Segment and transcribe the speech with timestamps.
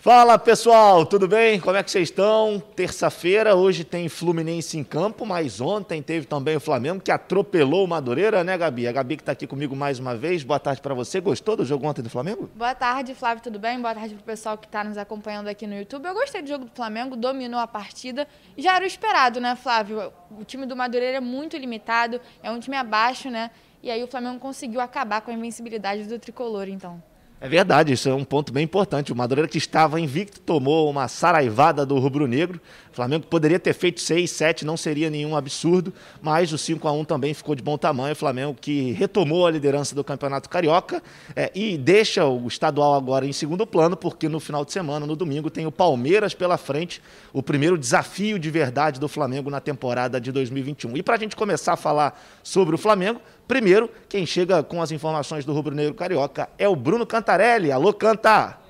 [0.00, 1.58] Fala pessoal, tudo bem?
[1.58, 2.62] Como é que vocês estão?
[2.76, 7.88] Terça-feira, hoje tem Fluminense em campo, mas ontem teve também o Flamengo que atropelou o
[7.88, 8.86] Madureira, né, Gabi?
[8.86, 10.44] A Gabi que está aqui comigo mais uma vez.
[10.44, 11.20] Boa tarde para você.
[11.20, 12.48] Gostou do jogo ontem do Flamengo?
[12.54, 13.80] Boa tarde, Flávio, tudo bem?
[13.80, 16.06] Boa tarde pro pessoal que está nos acompanhando aqui no YouTube.
[16.06, 18.28] Eu gostei do jogo do Flamengo, dominou a partida.
[18.56, 20.12] Já era o esperado, né, Flávio?
[20.30, 23.50] O time do Madureira é muito limitado, é um time abaixo, né?
[23.82, 27.02] E aí o Flamengo conseguiu acabar com a invencibilidade do tricolor, então.
[27.40, 29.12] É verdade, isso é um ponto bem importante.
[29.12, 32.60] O Madureira que estava invicto tomou uma saraivada do rubro-negro.
[32.98, 37.04] Flamengo poderia ter feito 6, 7, não seria nenhum absurdo, mas o 5 a 1
[37.04, 38.12] também ficou de bom tamanho.
[38.12, 41.00] O Flamengo que retomou a liderança do Campeonato Carioca
[41.36, 45.14] é, e deixa o estadual agora em segundo plano, porque no final de semana, no
[45.14, 47.00] domingo, tem o Palmeiras pela frente,
[47.32, 50.96] o primeiro desafio de verdade do Flamengo na temporada de 2021.
[50.96, 54.92] E para a gente começar a falar sobre o Flamengo, Primeiro, quem chega com as
[54.92, 57.72] informações do Rubro Negro Carioca é o Bruno Cantarelli.
[57.72, 58.67] Alô, Canta!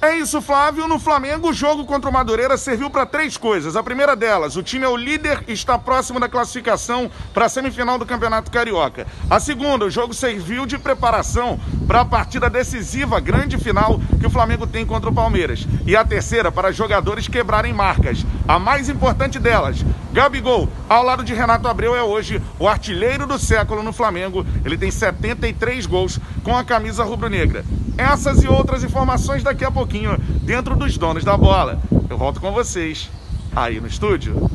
[0.00, 0.86] É isso, Flávio.
[0.86, 3.74] No Flamengo, o jogo contra o Madureira serviu para três coisas.
[3.74, 7.48] A primeira delas, o time é o líder e está próximo da classificação para a
[7.48, 9.08] semifinal do Campeonato Carioca.
[9.28, 11.58] A segunda, o jogo serviu de preparação
[11.88, 15.66] para a partida decisiva, grande final que o Flamengo tem contra o Palmeiras.
[15.84, 18.24] E a terceira, para jogadores quebrarem marcas.
[18.46, 23.36] A mais importante delas, Gabigol, ao lado de Renato Abreu, é hoje o artilheiro do
[23.36, 24.46] século no Flamengo.
[24.64, 27.64] Ele tem 73 gols com a camisa rubro-negra.
[27.98, 31.80] Essas e outras informações daqui a pouquinho, dentro dos donos da bola.
[32.10, 33.10] Eu volto com vocês
[33.56, 34.50] aí no estúdio.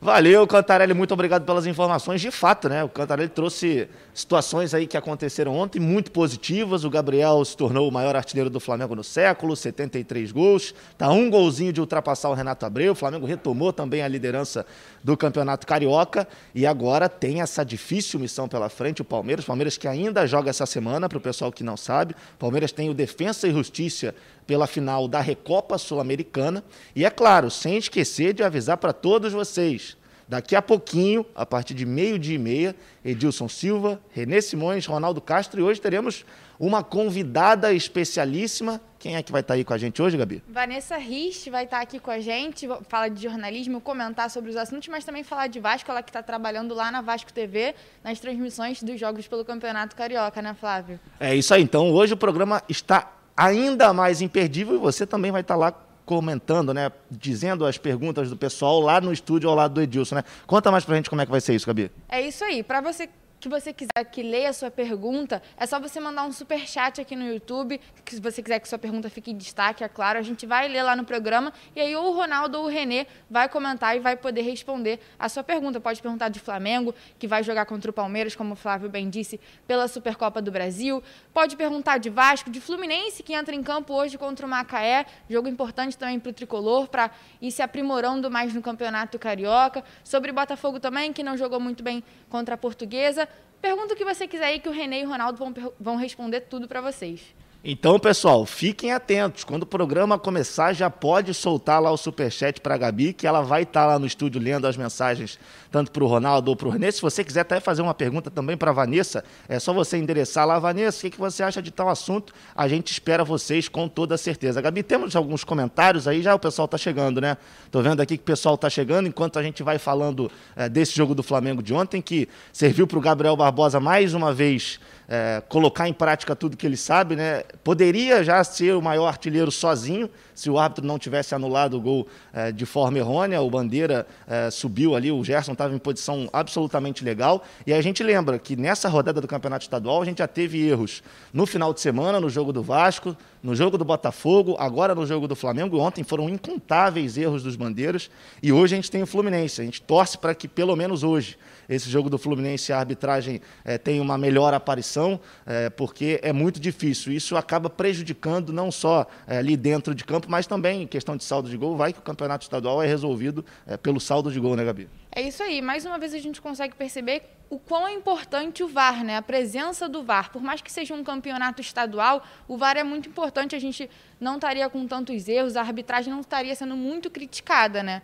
[0.00, 2.20] Valeu, Cantarelli, muito obrigado pelas informações.
[2.20, 2.84] De fato, né?
[2.84, 6.84] O Cantarelli trouxe situações aí que aconteceram ontem muito positivas.
[6.84, 10.72] O Gabriel se tornou o maior artilheiro do Flamengo no século, 73 gols.
[10.96, 12.92] Tá um golzinho de ultrapassar o Renato Abreu.
[12.92, 14.64] O Flamengo retomou também a liderança
[15.02, 19.44] do Campeonato Carioca e agora tem essa difícil missão pela frente o Palmeiras.
[19.44, 22.14] Palmeiras que ainda joga essa semana, para o pessoal que não sabe.
[22.36, 24.14] O Palmeiras tem o Defensa e Justiça
[24.48, 26.64] pela final da Recopa Sul-Americana.
[26.96, 29.94] E é claro, sem esquecer de avisar para todos vocês,
[30.26, 32.74] daqui a pouquinho, a partir de meio-dia e meia,
[33.04, 36.24] Edilson Silva, Renê Simões, Ronaldo Castro, e hoje teremos
[36.58, 38.80] uma convidada especialíssima.
[38.98, 40.42] Quem é que vai estar aí com a gente hoje, Gabi?
[40.48, 44.88] Vanessa Rist vai estar aqui com a gente, falar de jornalismo, comentar sobre os assuntos,
[44.88, 48.82] mas também falar de Vasco, ela que está trabalhando lá na Vasco TV, nas transmissões
[48.82, 50.98] dos jogos pelo Campeonato Carioca, né, Flávio?
[51.20, 51.62] É isso aí.
[51.62, 55.72] Então, hoje o programa está ainda mais imperdível e você também vai estar lá
[56.04, 60.24] comentando, né, dizendo as perguntas do pessoal lá no estúdio ao lado do Edilson, né?
[60.46, 61.90] Conta mais pra gente como é que vai ser isso, Gabi.
[62.08, 62.62] É isso aí.
[62.62, 63.08] Para você
[63.40, 67.00] que você quiser que leia a sua pergunta, é só você mandar um super chat
[67.00, 70.18] aqui no YouTube, que se você quiser que sua pergunta fique em destaque, é claro,
[70.18, 73.06] a gente vai ler lá no programa e aí ou o Ronaldo ou o Renê
[73.30, 75.80] vai comentar e vai poder responder a sua pergunta.
[75.80, 79.40] Pode perguntar de Flamengo, que vai jogar contra o Palmeiras, como o Flávio bem disse,
[79.66, 81.02] pela Supercopa do Brasil.
[81.32, 85.48] Pode perguntar de Vasco, de Fluminense, que entra em campo hoje contra o Macaé, jogo
[85.48, 87.10] importante também para o Tricolor, para
[87.40, 89.84] ir se aprimorando mais no Campeonato Carioca.
[90.02, 93.27] Sobre Botafogo também, que não jogou muito bem contra a Portuguesa.
[93.60, 96.42] Pergunta o que você quiser aí que o René e o Ronaldo vão, vão responder
[96.42, 97.34] tudo para vocês.
[97.64, 99.42] Então, pessoal, fiquem atentos.
[99.42, 103.42] Quando o programa começar, já pode soltar lá o superchat para a Gabi, que ela
[103.42, 106.68] vai estar tá lá no estúdio lendo as mensagens, tanto para o Ronaldo ou para
[106.68, 106.88] o René.
[106.92, 110.46] Se você quiser até fazer uma pergunta também para a Vanessa, é só você endereçar
[110.46, 110.56] lá.
[110.60, 112.32] Vanessa, o que, que você acha de tal assunto?
[112.54, 114.60] A gente espera vocês com toda certeza.
[114.60, 117.36] Gabi, temos alguns comentários aí, já o pessoal está chegando, né?
[117.66, 120.94] Estou vendo aqui que o pessoal está chegando, enquanto a gente vai falando é, desse
[120.94, 125.42] jogo do Flamengo de ontem, que serviu para o Gabriel Barbosa mais uma vez é,
[125.48, 127.42] colocar em prática tudo que ele sabe, né?
[127.64, 132.06] Poderia já ser o maior artilheiro sozinho, se o árbitro não tivesse anulado o gol
[132.32, 133.40] é, de forma errônea.
[133.40, 137.42] O Bandeira é, subiu ali, o Gerson estava em posição absolutamente legal.
[137.66, 141.02] E a gente lembra que nessa rodada do Campeonato Estadual a gente já teve erros
[141.32, 145.26] no final de semana, no jogo do Vasco, no jogo do Botafogo, agora no jogo
[145.26, 145.78] do Flamengo.
[145.78, 148.10] Ontem foram incontáveis erros dos Bandeiras.
[148.42, 149.62] E hoje a gente tem o Fluminense.
[149.62, 151.38] A gente torce para que pelo menos hoje
[151.68, 156.58] esse jogo do Fluminense, a arbitragem é, tem uma melhor aparição, é, porque é muito
[156.58, 157.12] difícil.
[157.12, 161.24] Isso acaba prejudicando não só é, ali dentro de campo, mas também em questão de
[161.24, 161.76] saldo de gol.
[161.76, 163.44] Vai que o campeonato estadual é resolvido
[163.82, 164.88] pelo saldo de gol, né, Gabi?
[165.12, 165.60] É isso aí.
[165.60, 169.16] Mais uma vez a gente consegue perceber o quão é importante o VAR, né?
[169.16, 170.30] A presença do VAR.
[170.30, 173.54] Por mais que seja um campeonato estadual, o VAR é muito importante.
[173.54, 173.90] A gente
[174.20, 178.02] não estaria com tantos erros, a arbitragem não estaria sendo muito criticada, né?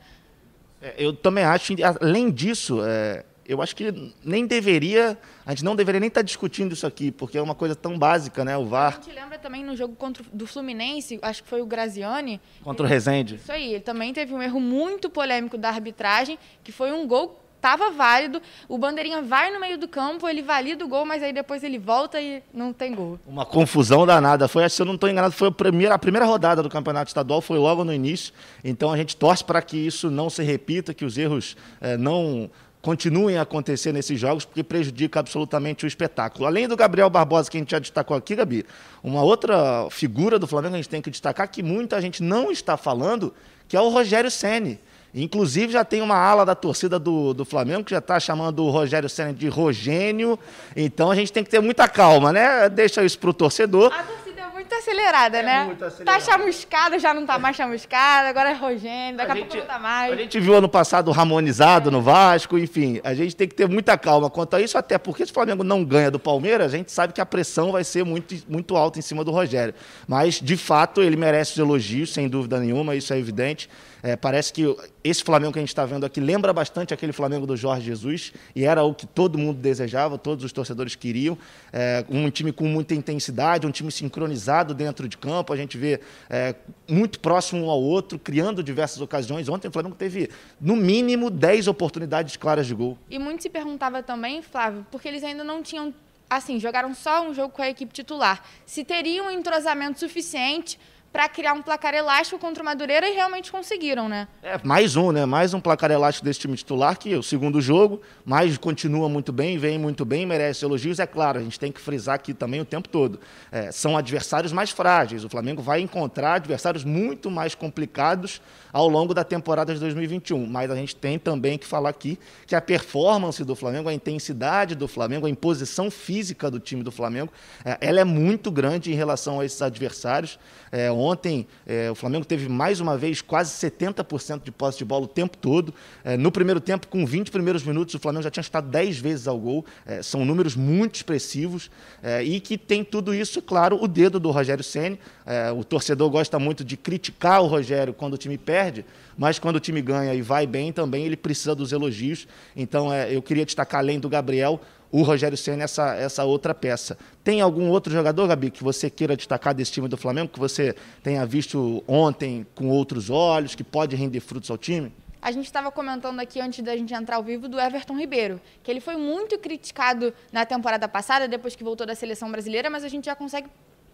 [0.98, 6.00] eu também acho, além disso, é, eu acho que nem deveria, a gente não deveria
[6.00, 8.98] nem estar tá discutindo isso aqui, porque é uma coisa tão básica, né, o VAR.
[8.98, 12.40] A gente lembra também no jogo contra do Fluminense, acho que foi o Graziani.
[12.62, 13.34] Contra ele, o Rezende.
[13.36, 17.40] Isso aí, ele também teve um erro muito polêmico da arbitragem, que foi um gol
[17.64, 18.42] estava válido.
[18.68, 21.78] O Bandeirinha vai no meio do campo, ele valida o gol, mas aí depois ele
[21.78, 23.18] volta e não tem gol.
[23.26, 24.46] Uma confusão danada.
[24.46, 27.40] Foi, se eu não estou enganado, foi a primeira, a primeira rodada do Campeonato Estadual,
[27.40, 28.34] foi logo no início.
[28.62, 32.50] Então a gente torce para que isso não se repita, que os erros é, não
[32.84, 36.44] continuem a acontecer nesses jogos, porque prejudica absolutamente o espetáculo.
[36.44, 38.66] Além do Gabriel Barbosa, que a gente já destacou aqui, Gabi,
[39.02, 42.50] uma outra figura do Flamengo que a gente tem que destacar, que muita gente não
[42.50, 43.32] está falando,
[43.66, 44.78] que é o Rogério Ceni.
[45.14, 48.70] Inclusive, já tem uma ala da torcida do, do Flamengo que já está chamando o
[48.70, 50.38] Rogério Senna de Rogênio.
[50.76, 52.68] Então, a gente tem que ter muita calma, né?
[52.68, 53.92] Deixa isso para o torcedor.
[53.94, 55.64] A torcida muito acelerada, é né?
[55.64, 56.18] Muito acelerada.
[56.18, 59.66] Tá chamuscada, já não está mais chamuscada, agora é Rogênio, daqui a, a gente, pouco
[59.66, 60.12] não tá mais.
[60.12, 63.00] A gente viu ano passado Ramonizado no Vasco, enfim.
[63.02, 65.64] A gente tem que ter muita calma quanto a isso, até porque se o Flamengo
[65.64, 68.98] não ganha do Palmeiras, a gente sabe que a pressão vai ser muito, muito alta
[68.98, 69.74] em cima do Rogério.
[70.06, 73.68] Mas, de fato, ele merece os elogios, sem dúvida nenhuma, isso é evidente.
[74.04, 74.62] É, parece que
[75.02, 78.34] esse Flamengo que a gente está vendo aqui lembra bastante aquele Flamengo do Jorge Jesus,
[78.54, 81.38] e era o que todo mundo desejava, todos os torcedores queriam.
[81.72, 86.00] É, um time com muita intensidade, um time sincronizado dentro de campo, a gente vê
[86.28, 86.54] é,
[86.86, 89.48] muito próximo um ao outro, criando diversas ocasiões.
[89.48, 90.28] Ontem o Flamengo teve,
[90.60, 92.98] no mínimo, 10 oportunidades claras de gol.
[93.08, 95.94] E muito se perguntava também, Flávio, porque eles ainda não tinham
[96.28, 98.44] assim, jogaram só um jogo com a equipe titular.
[98.66, 100.78] Se teriam um entrosamento suficiente
[101.14, 104.26] para criar um placar elástico contra o Madureira e realmente conseguiram, né?
[104.42, 105.24] É, mais um, né?
[105.24, 109.32] Mais um placar elástico desse time titular, que é o segundo jogo, mas continua muito
[109.32, 110.98] bem, vem muito bem, merece elogios.
[110.98, 113.20] É claro, a gente tem que frisar aqui também o tempo todo.
[113.52, 115.22] É, são adversários mais frágeis.
[115.22, 120.44] O Flamengo vai encontrar adversários muito mais complicados ao longo da temporada de 2021.
[120.48, 124.74] Mas a gente tem também que falar aqui que a performance do Flamengo, a intensidade
[124.74, 127.32] do Flamengo, a imposição física do time do Flamengo,
[127.64, 130.40] é, ela é muito grande em relação a esses adversários.
[130.72, 135.04] É, ontem, é, o Flamengo teve mais uma vez quase 70% de posse de bola
[135.04, 135.74] o tempo todo.
[136.02, 139.28] É, no primeiro tempo, com 20 primeiros minutos, o Flamengo já tinha estado 10 vezes
[139.28, 139.64] ao gol.
[139.86, 141.70] É, são números muito expressivos
[142.02, 144.98] é, e que tem tudo isso, claro, o dedo do Rogério Ceni.
[145.26, 148.84] É, o torcedor gosta muito de criticar o Rogério quando o time perde,
[149.16, 152.26] mas quando o time ganha e vai bem também, ele precisa dos elogios.
[152.56, 154.60] Então, eu queria destacar, além do Gabriel,
[154.94, 156.96] o Rogério Senna essa, essa outra peça.
[157.24, 160.72] Tem algum outro jogador, Gabi, que você queira destacar desse time do Flamengo, que você
[161.02, 164.92] tenha visto ontem com outros olhos, que pode render frutos ao time?
[165.20, 168.70] A gente estava comentando aqui antes da gente entrar ao vivo do Everton Ribeiro, que
[168.70, 172.88] ele foi muito criticado na temporada passada, depois que voltou da seleção brasileira, mas a
[172.88, 173.48] gente já consegue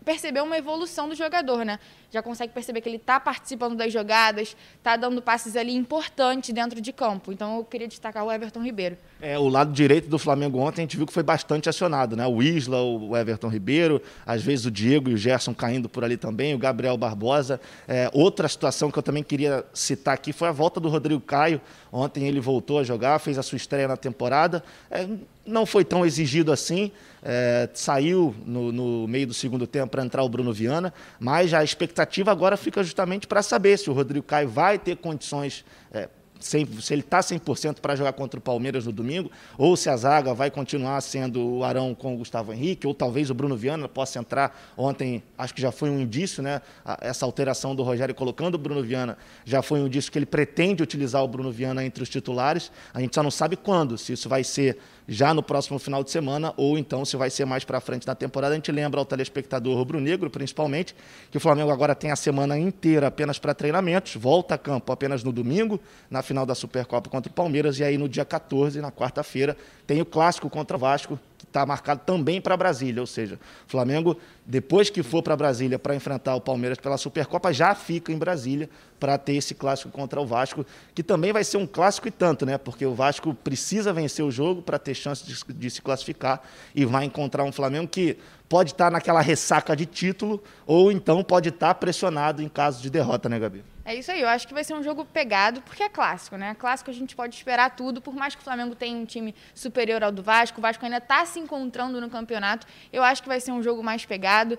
[0.04, 1.78] perceber uma evolução do jogador, né?
[2.10, 6.80] Já consegue perceber que ele está participando das jogadas, está dando passes ali importantes dentro
[6.80, 7.32] de campo.
[7.32, 8.96] Então eu queria destacar o Everton Ribeiro.
[9.20, 12.26] É, o lado direito do Flamengo ontem a gente viu que foi bastante acionado, né?
[12.26, 16.16] O Isla, o Everton Ribeiro, às vezes o Diego e o Gerson caindo por ali
[16.16, 17.60] também, o Gabriel Barbosa.
[17.86, 21.60] É, outra situação que eu também queria citar aqui foi a volta do Rodrigo Caio.
[21.92, 24.64] Ontem ele voltou a jogar, fez a sua estreia na temporada.
[24.90, 25.06] É,
[25.46, 30.22] não foi tão exigido assim, é, saiu no, no, meio do segundo tempo para entrar
[30.22, 34.48] o Bruno Viana, mas a expectativa agora fica justamente para saber se o Rodrigo Caio
[34.48, 36.08] vai ter condições é,
[36.40, 36.58] se
[36.90, 40.50] ele está 100% para jogar contra o Palmeiras no domingo, ou se a zaga vai
[40.50, 44.58] continuar sendo o Arão com o Gustavo Henrique, ou talvez o Bruno Viana possa entrar.
[44.76, 46.62] Ontem, acho que já foi um indício, né?
[47.00, 50.82] Essa alteração do Rogério colocando o Bruno Viana já foi um indício que ele pretende
[50.82, 52.72] utilizar o Bruno Viana entre os titulares.
[52.94, 54.78] A gente só não sabe quando, se isso vai ser
[55.08, 58.14] já no próximo final de semana, ou então se vai ser mais para frente na
[58.14, 58.52] temporada.
[58.52, 60.94] A gente lembra ao telespectador rubro-negro, principalmente,
[61.30, 65.24] que o Flamengo agora tem a semana inteira apenas para treinamentos, volta a campo apenas
[65.24, 68.92] no domingo, na final da Supercopa contra o Palmeiras, e aí no dia 14, na
[68.92, 71.18] quarta-feira, tem o clássico contra o Vasco,
[71.50, 74.16] está marcado também para Brasília, ou seja, o Flamengo,
[74.46, 78.70] depois que for para Brasília para enfrentar o Palmeiras pela Supercopa, já fica em Brasília
[78.98, 80.64] para ter esse clássico contra o Vasco,
[80.94, 82.56] que também vai ser um clássico e tanto, né?
[82.56, 86.42] Porque o Vasco precisa vencer o jogo para ter chance de, de, se classificar
[86.74, 88.16] e vai encontrar um Flamengo que
[88.48, 92.82] pode estar tá naquela ressaca de título ou então pode estar tá pressionado em caso
[92.82, 93.64] de derrota, né, Gabi?
[93.90, 96.54] É isso aí, eu acho que vai ser um jogo pegado, porque é clássico, né?
[96.54, 100.04] Clássico a gente pode esperar tudo, por mais que o Flamengo tenha um time superior
[100.04, 102.68] ao do Vasco, o Vasco ainda está se encontrando no campeonato.
[102.92, 104.56] Eu acho que vai ser um jogo mais pegado.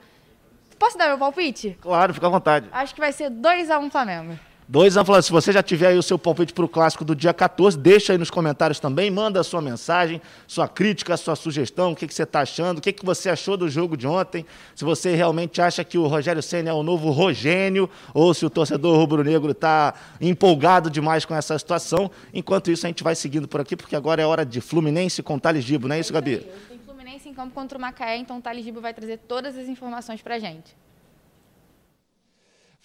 [0.77, 1.77] Posso dar meu palpite?
[1.79, 2.67] Claro, fica à vontade.
[2.73, 4.37] Acho que vai ser 2 a 1 um Flamengo.
[4.71, 7.13] Dois anos falando, se você já tiver aí o seu palpite para o clássico do
[7.13, 11.91] dia 14, deixa aí nos comentários também, manda a sua mensagem, sua crítica, sua sugestão,
[11.91, 14.45] o que, que você está achando, o que, que você achou do jogo de ontem,
[14.73, 18.49] se você realmente acha que o Rogério Senna é o novo Rogênio, ou se o
[18.49, 22.09] torcedor rubro-negro está empolgado demais com essa situação.
[22.33, 25.37] Enquanto isso, a gente vai seguindo por aqui, porque agora é hora de Fluminense com
[25.37, 26.47] Thales Gibo, não é isso, Gabi?
[26.69, 29.67] Tem Fluminense em campo contra o Macaé, então o Thales Gibo vai trazer todas as
[29.67, 30.73] informações para gente.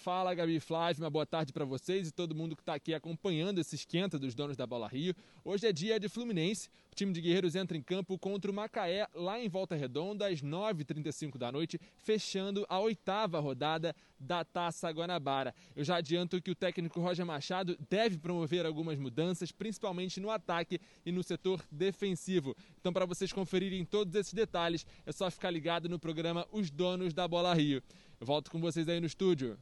[0.06, 3.58] Fala, Gabi Flávio, uma boa tarde para vocês e todo mundo que está aqui acompanhando
[3.58, 5.12] esse esquenta dos donos da Bola Rio.
[5.44, 6.68] Hoje é dia de Fluminense.
[6.92, 10.40] O time de Guerreiros entra em campo contra o Macaé, lá em Volta Redonda, às
[10.40, 15.52] 9h35 da noite, fechando a oitava rodada da Taça Guanabara.
[15.74, 20.80] Eu já adianto que o técnico Roger Machado deve promover algumas mudanças, principalmente no ataque
[21.04, 22.56] e no setor defensivo.
[22.78, 27.12] Então, para vocês conferirem todos esses detalhes, é só ficar ligado no programa Os Donos
[27.12, 27.82] da Bola Rio.
[28.20, 29.58] Eu volto com vocês aí no estúdio.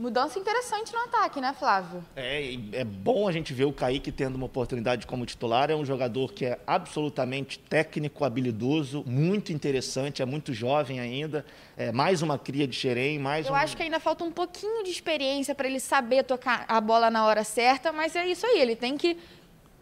[0.00, 2.02] Mudança interessante no ataque, né, Flávio?
[2.16, 5.70] É, é bom a gente ver o Kaique tendo uma oportunidade como titular.
[5.70, 11.44] É um jogador que é absolutamente técnico, habilidoso, muito interessante, é muito jovem ainda.
[11.76, 13.56] É mais uma cria de Xerém, mais Eu um...
[13.56, 17.26] acho que ainda falta um pouquinho de experiência para ele saber tocar a bola na
[17.26, 19.18] hora certa, mas é isso aí, ele tem que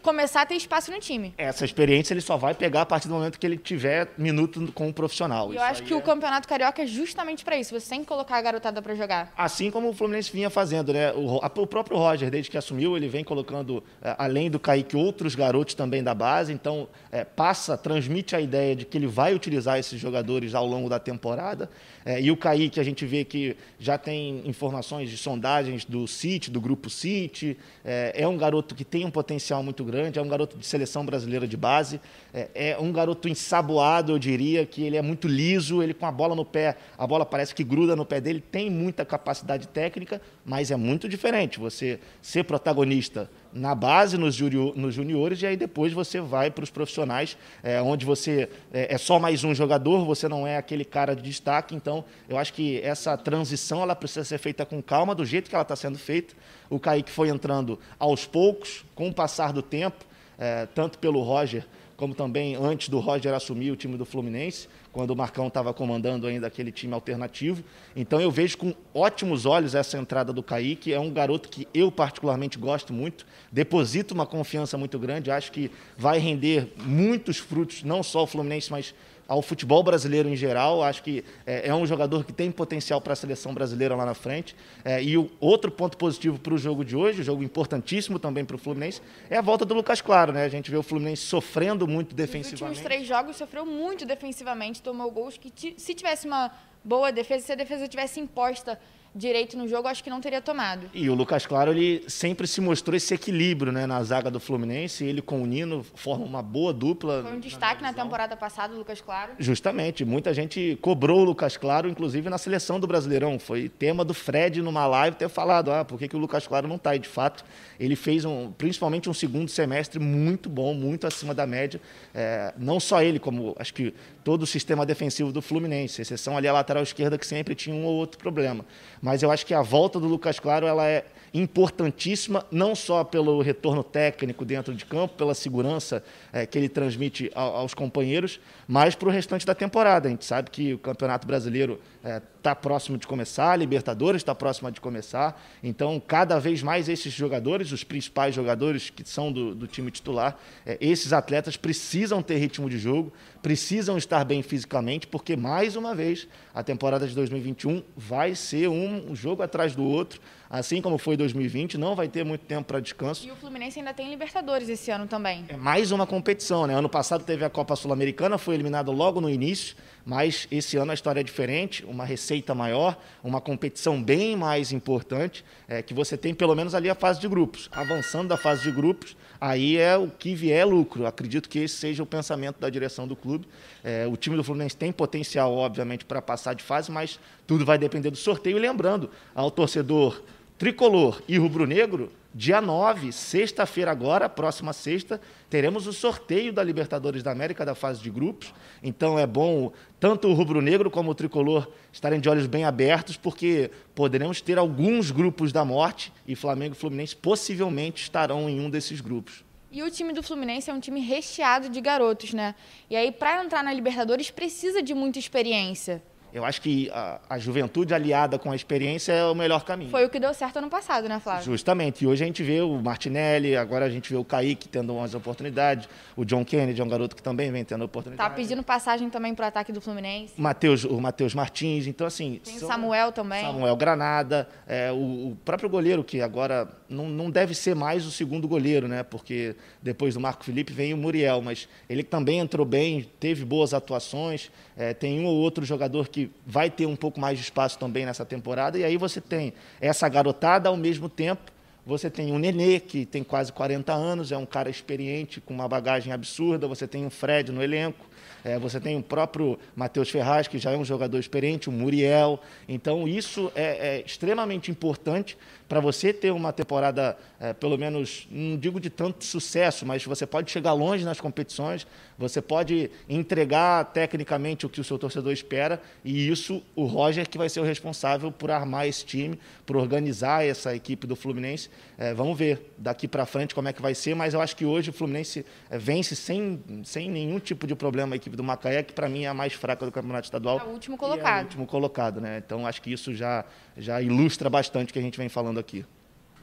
[0.02, 1.35] começar a ter espaço no time.
[1.37, 4.88] Essa experiência ele só vai pegar a partir do momento que ele tiver minuto com
[4.88, 5.52] o profissional.
[5.52, 5.97] E eu acho que é...
[5.97, 7.78] o Campeonato Carioca é justamente para isso.
[7.78, 9.33] Você tem que colocar a garotada para jogar.
[9.37, 11.12] Assim como o Fluminense vinha fazendo, né?
[11.12, 15.35] O, o, próprio Roger, desde que assumiu, ele vem colocando, é, além do Kaique, outros
[15.35, 16.52] garotos também da base.
[16.52, 20.88] Então, é, passa, transmite a ideia de que ele vai utilizar esses jogadores ao longo
[20.88, 21.71] da temporada.
[22.09, 26.50] É, e o Kaique, a gente vê que já tem informações de sondagens do City,
[26.50, 27.55] do grupo City.
[27.85, 31.05] É, é um garoto que tem um potencial muito grande, é um garoto de seleção
[31.05, 32.00] brasileira de base,
[32.33, 36.11] é, é, um garoto ensaboado, eu diria, que ele é muito liso, ele com a
[36.11, 40.19] bola no pé, a bola parece que gruda no pé dele, tem muita capacidade técnica,
[40.47, 45.93] mas é muito diferente você ser protagonista na base, nos, nos juniores, e aí depois
[45.93, 50.28] você vai para os profissionais, é, onde você é, é, só mais um jogador, você
[50.28, 51.75] não é aquele cara de destaque.
[51.75, 55.55] Então, eu acho que essa transição ela precisa ser feita com calma, do jeito que
[55.55, 56.35] ela está sendo feita.
[56.71, 60.05] O Kaique foi entrando aos poucos, com o passar do tempo,
[60.38, 61.67] é, tanto pelo Roger
[61.99, 66.28] como também antes do Roger assumir o time do Fluminense, quando o Marcão estava comandando
[66.28, 67.64] ainda aquele time alternativo.
[67.97, 70.93] Então eu vejo com ótimos olhos essa entrada do Kaique.
[70.93, 75.73] É um garoto que eu particularmente gosto muito, deposito uma confiança muito grande, acho que
[75.97, 78.95] vai render muitos frutos, não só o Fluminense, mas
[79.28, 80.82] ao futebol brasileiro em geral.
[80.82, 84.14] Acho que é, é um jogador que tem potencial para a seleção brasileira lá na
[84.14, 84.56] frente.
[84.82, 88.44] É, e o outro ponto positivo para o jogo de hoje, um jogo importantíssimo também
[88.44, 90.32] para o Fluminense, é a volta do Lucas Claro.
[90.32, 90.44] Né?
[90.44, 92.62] A gente vê o Fluminense sofrendo muito defensivamente.
[92.62, 96.50] Nos últimos três jogos sofreu muito defensivamente, tomou gols que se tivesse uma
[96.82, 98.80] boa defesa, se a defesa tivesse imposta
[99.15, 100.91] direito no jogo, acho que não teria tomado.
[100.93, 105.05] E o Lucas Claro, ele sempre se mostrou esse equilíbrio né, na zaga do Fluminense.
[105.05, 107.23] Ele com o Nino formam uma boa dupla.
[107.23, 109.33] Foi um destaque na, na temporada passada, o Lucas Claro.
[109.38, 110.05] Justamente.
[110.05, 113.38] Muita gente cobrou o Lucas Claro, inclusive na seleção do Brasileirão.
[113.38, 116.69] Foi tema do Fred numa live ter falado, ah, por que, que o Lucas Claro
[116.69, 116.95] não está?
[116.95, 117.45] E de fato,
[117.79, 121.81] ele fez um, principalmente um segundo semestre muito bom, muito acima da média.
[122.15, 123.95] É, não só ele, como acho que
[124.28, 127.87] todo o sistema defensivo do Fluminense, exceção ali a lateral esquerda que sempre tinha um
[127.87, 128.62] ou outro problema.
[129.00, 133.40] Mas eu acho que a volta do Lucas Claro ela é importantíssima, não só pelo
[133.42, 139.08] retorno técnico dentro de campo, pela segurança é, que ele transmite aos companheiros, mas para
[139.08, 140.08] o restante da temporada.
[140.08, 144.20] A gente sabe que o Campeonato Brasileiro está é, tá próximo de começar, a Libertadores
[144.20, 149.32] está próxima de começar, então cada vez mais esses jogadores, os principais jogadores que são
[149.32, 154.42] do, do time titular, é, esses atletas precisam ter ritmo de jogo, precisam estar bem
[154.42, 159.85] fisicamente, porque mais uma vez a temporada de 2021 vai ser um jogo atrás do
[159.85, 160.20] outro,
[160.50, 163.26] assim como foi 2020, não vai ter muito tempo para descanso.
[163.26, 165.45] E o Fluminense ainda tem Libertadores esse ano também.
[165.49, 166.75] É mais uma competição, né?
[166.75, 170.95] Ano passado teve a Copa Sul-Americana, foi eliminado logo no início, mas esse ano a
[170.95, 176.33] história é diferente, uma receita maior, uma competição bem mais importante, é, que você tem
[176.33, 177.69] pelo menos ali a fase de grupos.
[177.71, 181.07] Avançando da fase de grupos, aí é o que vier lucro.
[181.07, 183.47] Acredito que esse seja o pensamento da direção do clube.
[183.85, 187.76] É, o time do Fluminense tem potencial, obviamente, para passar de fase, mas tudo vai
[187.76, 188.57] depender do sorteio.
[188.57, 190.23] E lembrando ao torcedor
[190.59, 197.31] tricolor e rubro-negro, dia 9, sexta-feira agora, próxima sexta, teremos o sorteio da Libertadores da
[197.31, 198.53] América da fase de grupos.
[198.83, 203.71] Então é bom tanto o rubro-negro como o tricolor estarem de olhos bem abertos, porque
[203.95, 209.00] poderemos ter alguns grupos da morte e Flamengo e Fluminense possivelmente estarão em um desses
[209.00, 209.45] grupos.
[209.71, 212.55] E o time do Fluminense é um time recheado de garotos, né?
[212.91, 216.03] E aí, para entrar na Libertadores, precisa de muita experiência.
[216.32, 219.90] Eu acho que a, a, juventude aliada com a experiência é o melhor caminho.
[219.90, 221.44] Foi o que deu certo ano passado, né, Flávio?
[221.44, 222.04] Justamente.
[222.04, 225.14] E hoje a gente vê o Martinelli, agora a gente vê o Kaique tendo umas
[225.14, 228.28] oportunidades, o John Kennedy é um garoto que também vem tendo oportunidade.
[228.28, 230.35] Tá pedindo passagem também para o ataque do Fluminense.
[230.37, 232.40] Mateus, o Matheus Martins, então assim...
[232.44, 233.42] Tem o Samuel também.
[233.42, 238.11] Samuel Granada, é, o, o, próprio goleiro que agora não, não deve ser mais o
[238.11, 239.02] segundo goleiro, né?
[239.02, 243.75] Porque depois do Marco Felipe vem o Muriel, mas ele também entrou bem, teve boas
[243.75, 244.50] atuações.
[244.76, 248.07] É, tem um ou outro jogador que vai ter um pouco mais de espaço também
[248.07, 248.78] nessa temporada.
[248.78, 251.52] E aí você tem essa garotada ao mesmo tempo.
[251.85, 255.66] Você tem o Nenê, que tem quase 40 anos, é um cara experiente, com uma
[255.66, 256.68] bagagem absurda.
[256.68, 258.04] Você tem o Fred no elenco.
[258.45, 262.40] É, você tem o próprio Matheus Ferraz, que já é um jogador experiente, o Muriel.
[262.68, 265.37] Então, isso é, é extremamente importante
[265.69, 270.27] para você ter uma temporada, é, pelo menos, não digo de tanto sucesso, mas você
[270.27, 275.81] pode chegar longe nas competições, você pode entregar tecnicamente o que o seu torcedor espera,
[276.05, 280.45] e isso o Roger que vai ser o responsável por armar esse time, por organizar
[280.45, 281.69] essa equipe do Fluminense.
[281.99, 284.65] É, vamos ver daqui para frente como é que vai ser, mas eu acho que
[284.65, 288.83] hoje o Fluminense é, vence sem, sem nenhum tipo de problema a equipe do Macaé,
[288.83, 290.61] que para mim é a mais fraca do campeonato estadual.
[290.61, 291.37] É o último colocado.
[291.37, 292.43] É o último colocado, né?
[292.45, 293.45] Então acho que isso já,
[293.78, 295.85] já ilustra bastante o que a gente vem falando aqui.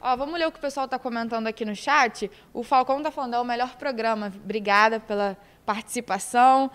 [0.00, 2.30] Ó, vamos ler o que o pessoal está comentando aqui no chat.
[2.52, 4.32] O Falcão está falando, é o melhor programa.
[4.44, 6.70] Obrigada pela participação.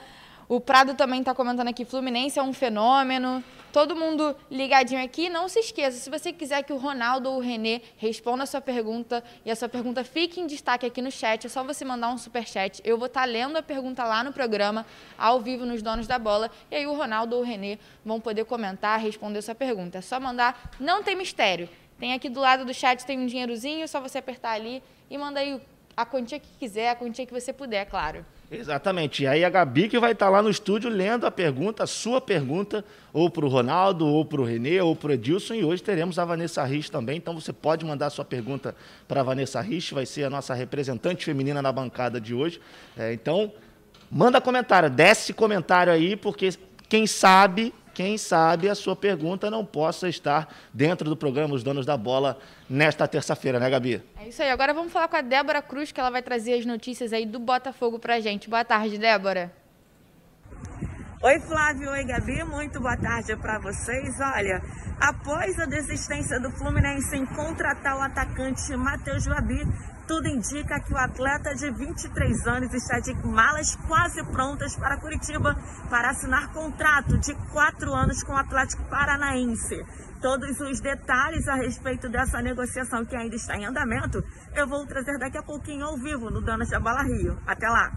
[0.52, 3.42] O Prado também está comentando aqui, Fluminense é um fenômeno.
[3.72, 5.30] Todo mundo ligadinho aqui.
[5.30, 8.60] Não se esqueça, se você quiser que o Ronaldo ou o Renê responda a sua
[8.60, 12.10] pergunta e a sua pergunta fique em destaque aqui no chat, é só você mandar
[12.10, 12.82] um super chat.
[12.84, 14.86] Eu vou estar tá lendo a pergunta lá no programa,
[15.18, 18.44] ao vivo nos Donos da Bola, e aí o Ronaldo ou o Renê vão poder
[18.44, 20.00] comentar, responder a sua pergunta.
[20.00, 21.70] É só mandar, não tem mistério.
[21.98, 25.18] Tem aqui do lado do chat, tem um dinheirozinho, é só você apertar ali e
[25.18, 25.62] manda aí
[25.96, 28.26] a quantia que quiser, a quantia que você puder, claro.
[28.52, 29.24] Exatamente.
[29.24, 32.20] E aí a Gabi que vai estar lá no estúdio lendo a pergunta, a sua
[32.20, 32.84] pergunta,
[33.14, 35.54] ou para o Ronaldo, ou para o Renê, ou para o Edilson.
[35.54, 37.18] E hoje teremos a Vanessa Rich também.
[37.18, 38.76] Então você pode mandar sua pergunta
[39.08, 42.60] para a Vanessa Rich, vai ser a nossa representante feminina na bancada de hoje.
[42.98, 43.54] É, então,
[44.12, 46.50] manda comentário, desce comentário aí, porque
[46.90, 51.86] quem sabe quem sabe a sua pergunta não possa estar dentro do programa Os Donos
[51.86, 52.38] da Bola
[52.70, 54.02] nesta terça-feira, né, Gabi?
[54.20, 54.50] É isso aí.
[54.50, 57.40] Agora vamos falar com a Débora Cruz, que ela vai trazer as notícias aí do
[57.40, 58.50] Botafogo pra gente.
[58.50, 59.52] Boa tarde, Débora.
[61.24, 61.92] Oi, Flávio.
[61.92, 62.44] Oi, Gabi.
[62.46, 64.20] Muito boa tarde para vocês.
[64.20, 64.60] Olha,
[65.00, 69.62] após a desistência do Fluminense em contratar o atacante Matheus Babi,
[70.12, 75.56] tudo indica que o atleta de 23 anos está de malas quase prontas para Curitiba
[75.90, 79.86] para assinar contrato de quatro anos com o Atlético Paranaense.
[80.22, 84.22] Todos os detalhes a respeito dessa negociação que ainda está em andamento,
[84.54, 87.40] eu vou trazer daqui a pouquinho ao vivo no Danas da Rio.
[87.48, 87.90] Até lá!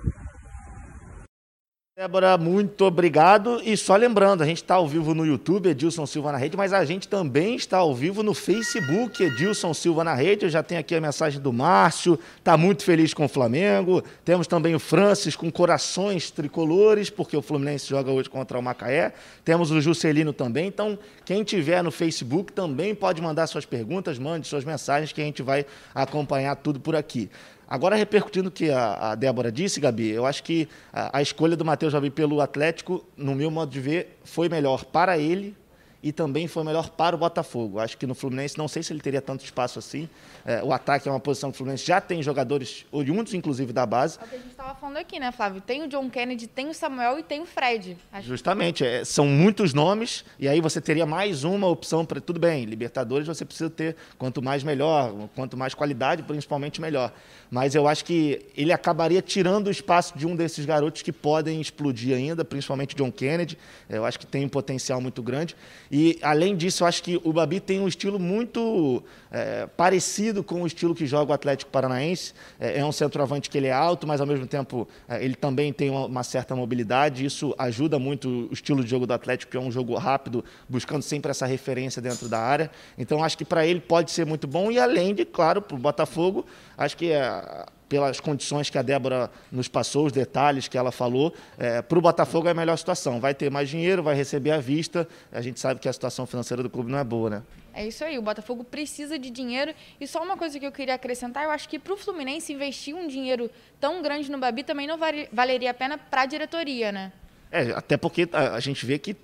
[1.97, 3.63] Débora, muito obrigado.
[3.65, 6.73] E só lembrando, a gente está ao vivo no YouTube, Edilson Silva na Rede, mas
[6.73, 10.45] a gente também está ao vivo no Facebook, Edilson Silva na Rede.
[10.45, 14.03] Eu já tenho aqui a mensagem do Márcio, está muito feliz com o Flamengo.
[14.25, 19.13] Temos também o Francis com corações tricolores, porque o Fluminense joga hoje contra o Macaé.
[19.45, 20.67] Temos o Juscelino também.
[20.67, 25.25] Então, quem tiver no Facebook também pode mandar suas perguntas, mande suas mensagens, que a
[25.25, 27.31] gente vai acompanhar tudo por aqui.
[27.69, 31.57] Agora, repercutindo o que a, a, Débora disse, Gabi, eu acho que a, a escolha
[31.57, 35.57] do Matheus Javi pelo Atlético, no meu modo de ver, foi melhor para ele,
[36.05, 37.81] e também foi melhor para o Botafogo.
[37.81, 40.07] Acho que no Fluminense, não sei se ele teria tanto espaço assim.
[40.45, 43.87] É, o ataque é uma posição que o Fluminense já tem jogadores oriundos, inclusive, da
[43.87, 44.19] base.
[44.21, 45.63] É o que a gente estava falando aqui, né, Flávio?
[45.63, 47.97] Tem o John Kennedy, tem o Samuel e tem o Fred.
[48.13, 48.85] Acho Justamente.
[48.85, 52.21] É, são muitos nomes, e aí você teria mais uma opção para.
[52.21, 57.15] Tudo bem, Libertadores você precisa ter quanto mais melhor, quanto mais qualidade, principalmente melhor.
[57.51, 61.63] Mas eu acho que ele acabaria tirando o espaço de um desses garotos que podem
[61.63, 63.57] explodir ainda, principalmente John Kennedy.
[63.89, 65.57] Eu acho que tem um potencial muito grande.
[65.97, 70.63] E, além disso, eu acho que o Babi tem um estilo muito é, parecido com
[70.63, 72.35] o estilo que joga o Atlético Paranaense.
[72.59, 75.73] É, é, um centroavante que ele é alto, mas, ao mesmo tempo, é, ele também
[75.73, 77.25] tem uma, uma, certa mobilidade.
[77.25, 81.03] Isso ajuda muito o estilo de jogo do Atlético, que é um jogo rápido, buscando
[81.03, 82.73] sempre essa referência dentro da área.
[82.99, 84.73] Então, acho que para ele pode ser muito bom.
[84.73, 86.45] E, além de, claro, para o Botafogo,
[86.77, 91.33] acho que é pelas condições que a Débora nos passou, os detalhes que ela falou,
[91.57, 93.21] é, para o Botafogo é a melhor situação.
[93.21, 95.07] Vai ter mais dinheiro, vai receber à vista.
[95.31, 97.43] A gente sabe que a situação financeira do clube não é boa, né?
[97.73, 99.73] É isso aí, o Botafogo precisa de dinheiro.
[100.01, 102.97] E só uma coisa que eu queria acrescentar, eu acho que para o Fluminense investir
[102.97, 104.99] um dinheiro tão grande no Babi também não
[105.33, 107.13] valeria a pena para a diretoria, né?
[107.49, 109.17] É, até porque a, gente vê que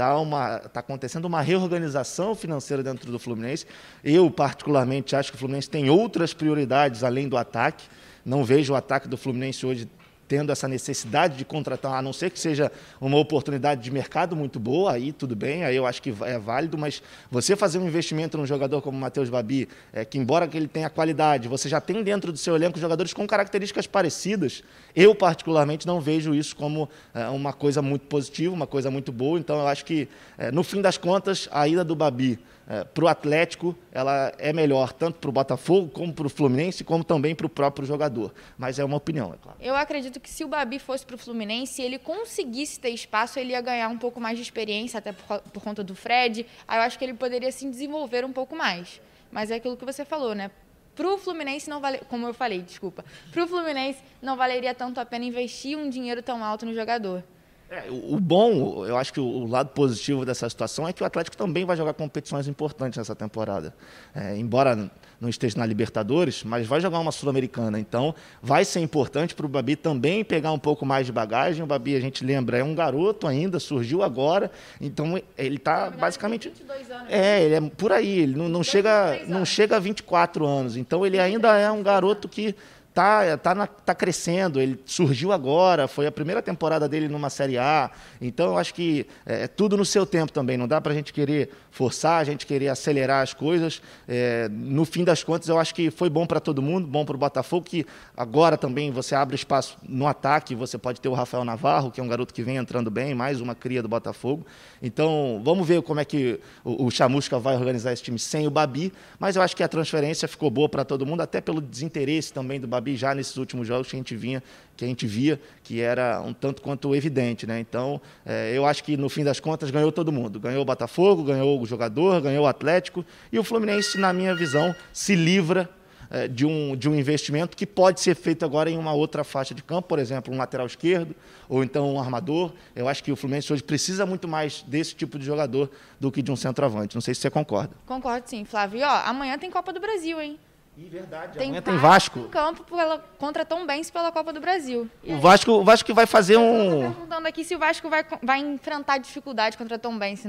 [0.00, 3.66] está tá acontecendo uma reorganização financeira dentro do Fluminense.
[4.02, 7.84] Eu, particularmente, acho que o Fluminense tem outras prioridades além do ataque.
[8.24, 9.88] Não vejo o ataque do Fluminense hoje
[10.30, 14.60] tendo essa necessidade de contratar, a não ser que seja uma oportunidade de mercado muito
[14.60, 18.38] boa, aí tudo bem, aí eu acho que é válido, mas você fazer um investimento
[18.38, 21.80] num jogador como o Matheus Babi, é, que embora que ele tenha qualidade, você já
[21.80, 24.62] tem dentro do seu elenco jogadores com características parecidas,
[24.94, 29.36] eu particularmente não vejo isso como é, uma coisa muito positiva, uma coisa muito boa,
[29.36, 32.38] então eu acho que, é, no fim das contas, a ida do Babi
[32.70, 36.84] é, para o Atlético, ela é melhor tanto para o Botafogo, como para o Fluminense,
[36.84, 38.32] como também para o próprio jogador.
[38.56, 39.58] Mas é uma opinião, é claro.
[39.60, 43.50] Eu acredito que se o Babi fosse para o Fluminense, ele conseguisse ter espaço, ele
[43.50, 46.46] ia ganhar um pouco mais de experiência, até por, por conta do Fred.
[46.68, 49.00] Aí eu acho que ele poderia se desenvolver um pouco mais.
[49.32, 50.48] Mas é aquilo que você falou, né?
[50.94, 53.04] Pro Fluminense não vale, como eu falei, desculpa.
[53.32, 57.24] Pro Fluminense não valeria tanto a pena investir um dinheiro tão alto no jogador.
[57.70, 61.36] É, o, bom, eu acho que o, lado positivo dessa situação é que o Atlético
[61.36, 63.72] também vai jogar competições importantes nessa temporada.
[64.12, 67.78] É, embora não esteja na Libertadores, mas vai jogar uma Sul-Americana.
[67.78, 71.62] Então, vai ser importante para o Babi também pegar um pouco mais de bagagem.
[71.62, 74.50] O Babi, a gente lembra, é um garoto ainda, surgiu agora.
[74.80, 76.48] Então, ele está basicamente.
[76.48, 77.06] 22 anos.
[77.08, 78.18] É, ele é por aí.
[78.18, 80.76] Ele não, não chega, não chega a 24 anos.
[80.76, 82.56] Então, ele ainda é um garoto que
[83.00, 87.56] tá, tá, na, tá crescendo, ele surgiu agora, foi a primeira temporada dele numa Série
[87.56, 90.92] A, então eu acho que é, é tudo no seu tempo também, não dá para
[90.92, 93.80] a gente querer forçar, a gente querer acelerar as coisas.
[94.08, 97.14] É, no fim das contas, eu acho que foi bom para todo mundo, bom para
[97.14, 97.86] o Botafogo, que
[98.16, 102.04] agora também você abre espaço no ataque, você pode ter o Rafael Navarro, que é
[102.04, 104.44] um garoto que vem entrando bem, mais uma cria do Botafogo.
[104.82, 108.50] Então, vamos ver como é que o, o Chamusca vai organizar esse time sem o
[108.50, 112.32] Babi, mas eu acho que a transferência ficou boa para todo mundo, até pelo desinteresse
[112.32, 114.42] também do Babi já nesses últimos jogos que a gente vinha,
[114.76, 117.60] que a gente via, que era um tanto quanto evidente, né?
[117.60, 121.22] Então, é, eu acho que no fim das contas ganhou todo mundo, ganhou o Botafogo,
[121.22, 125.68] ganhou o jogador, ganhou o Atlético e o Fluminense, na minha visão, se livra
[126.10, 129.54] é, de um, de um investimento que pode ser feito agora em uma outra faixa
[129.54, 131.14] de campo, por exemplo, um lateral esquerdo
[131.48, 132.52] ou então um armador.
[132.74, 136.20] Eu acho que o Fluminense hoje precisa muito mais desse tipo de jogador do que
[136.20, 136.96] de um centroavante.
[136.96, 137.76] Não sei se você concorda.
[137.86, 138.80] Concordo sim, Flávio.
[138.80, 140.36] E, ó, amanhã tem Copa do Brasil, hein?
[140.76, 142.20] E verdade, tem amanhã tem Vasco.
[142.20, 144.88] Em campo pela, contra Tom Benz pela Copa do Brasil.
[145.04, 146.84] o Vasco, o Vasco vai fazer um.
[146.84, 150.26] Eu perguntando aqui se o Vasco vai, vai enfrentar dificuldade contra Tom Benz.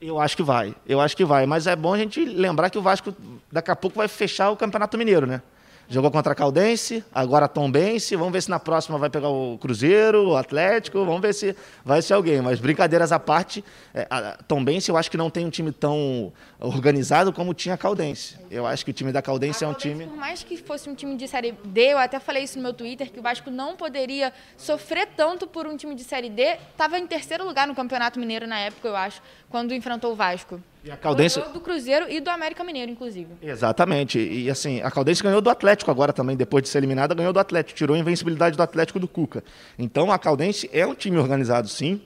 [0.00, 1.46] Eu acho que vai, eu acho que vai.
[1.46, 3.14] Mas é bom a gente lembrar que o Vasco
[3.50, 5.40] daqui a pouco vai fechar o Campeonato Mineiro, né?
[5.88, 8.16] Jogou contra a Caldense, agora Tombense.
[8.16, 11.04] Vamos ver se na próxima vai pegar o Cruzeiro, o Atlético.
[11.04, 12.40] Vamos ver se vai ser alguém.
[12.40, 16.32] Mas brincadeiras à parte, é, a Tombense eu acho que não tem um time tão
[16.58, 18.38] organizado como tinha a Caldense.
[18.50, 20.06] Eu acho que o time da Caldense a é um time.
[20.06, 22.72] Por mais que fosse um time de Série D, eu até falei isso no meu
[22.72, 26.56] Twitter, que o Vasco não poderia sofrer tanto por um time de Série D.
[26.70, 29.20] Estava em terceiro lugar no Campeonato Mineiro na época, eu acho,
[29.52, 30.60] quando enfrentou o Vasco.
[30.82, 31.38] E a Caldense...
[31.38, 33.28] Ganhou do Cruzeiro e do América Mineiro, inclusive.
[33.40, 34.18] Exatamente.
[34.18, 37.38] E assim, a Caldense ganhou do Atlético agora também, depois de ser eliminada, ganhou do
[37.38, 39.44] Atlético, tirou a invencibilidade do Atlético do Cuca.
[39.78, 42.00] Então a Caldense é um time organizado, sim.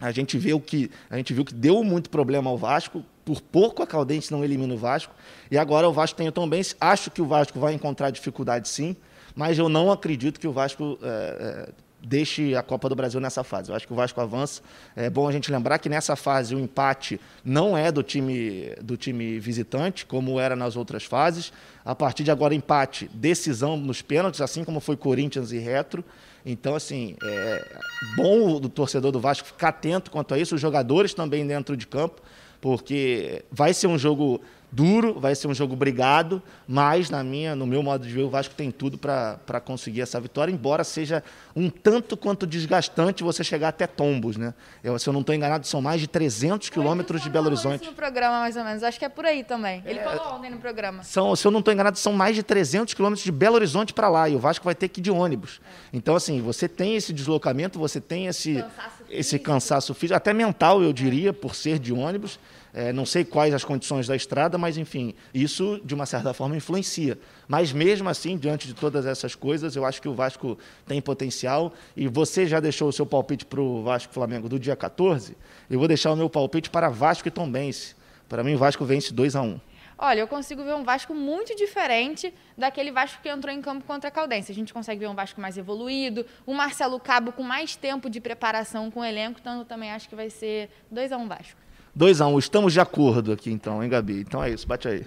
[0.00, 3.04] A gente vê o que a gente viu que deu muito problema ao Vasco.
[3.24, 5.14] Por pouco a Caldense não elimina o Vasco.
[5.48, 6.74] E agora o Vasco tem o Tom Benz.
[6.80, 8.96] Acho que o Vasco vai encontrar dificuldade, sim.
[9.36, 11.70] Mas eu não acredito que o Vasco é,
[12.02, 13.70] deixe a Copa do Brasil nessa fase.
[13.70, 14.60] Eu acho que o Vasco avança.
[14.96, 18.96] É bom a gente lembrar que nessa fase o empate não é do time, do
[18.96, 21.52] time visitante, como era nas outras fases.
[21.84, 26.04] A partir de agora, empate, decisão nos pênaltis, assim como foi Corinthians e Retro.
[26.44, 27.76] Então, assim, é
[28.16, 31.86] bom o torcedor do Vasco ficar atento quanto a isso, os jogadores também dentro de
[31.86, 32.20] campo,
[32.60, 34.40] porque vai ser um jogo
[34.72, 38.30] duro, vai ser um jogo brigado, mas na minha, no meu modo de ver, o
[38.30, 41.22] Vasco tem tudo para conseguir essa vitória, embora seja
[41.54, 44.54] um tanto quanto desgastante você chegar até Tombos, né?
[44.82, 47.86] Eu, se eu não estou enganado, são mais de 300 quilômetros de Belo Horizonte.
[47.86, 48.82] no programa, mais ou menos.
[48.82, 49.82] Acho que é por aí também.
[49.84, 51.02] Ele é, falou ontem no programa.
[51.02, 54.08] São, se eu não estou enganado, são mais de 300 quilômetros de Belo Horizonte para
[54.08, 55.60] lá, e o Vasco vai ter que ir de ônibus.
[55.92, 55.96] É.
[55.96, 60.82] Então, assim, você tem esse deslocamento, você tem esse cansaço esse cansaço físico, até mental,
[60.82, 62.38] eu diria, por ser de ônibus.
[62.74, 66.56] É, não sei quais as condições da estrada, mas enfim, isso de uma certa forma
[66.56, 67.18] influencia.
[67.46, 71.74] Mas mesmo assim, diante de todas essas coisas, eu acho que o Vasco tem potencial.
[71.94, 75.36] E você já deixou o seu palpite para o Vasco Flamengo do dia 14?
[75.68, 77.94] Eu vou deixar o meu palpite para Vasco e Tombense.
[78.26, 79.60] Para mim, o Vasco vence 2 a 1
[80.04, 84.08] Olha, eu consigo ver um Vasco muito diferente daquele Vasco que entrou em campo contra
[84.08, 84.50] a Caldense.
[84.50, 88.20] A gente consegue ver um Vasco mais evoluído, o Marcelo Cabo com mais tempo de
[88.20, 91.61] preparação com o elenco, então eu também acho que vai ser 2 a 1 Vasco.
[91.94, 92.38] 2 a 1 um.
[92.38, 94.20] Estamos de acordo aqui então, hein, Gabi?
[94.20, 95.06] Então é isso, bate aí.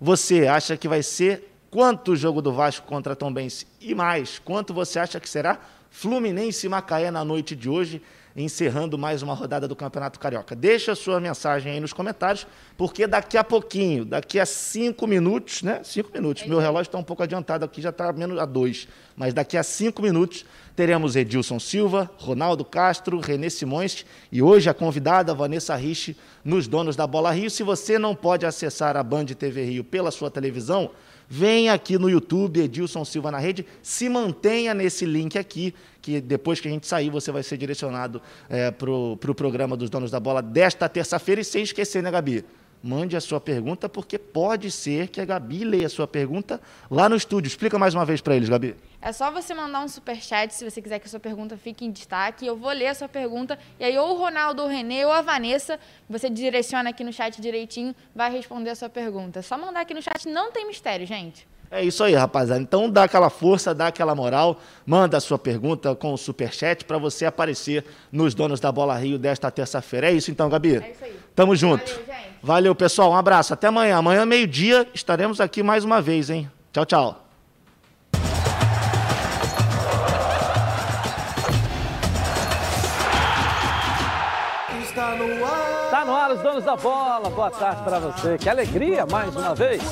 [0.00, 3.66] Você acha que vai ser quanto o jogo do Vasco contra Tombense?
[3.80, 8.02] E mais, quanto você acha que será Fluminense e Macaé na noite de hoje?
[8.42, 10.54] Encerrando mais uma rodada do Campeonato Carioca.
[10.54, 12.46] Deixa a sua mensagem aí nos comentários,
[12.76, 15.80] porque daqui a pouquinho, daqui a cinco minutos, né?
[15.82, 16.46] Cinco minutos.
[16.46, 18.86] Meu relógio está um pouco adiantado aqui, já está menos a dois.
[19.16, 20.44] Mas daqui a cinco minutos
[20.76, 26.94] teremos Edilson Silva, Ronaldo Castro, Renê Simões e hoje a convidada Vanessa Rich nos Donos
[26.94, 27.50] da Bola Rio.
[27.50, 30.90] Se você não pode acessar a Band TV Rio pela sua televisão,
[31.30, 36.58] Vem aqui no YouTube, Edilson Silva na Rede, se mantenha nesse link aqui, que depois
[36.58, 40.10] que a gente sair, você vai ser direcionado é, para o pro programa dos Donos
[40.10, 41.42] da Bola desta terça-feira.
[41.42, 42.44] E sem esquecer, né, Gabi?
[42.82, 46.60] Mande a sua pergunta, porque pode ser que a Gabi leia a sua pergunta
[46.90, 47.48] lá no estúdio.
[47.48, 48.76] Explica mais uma vez para eles, Gabi.
[49.00, 51.84] É só você mandar um super chat se você quiser que a sua pergunta fique
[51.84, 52.46] em destaque.
[52.46, 55.12] Eu vou ler a sua pergunta e aí ou o Ronaldo, ou o Renê ou
[55.12, 59.38] a Vanessa, você direciona aqui no chat direitinho, vai responder a sua pergunta.
[59.38, 61.46] É só mandar aqui no chat, não tem mistério, gente.
[61.70, 62.60] É isso aí, rapaziada.
[62.60, 66.98] Então dá aquela força, dá aquela moral, manda a sua pergunta com o superchat para
[66.98, 70.08] você aparecer nos donos da Bola Rio desta terça-feira.
[70.08, 70.76] É isso então, Gabi?
[70.76, 71.16] É isso aí.
[71.34, 71.84] Tamo junto.
[71.84, 72.28] Valeu, gente.
[72.42, 73.10] Valeu, pessoal.
[73.10, 73.52] Um abraço.
[73.52, 73.96] Até amanhã.
[73.96, 76.50] Amanhã, meio-dia, estaremos aqui mais uma vez, hein?
[76.72, 77.27] Tchau, tchau.
[86.28, 87.30] No os donos da bola.
[87.30, 88.36] Boa tarde para você.
[88.36, 89.82] Que alegria mais uma vez.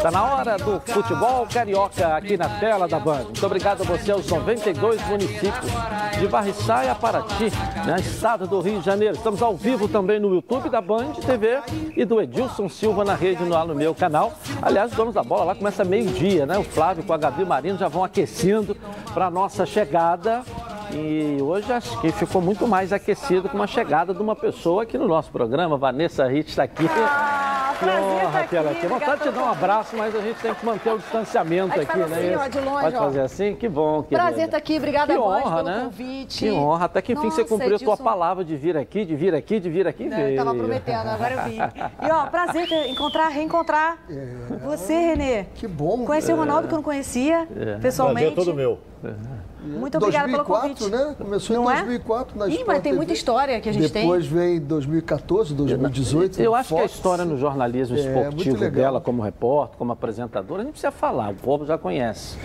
[0.00, 3.24] Tá na hora do futebol carioca aqui na tela da Band.
[3.24, 5.70] Muito obrigado a você aos 92 municípios
[6.18, 7.52] de Barriçaia, Paraty,
[7.84, 7.96] né?
[8.00, 9.16] estado do Rio de Janeiro.
[9.16, 11.60] Estamos ao vivo também no YouTube da Band TV
[11.94, 14.32] e do Edilson Silva na rede lá no meu canal.
[14.62, 16.56] Aliás, os donos da bola lá começa meio-dia, né?
[16.56, 18.74] O Flávio com a Gabi Marino já vão aquecendo
[19.12, 20.42] para nossa chegada.
[20.94, 24.98] E hoje acho que ficou muito mais aquecido com a chegada de uma pessoa aqui
[24.98, 25.76] no nosso programa.
[25.76, 26.84] Vanessa Ritt está aqui.
[26.86, 28.86] Ah, que prazer honra tá aqui, tê-la aqui.
[28.86, 31.86] Vontade de te dar um abraço, mas a gente tem que manter o distanciamento aqui,
[31.86, 32.16] faz né?
[32.18, 32.98] assim, ó, de longe, Pode ó.
[33.00, 33.54] fazer assim?
[33.56, 34.22] Que bom, querida.
[34.26, 35.80] Prazer estar aqui, obrigada que a honra, pelo né?
[35.84, 36.38] convite.
[36.44, 36.84] Que honra.
[36.84, 38.04] Até que enfim você Nossa, cumpriu a tua Edilson.
[38.04, 40.04] palavra de vir aqui, de vir aqui, de vir aqui.
[40.08, 40.28] Não, veio.
[40.30, 41.58] eu tava prometendo, agora eu vim.
[42.06, 43.98] E ó, prazer encontrar, reencontrar
[44.64, 45.44] você, Renê.
[45.54, 46.04] Que bom.
[46.04, 47.78] Conheci o Ronaldo que eu não conhecia, É.
[47.78, 48.32] pessoalmente.
[48.32, 48.78] Prazer todo meu.
[49.62, 50.90] Muito obrigada pelo 2004, convite.
[50.90, 51.14] né?
[51.16, 51.76] Começou Não em é?
[51.76, 52.96] 2004 na Ih, Sport mas tem TV.
[52.96, 54.02] muita história que a gente tem.
[54.02, 56.40] Depois vem 2014, 2018.
[56.40, 56.94] Eu no acho que a Fox.
[56.94, 58.70] história no jornalismo É, esportivo legal.
[58.70, 62.36] dela, como repórter, como apresentadora, a gente precisa falar, o povo já conhece.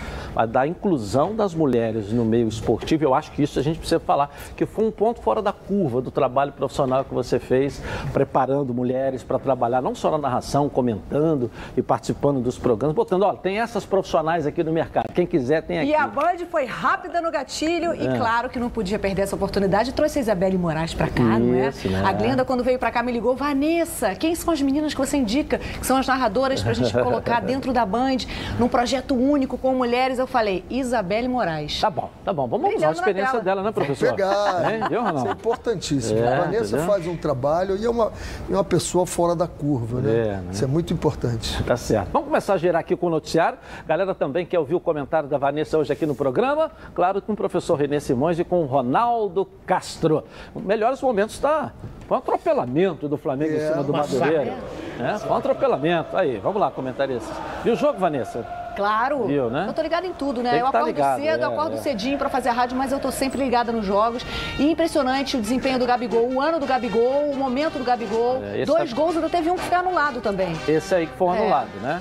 [0.48, 4.30] Da inclusão das mulheres no meio esportivo, eu acho que isso a gente precisa falar,
[4.56, 9.22] que foi um ponto fora da curva do trabalho profissional que você fez, preparando mulheres
[9.22, 13.84] para trabalhar não só na narração, comentando e participando dos programas, botando, ó, tem essas
[13.84, 15.90] profissionais aqui no mercado, quem quiser tem aqui.
[15.90, 18.16] E a Band foi rápida no gatilho e É.
[18.16, 19.92] claro que não podia perder essa oportunidade.
[19.92, 21.68] Trouxe a Isabelle Moraes pra cá, não é?
[21.68, 22.02] Isso, né?
[22.04, 23.34] A Glenda, quando veio pra cá, me ligou.
[23.36, 25.58] Vanessa, quem são as meninas que você indica?
[25.58, 28.18] Que são as narradoras pra gente colocar dentro da Band,
[28.58, 30.17] num projeto único com mulheres.
[30.18, 31.80] Eu falei, Isabelle Moraes.
[31.80, 32.46] Tá bom, tá bom.
[32.46, 34.10] Vamos usar a experiência dela, né, professor?
[34.10, 34.72] Pegar.
[34.72, 34.80] Hein?
[34.80, 35.30] Viu, Isso é Ronaldo?
[35.32, 36.18] importantíssimo.
[36.18, 36.86] É, a Vanessa entendeu?
[36.86, 38.12] faz um trabalho e é uma,
[38.50, 40.10] é uma pessoa fora da curva, né?
[40.10, 40.44] É, né?
[40.50, 41.62] Isso é muito importante.
[41.64, 42.08] Tá certo.
[42.12, 43.58] Vamos começar a girar aqui com o noticiário.
[43.86, 46.70] Galera também quer ouvir o comentário da Vanessa hoje aqui no programa.
[46.94, 50.24] Claro, com o professor Renê Simões e com o Ronaldo Castro.
[50.54, 51.72] O melhores momentos está.
[52.06, 53.92] Foi um atropelamento do Flamengo em É, cima do.
[53.92, 54.54] Madureira.
[54.98, 56.16] É, foi um atropelamento.
[56.16, 57.36] Aí, vamos lá, comentaristas.
[57.64, 58.46] E o jogo, Vanessa?
[58.78, 59.24] Claro.
[59.26, 59.64] Viu, né?
[59.68, 60.56] Eu tô ligada em tudo, né?
[60.56, 61.78] Eu tá acordo ligado, cedo, é, acordo é.
[61.78, 64.24] cedinho pra fazer a rádio, mas eu tô sempre ligada nos jogos.
[64.56, 68.40] E impressionante o desempenho do Gabigol, o ano do Gabigol, o momento do Gabigol.
[68.44, 70.56] É, Dois tá- gols, ainda teve um que foi anulado também.
[70.68, 71.40] Esse aí que foi É.
[71.40, 72.00] anulado, né?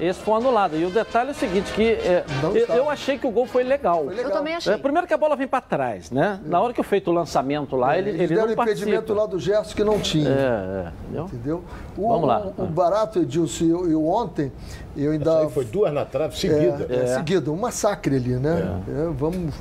[0.00, 0.76] Esse foi anulado.
[0.76, 3.62] E o detalhe é o seguinte, que é, eu, eu achei que o gol foi
[3.62, 4.04] legal.
[4.04, 4.30] Foi legal.
[4.30, 4.74] Eu também achei.
[4.74, 6.40] É, primeiro que a bola vem para trás, né?
[6.44, 8.82] Na hora que eu feito o lançamento lá, ele, Eles ele deram não participa.
[8.82, 10.28] impedimento lá do Gerson que não tinha.
[10.28, 11.24] É, é, entendeu?
[11.26, 11.64] Entendeu?
[11.96, 12.52] O, Vamos lá.
[12.56, 14.52] O, o barato, Edilson, e eu, eu ontem,
[14.96, 15.48] eu ainda.
[15.48, 16.86] Foi duas na trave seguida.
[16.90, 18.82] É, é, seguida, um massacre ali, né?
[18.88, 19.54] É, vamos.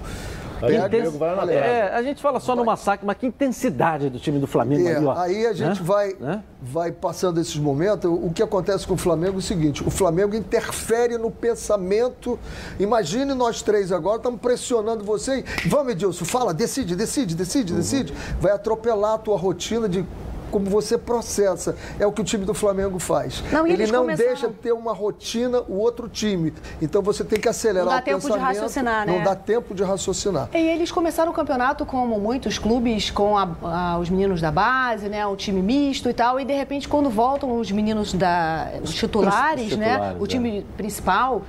[0.59, 1.51] Pega- Diego vai na.
[1.51, 4.95] É, a gente fala só no massacre, mas que intensidade do time do Flamengo É,
[4.95, 5.13] ali, ó.
[5.17, 5.85] aí a gente Né?
[5.85, 6.43] vai, Né?
[6.61, 8.09] vai passando esses momentos.
[8.11, 12.39] O que acontece com o Flamengo é o seguinte: o Flamengo interfere no pensamento.
[12.79, 15.43] Imagine nós três agora, estamos pressionando você.
[15.67, 17.79] Vamos, Edilson, fala, decide, decide, decide, Uhum.
[17.79, 18.13] decide.
[18.39, 20.05] Vai atropelar a tua rotina de.
[20.51, 23.43] Como você processa, é o que o time do Flamengo faz.
[23.51, 26.53] Não, Ele não começaram- deixa ter uma rotina o outro time.
[26.81, 28.45] Então você tem que acelerar Não dá o tempo de pensamento.
[28.47, 29.23] raciocinar, Não né?
[29.23, 30.49] dá tempo de raciocinar.
[30.53, 35.09] E eles começaram o campeonato como muitos clubes, com a- a- os meninos da base,
[35.09, 35.25] né?
[35.27, 36.39] Um time misto e tal.
[36.39, 39.89] E de repente, quando voltam os meninos da, os titulares, Os né?
[39.91, 41.41] titulares, O time principal,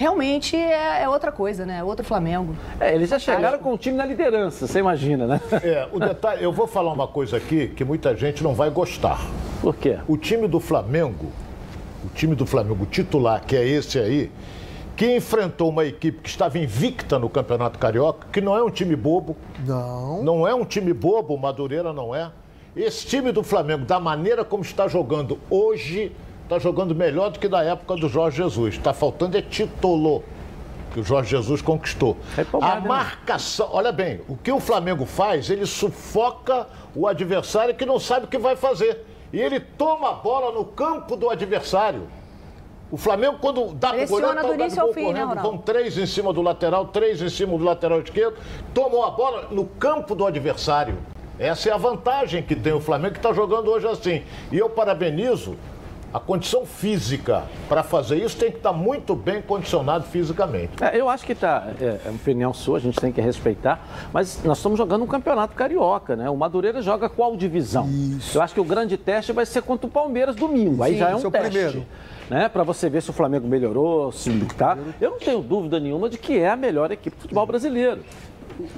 [0.00, 1.84] realmente é, é outra coisa, né?
[1.84, 2.56] Outro Flamengo.
[2.80, 5.40] É, eles já chegaram com o time na liderança, você imagina, né?
[5.62, 9.20] É, o detalhe, eu vou falar uma coisa aqui que muita gente não vai gostar.
[9.60, 9.98] Por quê?
[10.08, 11.26] O time do Flamengo,
[12.02, 14.32] o time do Flamengo titular, que é esse aí,
[14.96, 18.96] que enfrentou uma equipe que estava invicta no Campeonato Carioca, que não é um time
[18.96, 19.36] bobo,
[19.66, 20.22] Não.
[20.22, 22.30] não é um time bobo, o Madureira não é.
[22.74, 26.10] Esse time do Flamengo, da maneira como está jogando hoje,
[26.50, 28.74] está jogando melhor do que da época do Jorge Jesus.
[28.74, 30.24] Está faltando é título
[30.92, 32.16] que o Jorge Jesus conquistou.
[32.36, 32.88] É A né?
[32.88, 38.26] marcação, olha bem, o que o Flamengo faz, ele sufoca o adversário que não sabe
[38.26, 39.06] o que vai fazer.
[39.32, 42.08] E ele toma a bola no campo do adversário.
[42.90, 45.42] O Flamengo, quando dá pro Pressiona goleiro, tá do o início ao fim, né, correndo,
[45.42, 48.36] vão três em cima do lateral, três em cima do lateral esquerdo,
[48.74, 50.98] tomou a bola no campo do adversário.
[51.38, 54.24] Essa é a vantagem que tem o Flamengo, que está jogando hoje assim.
[54.50, 55.56] E eu parabenizo
[56.12, 60.82] a condição física para fazer isso tem que estar muito bem condicionado fisicamente.
[60.82, 64.08] É, eu acho que está, é, é uma opinião sua, a gente tem que respeitar,
[64.12, 66.28] mas nós estamos jogando um campeonato carioca, né?
[66.28, 67.88] O Madureira joga qual divisão?
[67.88, 68.38] Isso.
[68.38, 71.10] Eu acho que o grande teste vai ser contra o Palmeiras domingo, aí Sim, já
[71.10, 71.50] é um teste.
[71.50, 71.86] Primeiro.
[72.28, 74.78] Né, para você ver se o Flamengo melhorou, se tá.
[75.00, 78.04] Eu não tenho dúvida nenhuma de que é a melhor equipe do futebol brasileiro.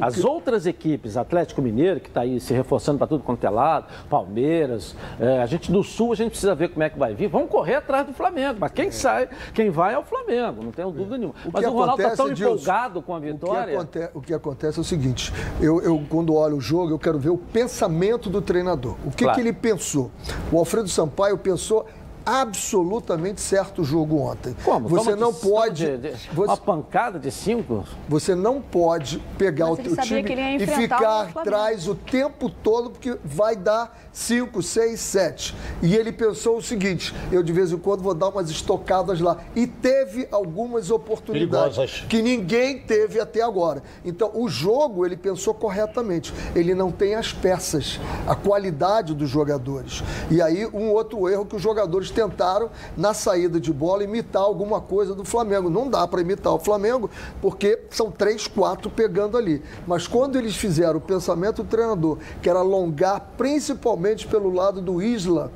[0.00, 3.86] As outras equipes, Atlético Mineiro, que está aí se reforçando para tudo quanto é lado,
[4.08, 7.28] Palmeiras, é, a gente do Sul, a gente precisa ver como é que vai vir.
[7.28, 8.58] Vamos correr atrás do Flamengo.
[8.60, 8.90] Mas quem é.
[8.90, 11.34] sai, quem vai é o Flamengo, não tenho dúvida nenhuma.
[11.44, 13.62] O mas o Ronaldo está tão empolgado com a vitória.
[13.62, 16.90] O que, acontece, o que acontece é o seguinte: eu, eu, quando olho o jogo,
[16.90, 18.96] eu quero ver o pensamento do treinador.
[19.04, 19.34] O que, claro.
[19.34, 20.10] que ele pensou?
[20.50, 21.86] O Alfredo Sampaio pensou
[22.24, 24.54] absolutamente certo o jogo ontem.
[24.64, 24.88] Como?
[24.88, 25.84] Você Como não pode.
[25.84, 27.84] De, de, você, uma pancada de cinco?
[28.08, 33.16] Você não pode pegar Mas o teu time e ficar atrás o tempo todo, porque
[33.24, 35.56] vai dar 5, 6, 7.
[35.82, 39.38] E ele pensou o seguinte: eu de vez em quando vou dar umas estocadas lá.
[39.56, 42.06] E teve algumas oportunidades Perigosas.
[42.08, 43.82] que ninguém teve até agora.
[44.04, 46.32] Então, o jogo ele pensou corretamente.
[46.54, 50.02] Ele não tem as peças, a qualidade dos jogadores.
[50.30, 54.80] E aí, um outro erro que os jogadores tentaram, na saída de bola, imitar alguma
[54.80, 55.68] coisa do Flamengo.
[55.68, 59.62] Não dá para imitar o Flamengo, porque são três, quatro pegando ali.
[59.86, 65.02] Mas quando eles fizeram o pensamento do treinador, que era alongar principalmente pelo lado do
[65.02, 65.50] Isla,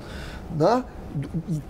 [0.56, 0.84] né?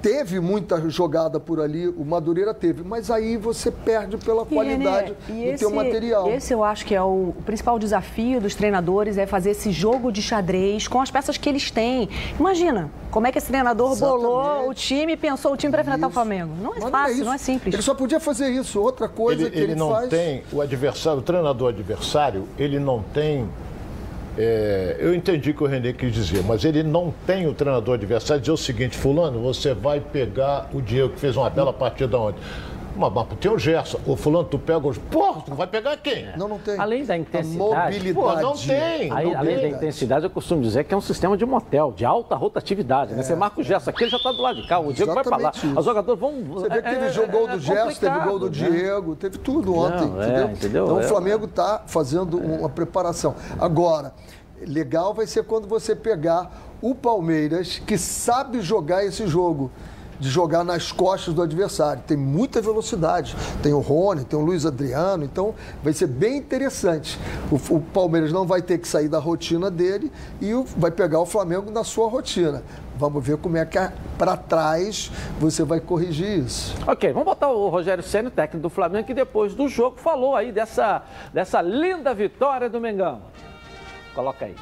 [0.03, 5.33] Teve muita jogada por ali, o Madureira teve, mas aí você perde pela qualidade e,
[5.33, 6.29] do esse, teu material.
[6.31, 10.11] Esse eu acho que é o, o, principal desafio dos treinadores, é fazer esse jogo
[10.11, 12.09] de xadrez com as peças que eles têm.
[12.39, 14.23] Imagina, como é que esse treinador Exatamente.
[14.23, 16.53] bolou o time e pensou o time para enfrentar o Flamengo.
[16.61, 17.75] Não é mas fácil, não é, não é, simples.
[17.75, 18.81] Ele só podia fazer isso.
[18.81, 20.09] Outra coisa ele, que ele, ele não faz...
[20.09, 23.49] tem, o adversário, o treinador adversário, ele não tem
[24.39, 27.95] é, eu entendi o que o René quis dizer, mas ele não tem o treinador
[27.95, 32.19] adversário dizer o seguinte: Fulano, você vai pegar o Diego que fez uma bela partida
[32.19, 32.41] ontem.
[32.97, 33.99] Mas, mas tem o Gerson.
[34.07, 34.99] O fulano, tu pega os.
[34.99, 36.27] Porra, tu vai pegar quem?
[36.37, 36.79] Não, não tem.
[36.79, 37.75] Além da intensidade.
[37.75, 38.15] A mobilidade.
[38.15, 39.13] Pô, não tem.
[39.13, 42.35] Aí, além da intensidade, eu costumo dizer que é um sistema de motel, de alta
[42.35, 43.13] rotatividade.
[43.13, 43.17] É.
[43.17, 43.23] Né?
[43.23, 44.79] Você marca o Gerson aqui, ele já está do lado de cá.
[44.79, 45.53] O Diego vai para lá.
[45.55, 45.79] Isso.
[45.79, 46.43] Os jogadores vão.
[46.45, 48.53] Você vê que teve é, gol do é Gerson, teve gol do né?
[48.53, 50.09] Diego, teve tudo ontem.
[50.09, 50.51] Não, é, entendeu?
[50.51, 50.85] entendeu?
[50.85, 51.05] Então o é.
[51.05, 53.35] Flamengo está fazendo uma preparação.
[53.59, 54.13] Agora
[54.61, 59.71] legal vai ser quando você pegar o Palmeiras, que sabe jogar esse jogo
[60.19, 62.03] de jogar nas costas do adversário.
[62.07, 63.37] Tem muita velocidade.
[63.63, 67.19] Tem o Rony, tem o Luiz Adriano, então vai ser bem interessante.
[67.51, 71.21] O, o Palmeiras não vai ter que sair da rotina dele e o, vai pegar
[71.21, 72.63] o Flamengo na sua rotina.
[72.97, 73.79] Vamos ver como é que
[74.17, 76.75] para trás você vai corrigir isso.
[76.87, 80.51] Ok, vamos botar o Rogério Senna, técnico do Flamengo, que depois do jogo falou aí
[80.51, 81.03] dessa,
[81.33, 83.21] dessa linda vitória do Mengão.
[84.15, 84.55] Coloca aí.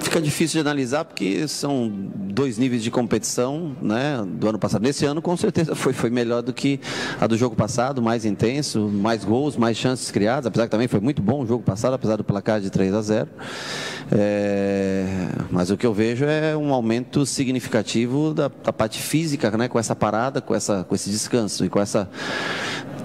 [0.00, 4.82] Fica difícil de analisar porque são dois níveis de competição né, do ano passado.
[4.82, 6.80] Nesse ano, com certeza, foi, foi melhor do que
[7.20, 11.00] a do jogo passado, mais intenso, mais gols, mais chances criadas, apesar que também foi
[11.00, 13.28] muito bom o jogo passado, apesar do placar de 3 a 0.
[14.12, 15.06] É,
[15.50, 19.78] mas o que eu vejo é um aumento significativo da, da parte física, né, com
[19.78, 22.08] essa parada, com, essa, com esse descanso e com essa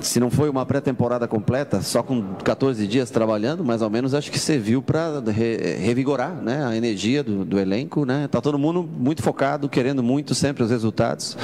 [0.02, 4.32] se não foi uma pré-temporada completa, só com 14 dias trabalhando, mais ou menos, acho
[4.32, 8.06] que serviu para re, revigorar né, a energia do, do elenco.
[8.06, 8.28] Né?
[8.28, 11.38] Tá todo mundo muito focado, querendo muito sempre os resultados,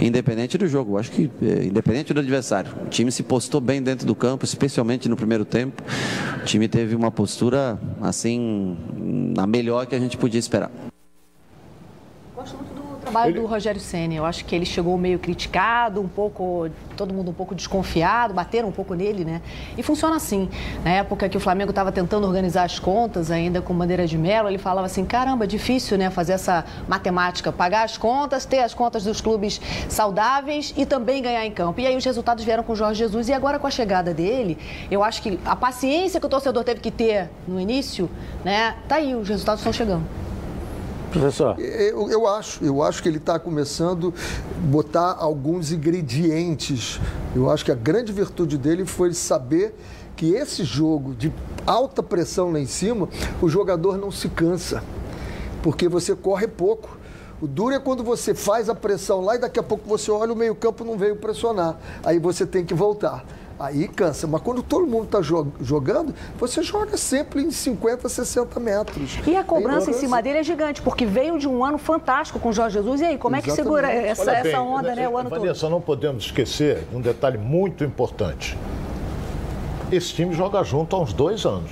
[0.00, 0.98] independente do jogo.
[0.98, 2.72] Acho que, é, independente do adversário.
[2.86, 5.82] O time se postou bem dentro do campo, especialmente no primeiro tempo.
[6.40, 8.76] O time teve uma postura, assim,
[9.36, 10.70] a melhor que a gente podia esperar
[13.06, 13.40] trabalho ele...
[13.40, 14.14] do Rogério Senna.
[14.14, 18.68] Eu acho que ele chegou meio criticado, um pouco, todo mundo um pouco desconfiado, bateram
[18.68, 19.40] um pouco nele, né?
[19.78, 20.48] E funciona assim.
[20.84, 24.48] Na época que o Flamengo estava tentando organizar as contas ainda com bandeira de melo,
[24.48, 26.10] ele falava assim: caramba, difícil, né?
[26.10, 31.46] Fazer essa matemática, pagar as contas, ter as contas dos clubes saudáveis e também ganhar
[31.46, 31.80] em campo.
[31.80, 33.28] E aí os resultados vieram com o Jorge Jesus.
[33.28, 34.58] E agora com a chegada dele,
[34.90, 38.10] eu acho que a paciência que o torcedor teve que ter no início,
[38.44, 38.74] né?
[38.88, 40.25] Tá aí, os resultados estão chegando.
[41.18, 41.58] Professor?
[41.58, 47.00] Eu, eu acho, eu acho que ele está começando a botar alguns ingredientes.
[47.34, 49.74] Eu acho que a grande virtude dele foi saber
[50.14, 51.32] que esse jogo de
[51.66, 53.08] alta pressão lá em cima,
[53.40, 54.82] o jogador não se cansa,
[55.62, 56.96] porque você corre pouco.
[57.40, 60.32] O duro é quando você faz a pressão lá e daqui a pouco você olha
[60.32, 61.78] o meio-campo não veio pressionar.
[62.02, 63.26] Aí você tem que voltar.
[63.58, 64.26] Aí cansa.
[64.26, 69.18] Mas quando todo mundo está jogando, você joga sempre em 50, 60 metros.
[69.26, 72.50] E a cobrança em cima dele é gigante, porque veio de um ano fantástico com
[72.50, 73.00] o Jorge Jesus.
[73.00, 73.52] E aí, como Exatamente.
[73.52, 75.70] é que segura essa, bem, essa onda, né, o ano Vanessa, todo?
[75.70, 78.56] não podemos esquecer um detalhe muito importante.
[79.90, 81.70] Esse time joga junto há uns dois anos.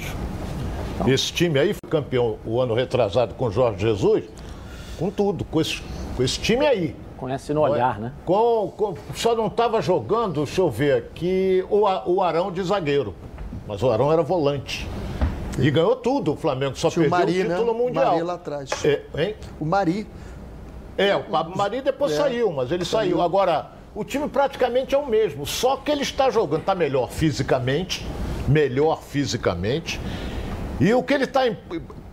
[1.07, 4.25] Esse time aí foi campeão o ano retrasado com o Jorge Jesus,
[4.99, 5.83] com tudo, com esse,
[6.17, 6.95] com esse time aí.
[7.17, 8.13] Conhece no olhar, né?
[8.25, 13.15] Com, com- só não estava jogando, deixa eu ver aqui, o, o Arão de zagueiro.
[13.67, 14.87] Mas o Arão era volante.
[15.59, 17.55] E ganhou tudo o Flamengo, só Tinha o perdeu Mari, o né?
[17.57, 18.13] título mundial.
[18.13, 18.71] Mari lá atrás.
[18.85, 19.37] É, hein?
[19.61, 20.07] O Mari.
[20.99, 22.17] É, o Pablo Mari depois É.
[22.17, 23.23] saiu, mas ele saiu.
[23.23, 28.05] Agora, o time praticamente é o mesmo, só que ele está jogando, está melhor fisicamente,
[28.49, 30.01] melhor fisicamente.
[30.81, 31.43] E o que ele está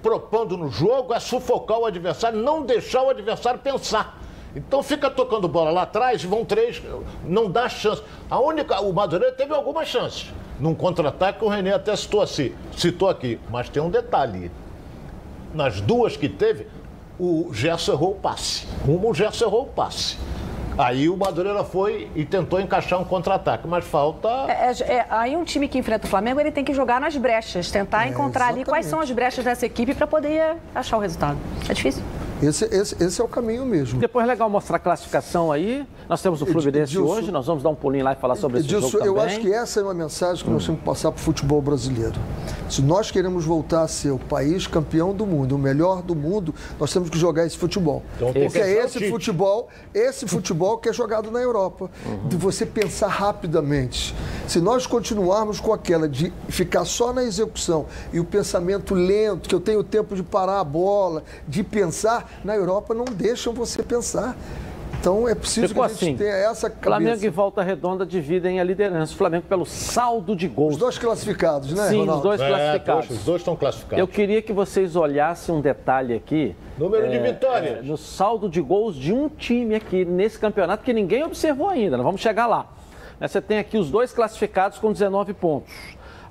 [0.04, 4.21] propondo no jogo é sufocar o adversário, não deixar o adversário pensar.
[4.56, 6.82] Então fica tocando bola lá atrás, vão três,
[7.26, 8.02] não dá chance.
[8.30, 10.30] A única, o Madureira teve algumas chances.
[10.60, 13.40] Num contra-ataque, o René até citou, assim, citou aqui.
[13.50, 14.52] Mas tem um detalhe.
[15.54, 16.68] Nas duas que teve,
[17.20, 18.68] o Gerson errou o passe.
[18.86, 20.18] Uma, o Gerson errou o passe.
[20.78, 24.28] Aí o Madureira foi e tentou encaixar um contra-ataque, mas falta.
[24.48, 27.16] É, é- é- aí um time que enfrenta o Flamengo, ele tem que jogar nas
[27.18, 31.38] brechas, tentar encontrar ali quais são as brechas dessa equipe para poder achar o resultado.
[31.70, 32.02] É difícil.
[32.42, 34.00] Esse, esse, esse é o caminho mesmo.
[34.00, 35.86] Depois é legal mostrar a classificação aí.
[36.10, 38.58] Nós temos o Fluminense Edilson- hoje, nós vamos dar um pulinho lá e falar sobre
[38.60, 39.16] esse Edilson, jogo também.
[39.16, 41.62] eu acho que essa é uma mensagem que nós temos que passar para o futebol
[41.62, 42.20] brasileiro.
[42.70, 46.56] Se nós queremos voltar a ser o país campeão do mundo, o melhor do mundo,
[46.80, 48.02] nós temos que jogar esse futebol.
[48.16, 51.90] Então Porque que é esse futebol, esse futebol que é jogado na Europa.
[52.28, 54.16] De você pensar rapidamente.
[54.48, 59.56] Se nós continuarmos com aquela de ficar só na execução e o pensamento lento, que
[59.56, 64.36] eu tenho tempo de parar a bola, de pensar, na Europa não deixam você pensar.
[65.00, 66.16] Então é preciso Ficou que a gente assim.
[66.16, 66.84] tenha essa cabeça.
[66.84, 69.14] Flamengo e Volta Redonda dividem a liderança.
[69.14, 70.74] O Flamengo pelo saldo de gols.
[70.74, 72.18] Os dois classificados, né, Sim, Ronaldo?
[72.18, 73.08] os dois É, classificados.
[73.08, 73.98] poxa, os dois estão classificados.
[73.98, 76.56] Eu queria que vocês olhassem um detalhe aqui.
[76.78, 77.80] Número de vitórias.
[77.80, 81.98] é, no saldo de gols de um time aqui nesse campeonato que ninguém observou ainda.
[81.98, 82.68] Nós vamos chegar lá.
[83.20, 85.74] Você tem aqui os dois classificados com 19 pontos.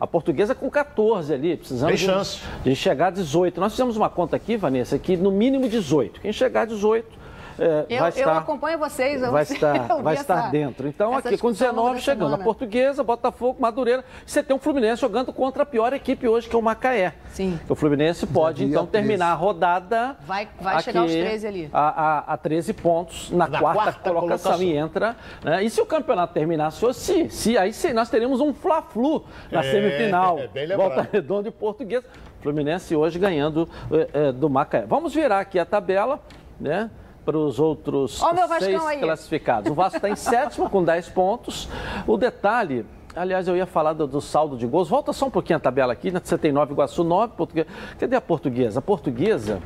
[0.01, 2.41] A portuguesa com 14 ali, precisando Tem de, chance.
[2.65, 3.61] de chegar a 18.
[3.61, 6.21] Nós fizemos uma conta aqui, Vanessa, que no mínimo 18.
[6.23, 7.20] Quem chegar a 18
[7.61, 9.23] é, Eu, vai eu estar acompanho vocês.
[9.23, 10.89] Eu, vai eu estar, vai essa- estar dentro.
[10.89, 12.45] Então, essa aqui com discussão ao longo 19 da chegando a semana.
[12.45, 14.05] Portuguesa, Botafogo, Madureira.
[14.27, 17.15] Você tem o Fluminense jogando contra a pior equipe hoje, que é o Macaé.
[17.31, 17.59] Sim.
[17.69, 18.91] O Fluminense pode, então, 13.
[19.07, 20.17] terminar a rodada.
[20.27, 21.71] Vai- vai chegar aos 13 ali.
[21.73, 24.63] A, a, a 13 pontos na, Na quarta, quarta colocação, colocação.
[24.63, 25.17] e entra.
[25.45, 25.63] né?
[25.63, 29.61] E se o campeonato terminasse hoje, se, se aí sim, nós teríamos um Fla-Flu na
[29.61, 30.39] É, semifinal.
[30.39, 30.89] é bem lembrado.
[30.95, 32.05] Volta Redonda e Portuguesa.
[32.41, 33.69] Fluminense hoje ganhando
[34.15, 34.87] eh, do Macaé.
[34.87, 36.19] Vamos virar aqui a tabela,
[36.59, 36.91] né?
[37.31, 39.71] Para os outros Vascão seis classificados.
[39.71, 41.69] O Vasco está em sétimo com 10 pontos.
[42.05, 44.89] O detalhe, aliás, eu ia falar do, do saldo de gols.
[44.89, 46.21] Volta só um pouquinho a tabela aqui, né?
[46.21, 47.69] Você tem 9, Iguaçu 9, Portuguesa.
[48.01, 48.81] Cadê a portuguesa?
[48.81, 49.61] A portuguesa,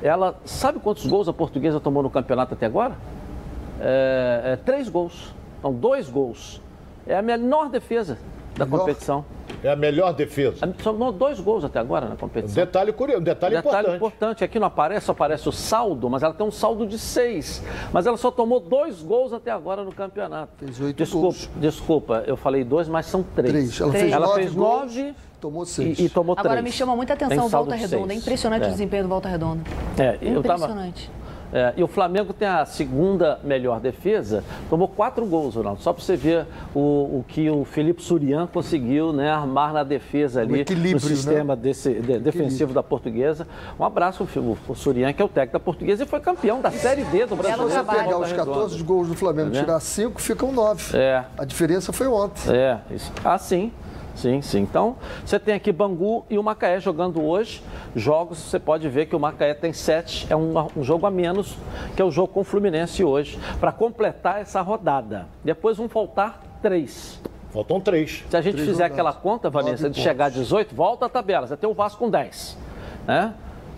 [0.00, 0.40] ela.
[0.46, 2.96] Sabe quantos gols a portuguesa tomou no campeonato até agora?
[3.82, 5.34] É, é, três gols.
[5.62, 6.62] Não, dois gols.
[7.06, 8.16] É a menor defesa
[8.56, 8.78] da Melhor?
[8.80, 9.24] competição.
[9.62, 10.66] É a melhor defesa.
[10.82, 12.54] Tomou dois gols até agora na Um competição.
[12.54, 13.96] detalhe curioso, um detalhe, Detalhe importante.
[13.96, 17.62] importante, aqui não aparece, só aparece o saldo, mas ela tem um saldo de seis.
[17.92, 20.52] Mas ela só tomou dois gols até agora no campeonato.
[20.58, 21.50] Fez oito desculpa, gols.
[21.56, 23.50] desculpa, eu falei dois, mas são três.
[23.52, 23.80] Três.
[23.80, 25.98] Ela fez Ela nove fez gols, nove tomou seis.
[25.98, 26.64] e, e tomou Agora três.
[26.64, 28.12] me chama muita atenção saldo Volta Redonda.
[28.12, 28.68] É impressionante É.
[28.68, 29.62] o desempenho do Volta Redonda.
[29.98, 31.10] É, eu tava, Impressionante.
[31.54, 35.80] É, e o Flamengo tem a segunda melhor defesa, tomou quatro gols, Ronaldo.
[35.80, 40.40] Só para você ver o, o que o Felipe Surian conseguiu né, armar na defesa
[40.40, 41.14] ali, equilíbrio, no né?
[41.16, 43.46] sistema desse- de- defensivo da portuguesa.
[43.78, 46.72] Um abraço o, o Surian, que é o técnico da portuguesa e foi campeão da
[46.72, 47.70] Série D do Se Brasileiro.
[47.72, 48.50] você pegar os Redonda.
[48.52, 49.64] 14 gols do Flamengo, Tá vendo?
[49.64, 50.96] tirar 5, ficam 9.
[50.98, 51.24] É.
[51.38, 52.52] A diferença foi ontem.
[52.52, 53.12] É, isso.
[53.24, 53.70] Ah, sim.
[54.14, 54.60] Sim, sim.
[54.60, 57.62] Então, você tem aqui Bangu e o Macaé jogando hoje.
[57.96, 61.56] Jogos, você pode ver que o Macaé tem sete, é um, um jogo a menos,
[61.96, 65.26] que é o jogo com o Fluminense hoje, para completar essa rodada.
[65.44, 67.20] Depois vão faltar três.
[67.52, 68.24] Faltam três.
[68.28, 68.92] Se a gente Três fizer rodadas.
[68.98, 71.46] aquela conta, Vanessa, de chegar a 18, volta a tabela.
[71.46, 72.58] Você tem o Vasco com 10.
[73.06, 73.32] Né?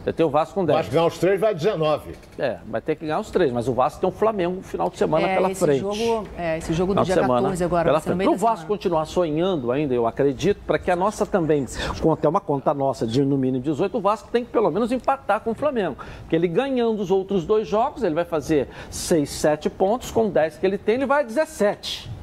[0.07, 0.79] Você tem o Vasco com 10.
[0.79, 2.13] Mas ganhar os três vai 19.
[2.39, 4.89] É, vai ter que ganhar os três, mas o Vasco tem um Flamengo no final
[4.89, 5.81] de semana É, pela esse frente.
[5.81, 8.17] jogo, é, esse jogo do Final de dia semana 14 agora, pela frente.
[8.17, 8.69] meio Para o Vasco semana.
[8.69, 11.67] continuar sonhando ainda, eu acredito, para que a nossa também
[12.01, 14.93] conta, é uma conta nossa de no mínimo 18, o Vasco tem que pelo menos
[14.93, 15.97] empatar com o Flamengo.
[16.21, 20.59] Porque ele ganhando os outros dois jogos, ele vai fazer 6, 7 pontos, com 10
[20.59, 22.15] que ele tem, ele vai a 17.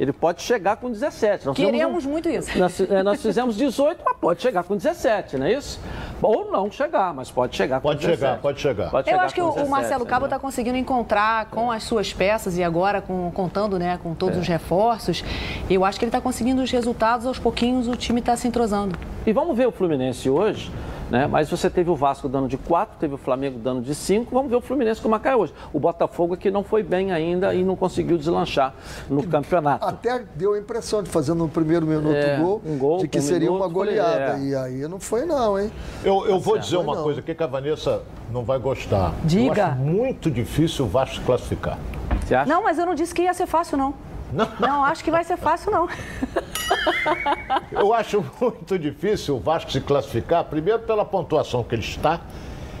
[0.00, 1.44] Ele pode chegar com 17.
[1.44, 2.50] Nós Queremos um- muito isso.
[2.58, 5.78] Nós, é, nós fizemos 18, mas pode chegar com 17, não é isso?
[6.22, 8.18] Ou não chegar, mas pode chegar com Pode 17.
[8.18, 8.90] chegar, pode chegar.
[8.94, 10.26] Eu chegar acho que com o, o 17, Marcelo Cabo né?
[10.28, 14.40] está conseguindo encontrar com as suas peças e agora com, contando né, com todos É.
[14.40, 15.22] os reforços.
[15.68, 18.98] Eu acho que ele está conseguindo os resultados aos pouquinhos, o time está se entrosando.
[19.26, 20.72] E vamos ver o Fluminense hoje.
[21.10, 21.26] Né?
[21.26, 24.32] Mas você teve o Vasco dando de 4, teve o Flamengo dando de 5.
[24.34, 25.52] Vamos ver o Fluminense como cai hoje.
[25.72, 28.72] O Botafogo que não foi bem ainda e não conseguiu deslanchar
[29.08, 29.84] no campeonato.
[29.84, 33.18] Até deu a impressão de fazer no primeiro minuto É, gol, um gol, de que
[33.18, 34.38] um seria minuto, uma goleada.
[34.38, 34.40] é.
[34.40, 35.70] E aí não foi não, hein?
[36.04, 36.64] Eu, eu vou certo.
[36.64, 37.02] dizer uma Não.
[37.02, 38.02] coisa aqui que a Vanessa
[38.32, 39.12] não vai gostar.
[39.24, 39.60] Diga.
[39.62, 41.78] Eu acho muito difícil o Vasco se classificar.
[42.24, 42.48] Você acha?
[42.48, 43.94] Não, mas eu não disse que ia ser fácil, não.
[44.58, 45.88] Não, acho que vai ser fácil, não.
[47.72, 52.20] Eu acho muito difícil o Vasco se classificar, primeiro pela pontuação que ele está,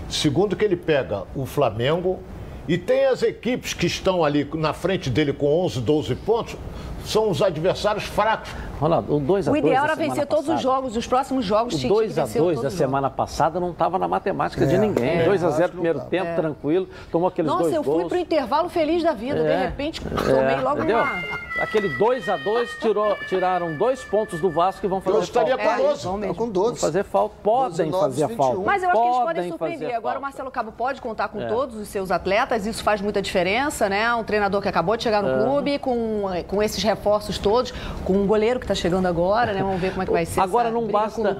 [0.08, 2.20] segundo que ele pega o Flamengo
[2.68, 6.56] e tem as equipes que estão ali na frente dele com 11, 12 pontos,
[7.04, 8.50] são os adversários fracos.
[8.80, 11.74] Ronaldo, o 2 a O 2 ideal era vencer todos os jogos, os próximos jogos
[11.74, 14.08] O tinha que 2 a vencer 2 todos da os semana passada não estava na
[14.08, 15.20] matemática de É, ninguém.
[15.20, 16.10] é, 2 a acho 0 que não primeiro tava.
[16.10, 16.88] tempo, tranquilo.
[17.12, 18.08] Tomou aqueles Nossa, dois eu fui gols.
[18.08, 19.40] pro intervalo feliz da vida.
[19.42, 20.98] De É, repente, tomei é, logo entendeu?
[20.98, 21.40] uma.
[21.60, 25.58] Aquele 2 a 2 tirou, tiraram dois pontos do Vasco e vão fazer Eu estaria
[25.58, 25.76] falta.
[25.76, 26.04] com É, 12.
[26.04, 26.32] vão mesmo.
[26.34, 26.80] Tá com Vão 12.
[26.80, 28.36] fazer falta, podem 12, fazer 21.
[28.36, 28.60] falta.
[28.64, 29.88] Mas eu acho que eles podem Podem surpreender.
[29.88, 30.20] Agora o falta.
[30.20, 31.46] Marcelo Cabo pode contar com É.
[31.48, 34.14] todos os seus atletas, isso faz muita diferença, né?
[34.14, 35.44] Um treinador que acabou de chegar no É.
[35.44, 37.72] clube, com, com esses reforços todos,
[38.06, 39.62] com um goleiro que está chegando agora, né?
[39.62, 40.40] Vamos ver como é que vai ser.
[40.40, 41.36] Agora não basta,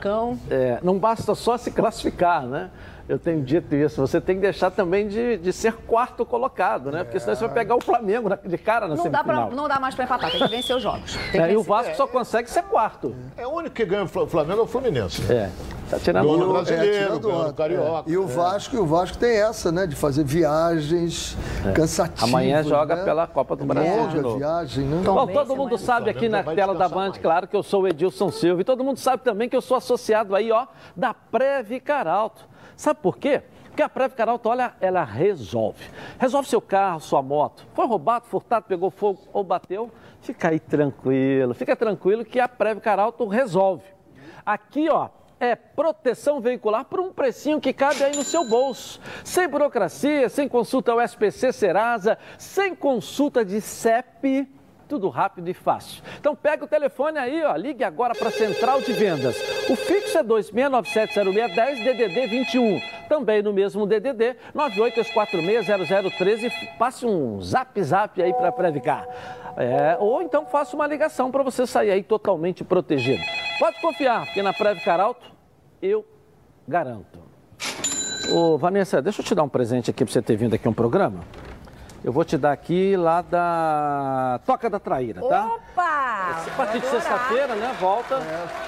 [0.51, 2.71] é, não basta só se classificar, né?
[3.11, 4.01] Eu tenho dito isso.
[4.01, 7.03] Você tem que deixar também de, de ser quarto colocado, né?
[7.03, 9.47] Porque senão você vai pegar o Flamengo na- de cara na Não dá, semifinal.
[9.49, 11.17] pra, não dá mais para empatar, tem que vencer os jogos.
[11.33, 11.63] Tem que É, e o.
[11.65, 13.13] Vasco só consegue ser quarto.
[13.37, 15.23] É o único que ganha o Fla- Flamengo é o Fluminense.
[15.33, 15.51] É.
[15.91, 17.53] Tá tirando o- no brasileiro, no onda.
[17.53, 18.09] carioca.
[18.09, 19.89] E o Vasco, e o Vasco tem essa, né?
[19.89, 21.37] De fazer viagens
[21.75, 22.23] cansativas.
[22.31, 23.05] Amanhã joga né?
[23.05, 24.39] pela Copa do Brasil de Longa novo.
[24.39, 25.03] viagem, né?
[25.05, 27.19] Bom, todo mundo sabe aqui na tela da Band, mais.
[27.19, 28.61] claro, que eu sou o Edilson Silva.
[28.61, 32.49] E todo mundo sabe também que eu sou associado aí, ó, da Preve Caralto.
[32.81, 33.43] Sabe por quê?
[33.65, 35.85] Porque a Preve Caralto, olha, ela resolve.
[36.19, 37.67] Resolve seu carro, sua moto.
[37.75, 39.91] Foi roubado, furtado, pegou fogo ou bateu?
[40.23, 41.53] Fica aí tranquilo.
[41.53, 43.85] Fica tranquilo que a Preve Caralto resolve.
[44.47, 48.99] Aqui, ó, é proteção veicular por um precinho que cabe aí no seu bolso.
[49.23, 54.49] Sem burocracia, sem consulta ao SPC Serasa, sem consulta de CEP.
[54.91, 56.03] Tudo rápido e fácil.
[56.19, 59.37] Então pega o telefone aí, ó, ligue agora para a Central de Vendas.
[59.71, 62.81] O fixo é 26970610 DDD 21.
[63.09, 69.07] Também no mesmo DDD 982460013 e passe um zap zap aí para Previcar.
[69.57, 73.23] É, ou então faça uma ligação para você sair aí totalmente protegido.
[73.61, 75.31] Pode confiar, porque na Previcar Alto
[75.81, 76.05] eu
[76.67, 77.21] garanto.
[78.33, 80.73] Ô, Vanessa, deixa eu te dar um presente aqui para você ter vindo aqui um
[80.73, 81.21] programa.
[82.03, 85.47] Eu vou te dar aqui lá da Toca da Traíra, tá?
[85.47, 85.83] Opa!
[85.83, 87.77] A partir de sexta-feira, né?
[87.79, 88.19] Volta.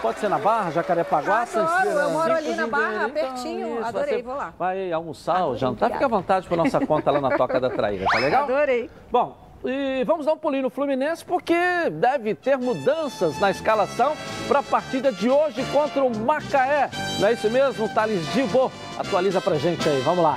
[0.02, 3.78] Pode ser na Barra, Jacarepaguá, Adoro, Ciro, eu moro ali na Barra, pertinho.
[3.78, 4.52] isso, Adorei, vou lá.
[4.58, 8.04] Vai almoçar ou jantar, fica à vontade por nossa conta lá na Toca da Traíra,
[8.12, 8.44] tá legal?
[8.44, 8.90] Adorei.
[9.10, 11.54] Bom, e vamos dar um pulinho no Fluminense porque
[11.90, 14.12] deve ter mudanças na escalação
[14.46, 16.90] para a partida de hoje contra o Macaé.
[17.18, 18.70] Não é isso mesmo, Thales Dibo?
[18.98, 20.36] Atualiza pra gente aí, vamos lá.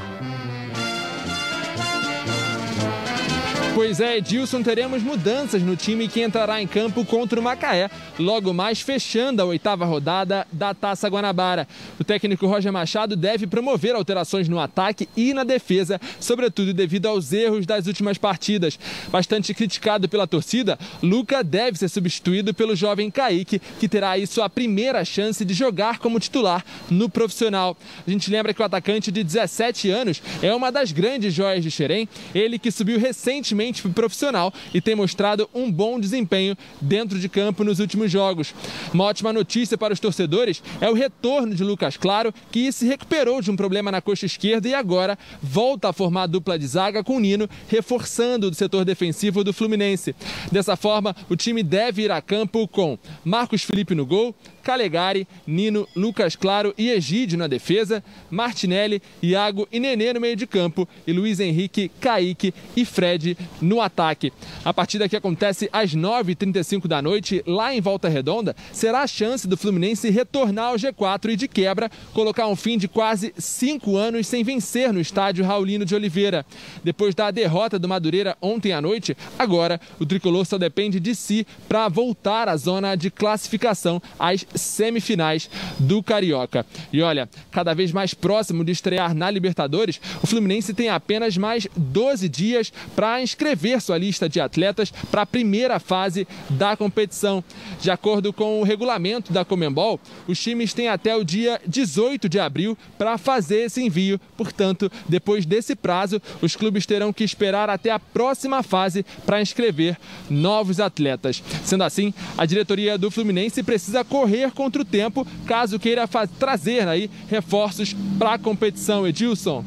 [3.76, 8.54] Pois é, Edilson, teremos mudanças no time que entrará em campo contra o Macaé, logo
[8.54, 11.68] mais fechando a oitava rodada da Taça Guanabara.
[12.00, 17.34] O técnico Roger Machado deve promover alterações no ataque e na defesa, sobretudo devido aos
[17.34, 18.80] erros das últimas partidas.
[19.10, 24.50] Bastante criticado pela torcida, Luca deve ser substituído pelo jovem Kaique, que terá aí sua
[24.50, 27.76] primeira chance de jogar como titular no profissional.
[28.08, 31.70] A gente lembra que o atacante de 17 anos é uma das grandes joias de
[31.70, 37.30] Xerém, ele que subiu recentemente o profissional e tem mostrado um bom desempenho dentro de
[37.30, 38.54] campo nos últimos jogos.
[38.94, 43.42] Uma ótima notícia para os torcedores é o retorno de Lucas Claro, que se recuperou
[43.42, 47.04] de um problema na coxa esquerda e agora volta a formar a dupla de zaga
[47.04, 50.16] com o Nino, reforçando o setor defensivo do Fluminense.
[50.52, 55.88] Dessa forma, o time deve ir a campo com Marcos Felipe no gol, Calegari, Nino,
[55.96, 61.14] Lucas Claro e Egídio na defesa, Martinelli, Iago e Nenê no meio de campo e
[61.14, 64.32] Luiz Henrique, Kaique e Fred no ataque.
[64.64, 69.48] A partida que acontece às 9h35 da noite, lá em Volta Redonda, será a chance
[69.48, 74.28] do Fluminense retornar ao G4 e, de quebra, colocar um fim de quase cinco anos
[74.28, 76.46] sem vencer no estádio Raulino de Oliveira.
[76.84, 81.48] Depois da derrota do Madureira ontem à noite, agora o tricolor só depende de si
[81.68, 85.50] para voltar à zona de classificação às semifinais
[85.80, 86.66] do Carioca.
[86.92, 91.68] E olha, cada vez mais próximo de estrear na Libertadores, o Fluminense tem apenas mais
[91.76, 96.76] 12 dias para a inscrição inscrever sua lista de atletas para a primeira fase da
[96.76, 97.44] competição.
[97.80, 102.40] De acordo com o regulamento da Comembol, os times têm até o dia 18 de
[102.40, 104.20] abril para fazer esse envio.
[104.36, 109.98] Portanto, depois desse prazo, os clubes terão que esperar até a próxima fase para inscrever
[110.30, 111.44] novos atletas.
[111.64, 116.08] Sendo assim, a diretoria do Fluminense precisa correr contra o tempo caso queira
[116.40, 119.08] trazer aí reforços para a competição.
[119.08, 119.64] Edilson,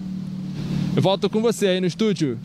[0.97, 2.39] eu volto com você aí no estúdio.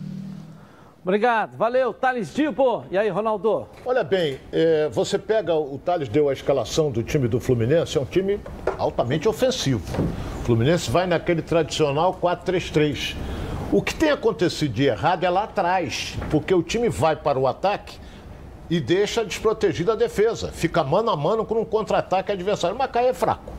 [1.04, 2.86] Obrigado, valeu, Thales Dibo.
[2.90, 3.68] E aí, Ronaldo?
[3.84, 8.00] Olha bem, é, você pega, o Thales deu a escalação do time do Fluminense, é
[8.00, 8.40] um time
[8.78, 9.84] altamente ofensivo.
[10.40, 13.16] O Fluminense vai naquele tradicional 4-3-3.
[13.70, 17.46] O que tem acontecido de errado é lá atrás, porque o time vai para o
[17.46, 17.98] ataque
[18.70, 20.52] e deixa desprotegida a defesa.
[20.52, 22.74] Fica mano a mano com um contra-ataque adversário.
[22.74, 23.52] O Macaé é fraco.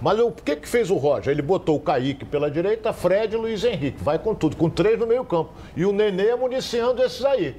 [0.00, 1.30] Mas o que, que fez o Roger?
[1.30, 4.02] Ele botou o Kaique pela direita, Fred e Luiz Henrique.
[4.02, 5.50] Vai com tudo, com três no meio campo.
[5.76, 7.54] E o Nenê municiando esses aí.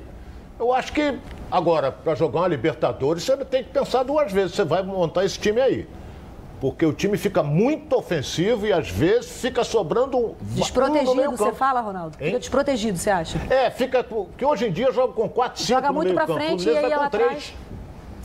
[0.60, 1.18] Eu acho que,
[1.52, 4.56] agora, para jogar uma Libertadores, você tem que pensar duas vezes.
[4.56, 5.88] Você vai montar esse time aí.
[6.60, 10.36] Porque o time fica muito ofensivo e às vezes fica sobrando um.
[10.42, 12.16] Desprotegido, você fala, Ronaldo?
[12.18, 13.40] Fica desprotegido, você acha?
[13.50, 14.06] É, fica.
[14.38, 17.06] Que hoje em dia joga com 4, 5 Joga muito pra frente e aí lá
[17.06, 17.54] atrás.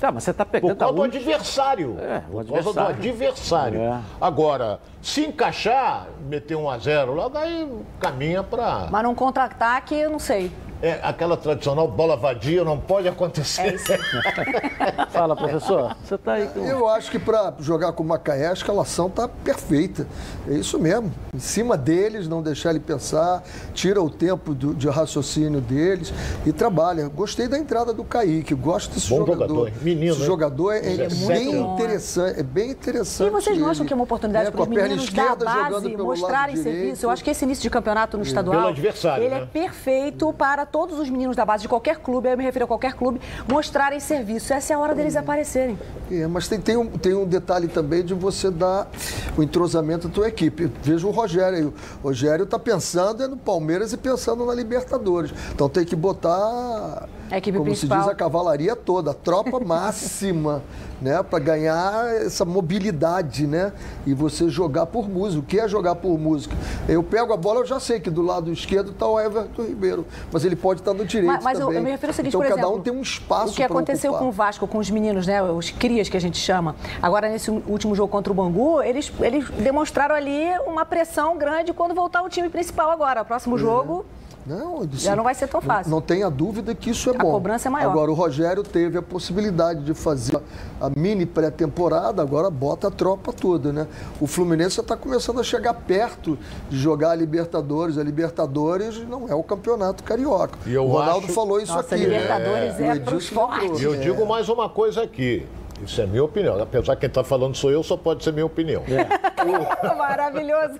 [0.00, 1.96] Tá, mas você está pegando Por causa do adversário.
[1.98, 3.80] É, o Por causa do adversário.
[3.80, 4.00] É.
[4.20, 7.66] Agora, se encaixar, meter um a zero logo, aí
[7.98, 8.88] caminha para.
[8.90, 10.50] Mas num contra-ataque, eu não sei.
[10.82, 13.76] É, aquela tradicional bola vadia não pode acontecer.
[13.90, 15.06] É.
[15.10, 15.96] Fala, professor.
[16.04, 16.60] Você está aí com...
[16.60, 20.06] Eu acho que para jogar com o Macaé, a escalação está perfeita.
[20.48, 21.10] É isso mesmo.
[21.34, 26.12] Em cima deles, não deixar ele pensar, tira o tempo do, de raciocínio deles
[26.44, 27.08] e trabalha.
[27.08, 29.48] Gostei da entrada do Kaique, gosto desse Bom jogador.
[29.48, 30.26] jogador, menino, Esse hein?
[30.26, 31.72] jogador é, é 17 bem anos.
[31.72, 32.40] interessante.
[32.40, 33.28] É bem interessante.
[33.28, 35.96] E vocês não acham ele, que é uma oportunidade né, para os meninos da base
[35.96, 37.06] mostrarem serviço?
[37.06, 39.48] Eu acho que esse início de campeonato no estadual, Pelo adversário, ele é né?
[39.50, 42.68] perfeito para todos os meninos da base de qualquer clube, aí eu me refiro a
[42.68, 44.52] qualquer clube, mostrarem serviço.
[44.52, 45.78] Essa é a hora deles aparecerem.
[46.10, 48.88] É, mas tem, tem, um, tem um detalhe também de você dar
[49.36, 50.70] o entrosamento da tua equipe.
[50.82, 51.64] Veja o Rogério aí.
[51.64, 55.32] O Rogério está pensando é no Palmeiras e pensando na Libertadores.
[55.52, 57.98] Então tem que botar, A equipe como principal.
[57.98, 60.62] se diz, a cavalaria toda, a tropa máxima,
[61.00, 61.22] né?
[61.22, 63.72] Para ganhar essa mobilidade, né?
[64.06, 65.40] E você jogar por música.
[65.40, 66.54] O que é jogar por música?
[66.88, 70.06] Eu pego a bola, eu já sei que do lado esquerdo está o Everton Ribeiro,
[70.32, 71.76] mas ele pode estar do direito Mas, mas também.
[71.76, 73.62] eu me refiro ao seguinte, então por cada exemplo, um tem um espaço O que
[73.62, 74.22] aconteceu ocupar.
[74.24, 75.42] com o Vasco, com os meninos, né?
[75.42, 76.76] Os crias que a gente chama.
[77.02, 81.94] Agora, nesse último jogo contra o Bangu, eles, eles demonstraram ali uma pressão grande quando
[81.94, 83.24] voltar o time principal agora.
[83.24, 84.04] Próximo jogo.
[84.46, 85.90] Não, disse- Já não vai ser tão fácil.
[85.90, 87.32] Não, não tenha dúvida que isso é A bom.
[87.32, 87.90] cobrança é maior.
[87.90, 90.38] Agora, o Rogério teve a possibilidade de fazer
[90.80, 93.86] a mini pré-temporada, agora bota a tropa toda, né?
[94.20, 96.38] O Fluminense já está começando a chegar perto
[96.70, 97.98] de jogar a Libertadores.
[97.98, 100.56] A Libertadores não é o campeonato carioca.
[100.64, 102.04] E o Ronaldo acho- falou isso Nossa, aqui.
[102.04, 102.86] Libertadores né?
[102.88, 103.58] é O pros Edilson lembrou.
[103.68, 103.80] fortes.
[103.80, 105.46] E eu digo mais uma coisa aqui.
[105.84, 106.62] Isso é minha opinião.
[106.62, 108.82] Apesar que quem está falando sou eu, só pode ser minha opinião.
[109.98, 110.78] Maravilhoso.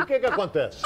[0.00, 0.82] O que que acontece?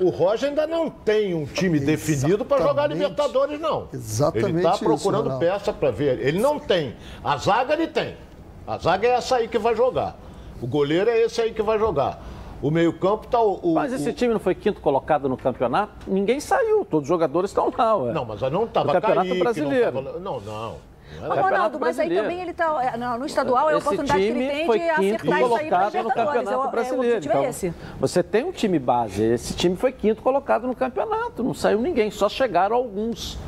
[0.00, 2.86] O Roger ainda não tem um time definido para jogar.
[2.88, 3.88] Libertadores, não.
[3.92, 5.44] Exatamente Ele está isso, procurando Ronaldo.
[5.44, 6.20] peça para ver.
[6.20, 6.94] Ele não tem.
[7.22, 8.16] A zaga ele tem.
[8.66, 10.16] A zaga é essa aí que vai jogar.
[10.60, 12.22] O goleiro é esse aí que vai jogar.
[12.60, 15.92] O meio-campo está o, o- Mas esse o- time não foi quinto colocado no campeonato?
[16.10, 17.96] Ninguém saiu, todos os jogadores estão lá.
[17.96, 18.12] Ué.
[18.12, 19.92] Não, mas não estava No Campeonato Kaique, Brasileiro.
[19.92, 20.18] Não, tava...
[20.18, 20.74] não, não.
[21.20, 22.22] Não Ô, Campeonato Ronaldo, mas aí Brasileiro.
[22.28, 23.16] também ele tá.
[23.18, 25.98] No estadual é a Esse oportunidade que ele tem de acertar isso aí colocado no
[25.98, 26.14] Libertadores.
[26.14, 27.16] Campeonato É o- é, o Brasileiro.
[27.16, 27.74] objetivo é esse.
[28.00, 29.22] você tem um time base.
[29.22, 31.42] Esse time foi quinto colocado no campeonato.
[31.42, 33.38] Não saiu ninguém, só chegaram alguns.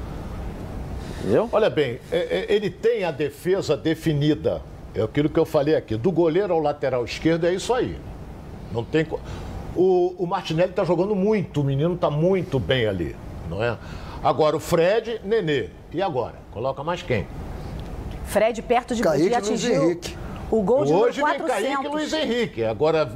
[1.21, 1.49] Entendeu?
[1.53, 4.63] Olha bem, é- é- ele tem a defesa definida.
[4.95, 5.97] É aquilo que eu falei aqui.
[5.97, 7.97] Do goleiro ao lateral esquerdo é isso aí.
[8.73, 9.05] Não tem.
[9.05, 9.21] co-
[9.77, 13.15] O, o Martinelli está jogando muito, o menino está muito bem ali,
[13.49, 13.79] não é?
[14.21, 15.69] Agora o Fred, Nenê.
[15.93, 16.35] E agora?
[16.51, 17.25] Coloca mais quem?
[18.31, 20.20] Fred perto de Kaique de e Luiz atingir Henrique.
[20.51, 21.47] O gol de Hoje vem 400.
[21.75, 22.65] Kaique e Luiz Henrique.
[22.65, 23.09] Agora,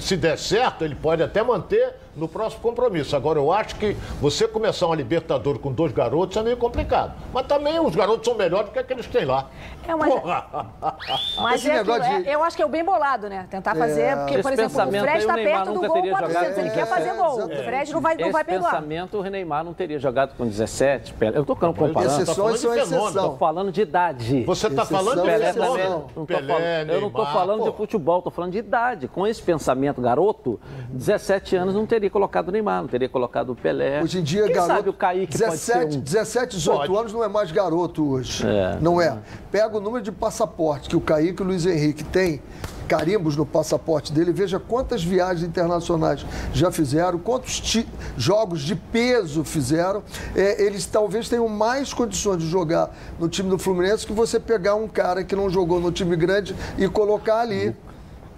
[0.00, 3.14] se der certo, ele pode até manter no próximo compromisso.
[3.14, 7.12] Agora, eu acho que você começar uma Libertadores com dois garotos é meio complicado.
[7.32, 9.46] Mas também os garotos são melhores do que aqueles que tem lá.
[9.86, 10.46] É, mas, Porra!
[11.40, 13.46] mas Esse é aquilo, negócio é- de- eu acho que é o bem bolado, né?
[13.48, 14.16] Tentar fazer, É.
[14.16, 17.14] porque, Esse por exemplo, o Fred está perto do gol teria 400, ele quer fazer
[17.14, 17.38] gol.
[17.44, 17.48] O.
[17.48, 18.70] Fred não vai, não Esse vai perdoar.
[18.72, 21.12] pensamento o Neymar não teria jogado com 17.
[21.14, 21.36] Pelé.
[21.38, 21.94] Eu estou comparando.
[21.94, 22.96] Tá Exceções falando são de fenômeno.
[23.08, 23.38] Estou exceção.
[23.38, 24.42] falando de idade.
[24.44, 25.70] Você está Exceção, falando de Pelé exceção.
[25.72, 26.04] também.
[26.16, 27.70] Não Pelé, falando- eu não estou falando pô.
[27.70, 29.08] de futebol, estou falando de idade.
[29.08, 30.60] Com esse pensamento garoto,
[30.90, 34.02] 17 anos não teria colocado o Neymar, não teria colocado o Pelé.
[34.02, 34.74] Hoje em dia, Quem garoto.
[34.74, 36.00] sabe o Kaique 17, pode ser um...
[36.00, 36.98] 17, 18 Pode.
[36.98, 38.46] anos não é mais garoto hoje.
[38.46, 38.78] É.
[38.80, 39.18] Não é.
[39.50, 42.42] Pega o número de passaporte que o Kaique e o Luiz Henrique têm.
[42.88, 44.32] Carimbos no passaporte dele.
[44.32, 47.84] Veja quantas viagens internacionais já fizeram, quantos
[48.16, 50.02] jogos de peso fizeram.
[50.34, 54.74] É, eles talvez tenham mais condições de jogar no time do Fluminense que você pegar
[54.74, 57.76] um cara que não jogou no time grande e colocar ali.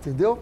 [0.00, 0.38] Entendeu?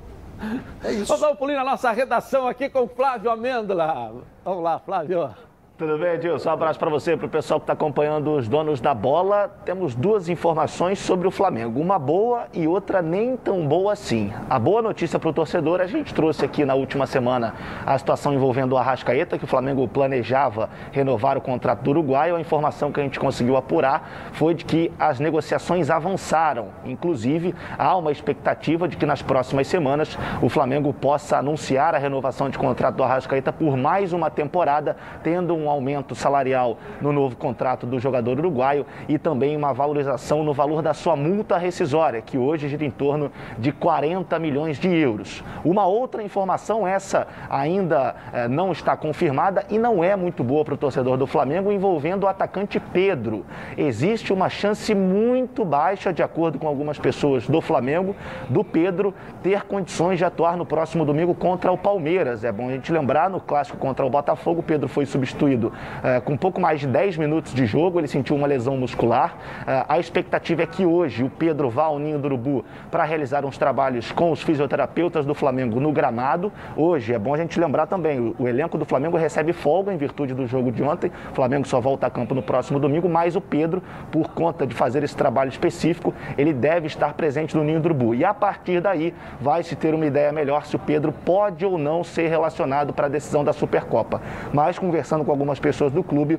[0.82, 1.06] É isso.
[1.06, 4.14] Vamos dar um pulinho na nossa redação aqui com Flávio Amêndola.
[4.44, 5.30] Vamos lá, Flávio.
[5.78, 6.50] Tudo bem, Edilson?
[6.50, 9.48] Um abraço para você, para o pessoal que está acompanhando os donos da bola.
[9.64, 14.32] Temos duas informações sobre o Flamengo, uma boa e outra nem tão boa assim.
[14.50, 17.54] A boa notícia para o torcedor, a gente trouxe aqui na última semana
[17.86, 22.32] a situação envolvendo o Arrascaeta, que o Flamengo planejava renovar o contrato do Uruguai.
[22.32, 26.70] A informação que a gente conseguiu apurar foi de que as negociações avançaram.
[26.84, 32.50] Inclusive, há uma expectativa de que nas próximas semanas o Flamengo possa anunciar a renovação
[32.50, 37.86] de contrato do Arrascaeta por mais uma temporada, tendo um aumento salarial no novo contrato
[37.86, 42.68] do jogador uruguaio e também uma valorização no valor da sua multa rescisória, que hoje
[42.68, 45.42] gira em torno de 40 milhões de euros.
[45.64, 50.74] Uma outra informação, essa ainda eh, não está confirmada e não é muito boa para
[50.74, 53.44] o torcedor do Flamengo, envolvendo o atacante Pedro.
[53.76, 58.14] Existe uma chance muito baixa, de acordo com algumas pessoas do Flamengo,
[58.48, 62.44] do Pedro ter condições de atuar no próximo domingo contra o Palmeiras.
[62.44, 65.57] É bom a gente lembrar, no clássico contra o Botafogo, Pedro foi substituído
[66.02, 69.36] é, com pouco mais de 10 minutos de jogo, ele sentiu uma lesão muscular.
[69.66, 73.44] É, a expectativa é que hoje o Pedro vá ao Ninho do Urubu para realizar
[73.44, 76.52] uns trabalhos com os fisioterapeutas do Flamengo no gramado.
[76.76, 79.96] Hoje, é bom a gente lembrar também, o, o elenco do Flamengo recebe folga em
[79.96, 81.10] virtude do jogo de ontem.
[81.32, 84.74] O Flamengo só volta a campo no próximo domingo, mas o Pedro, por conta de
[84.74, 88.14] fazer esse trabalho específico, ele deve estar presente no Ninho do Urubu.
[88.14, 91.78] E a partir daí vai se ter uma ideia melhor se o Pedro pode ou
[91.78, 94.20] não ser relacionado para a decisão da Supercopa.
[94.52, 96.38] Mas conversando com algumas algumas pessoas do clube,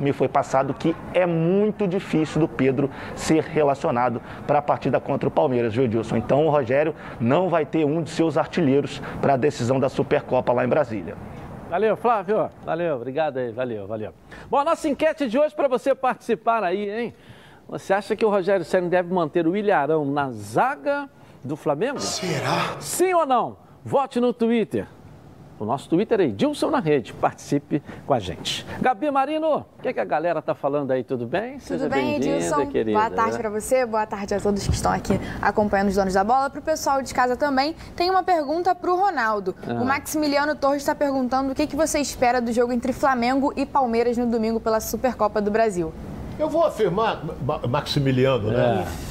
[0.00, 5.28] me foi passado que é muito difícil do Pedro ser relacionado para a partida contra
[5.28, 6.16] o Palmeiras, viu, Edilson?
[6.16, 10.54] Então o Rogério não vai ter um de seus artilheiros para a decisão da Supercopa
[10.54, 11.16] lá em Brasília.
[11.68, 12.48] Valeu, Flávio.
[12.64, 14.14] Valeu, obrigado aí, valeu, valeu.
[14.50, 17.14] Bom, a nossa enquete de hoje para você participar aí, hein?
[17.68, 21.10] Você acha que o Rogério Senna deve manter o Ilharão na zaga
[21.44, 22.00] do Flamengo?
[22.00, 22.76] Será?
[22.80, 23.58] Sim ou não?
[23.84, 24.86] Vote no Twitter
[25.60, 27.12] o nosso Twitter é Edilson na Rede.
[27.12, 28.66] Participe com a gente.
[28.80, 31.04] Gabi Marino, o que, é que a galera tá falando aí?
[31.04, 31.58] Tudo bem?
[31.58, 32.66] Seja Tudo bem, Edilson?
[32.66, 32.98] Querida.
[32.98, 36.24] Boa tarde para você, boa tarde a todos que estão aqui acompanhando os donos da
[36.24, 36.48] bola.
[36.48, 39.54] Para o pessoal de casa também, tem uma pergunta para o Ronaldo.
[39.68, 39.74] Ah.
[39.74, 43.66] O Maximiliano Torres está perguntando o que, que você espera do jogo entre Flamengo e
[43.66, 45.92] Palmeiras no domingo pela Supercopa do Brasil.
[46.38, 47.22] Eu vou afirmar,
[47.68, 48.86] Maximiliano, né?
[48.86, 49.10] É.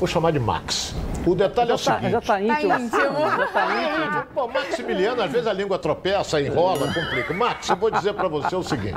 [0.00, 0.92] Vou chamar de Max.
[1.26, 2.12] O detalhe já é o tá, seguinte.
[2.12, 2.68] Já tá íntimo.
[2.68, 3.20] Tá íntimo.
[3.20, 4.26] Já tá íntimo.
[4.34, 7.32] Pô, Maximiliano, às vezes a língua tropeça, enrola, complica.
[7.32, 8.96] Max, eu vou dizer para você o seguinte.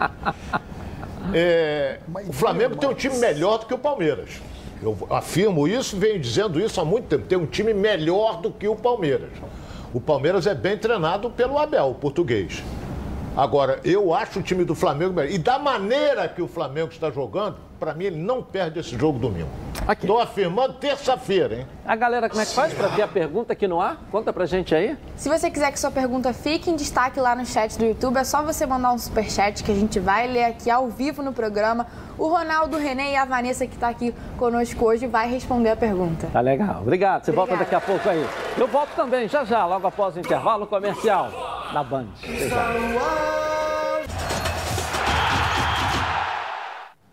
[1.33, 4.41] É, o Flamengo tem um time melhor do que o Palmeiras.
[4.81, 7.25] Eu afirmo isso, venho dizendo isso há muito tempo.
[7.25, 9.31] Tem um time melhor do que o Palmeiras.
[9.93, 12.63] O Palmeiras é bem treinado pelo Abel, o português.
[13.35, 15.31] Agora, eu acho o time do Flamengo melhor.
[15.31, 19.19] E da maneira que o Flamengo está jogando, para mim ele não perde esse jogo
[19.19, 19.49] domingo.
[19.89, 21.67] Estou afirmando terça-feira, hein?
[21.85, 23.97] A galera, como é que faz para ter a pergunta aqui no ar?
[24.11, 24.97] Conta pra gente aí.
[25.15, 28.23] Se você quiser que sua pergunta fique em destaque lá no chat do YouTube, é
[28.23, 31.31] só você mandar um super chat que a gente vai ler aqui ao vivo no
[31.31, 31.87] programa.
[32.17, 35.75] O Ronaldo, o Renê e a Vanessa que está aqui conosco hoje vai responder a
[35.75, 36.27] pergunta.
[36.33, 36.81] Tá legal.
[36.81, 37.23] Obrigado.
[37.23, 37.57] Você Obrigada.
[37.57, 38.25] volta daqui a pouco aí.
[38.57, 41.29] Eu volto também, já já, logo após o intervalo comercial
[41.73, 42.07] na Band.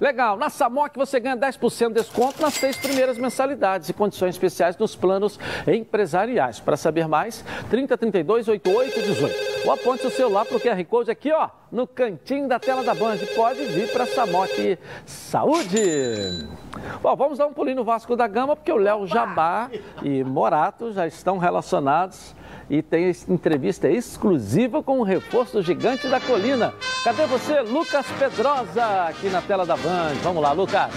[0.00, 0.36] Legal.
[0.36, 4.94] Na Samok você ganha 10% de desconto nas seis primeiras mensalidades e condições especiais nos
[4.94, 6.60] planos empresariais.
[6.60, 9.66] Para saber mais, 3032 8818.
[9.66, 12.94] Ou aponte o celular para o QR Code aqui, ó, no cantinho da tela da
[12.94, 13.18] Band.
[13.34, 16.48] Pode vir para Samok Saúde.
[17.02, 19.68] Bom, vamos dar um pulinho no Vasco da Gama, porque o Léo Jabá
[20.02, 22.36] e Morato já estão relacionados
[22.70, 26.74] e tem entrevista exclusiva com o reforço gigante da colina.
[27.02, 30.14] Cadê você, Lucas Pedrosa, aqui na tela da Band?
[30.22, 30.92] Vamos lá, Lucas.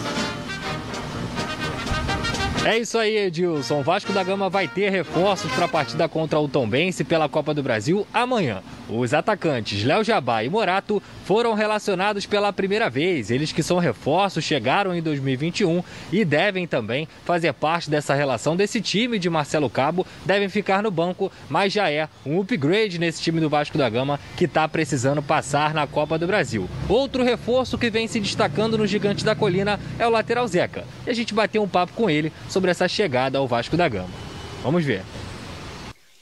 [2.64, 3.80] É isso aí, Edilson.
[3.80, 7.56] O Vasco da Gama vai ter reforços para a partida contra o Tombense pela Copa
[7.56, 8.62] do Brasil amanhã.
[8.88, 13.32] Os atacantes Léo Jabá e Morato foram relacionados pela primeira vez.
[13.32, 18.80] Eles que são reforços chegaram em 2021 e devem também fazer parte dessa relação desse
[18.80, 20.06] time de Marcelo Cabo.
[20.24, 24.20] Devem ficar no banco, mas já é um upgrade nesse time do Vasco da Gama
[24.38, 26.70] que está precisando passar na Copa do Brasil.
[26.88, 30.84] Outro reforço que vem se destacando no Gigante da Colina é o lateral Zeca.
[31.08, 34.14] E a gente bateu um papo com ele sobre essa chegada ao Vasco da Gama.
[34.62, 35.04] Vamos ver.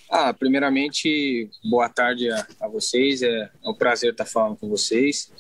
[0.10, 3.22] Ah, primeiramente, boa tarde a, a vocês.
[3.22, 5.32] É, é, um prazer estar falando com vocês.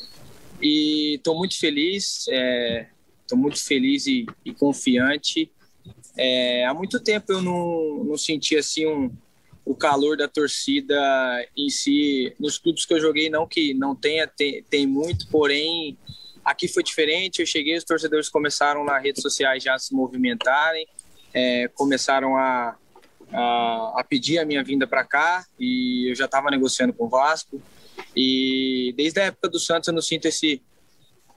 [0.61, 5.51] E estou muito feliz, estou é, muito feliz e, e confiante.
[6.17, 9.11] É, há muito tempo eu não, não senti assim um,
[9.63, 10.99] o calor da torcida
[11.55, 13.29] em si nos clubes que eu joguei.
[13.29, 15.97] Não que não tenha, tem, tem muito, porém
[16.51, 17.39] aqui foi diferente.
[17.39, 20.87] Eu cheguei, os torcedores começaram nas redes sociais já a se movimentarem,
[21.33, 22.75] é, começaram a
[23.31, 27.09] a, a pedir a minha vinda para cá e eu já estava negociando com o
[27.09, 27.61] Vasco.
[28.15, 30.61] E desde a época do Santos eu não sinto esse,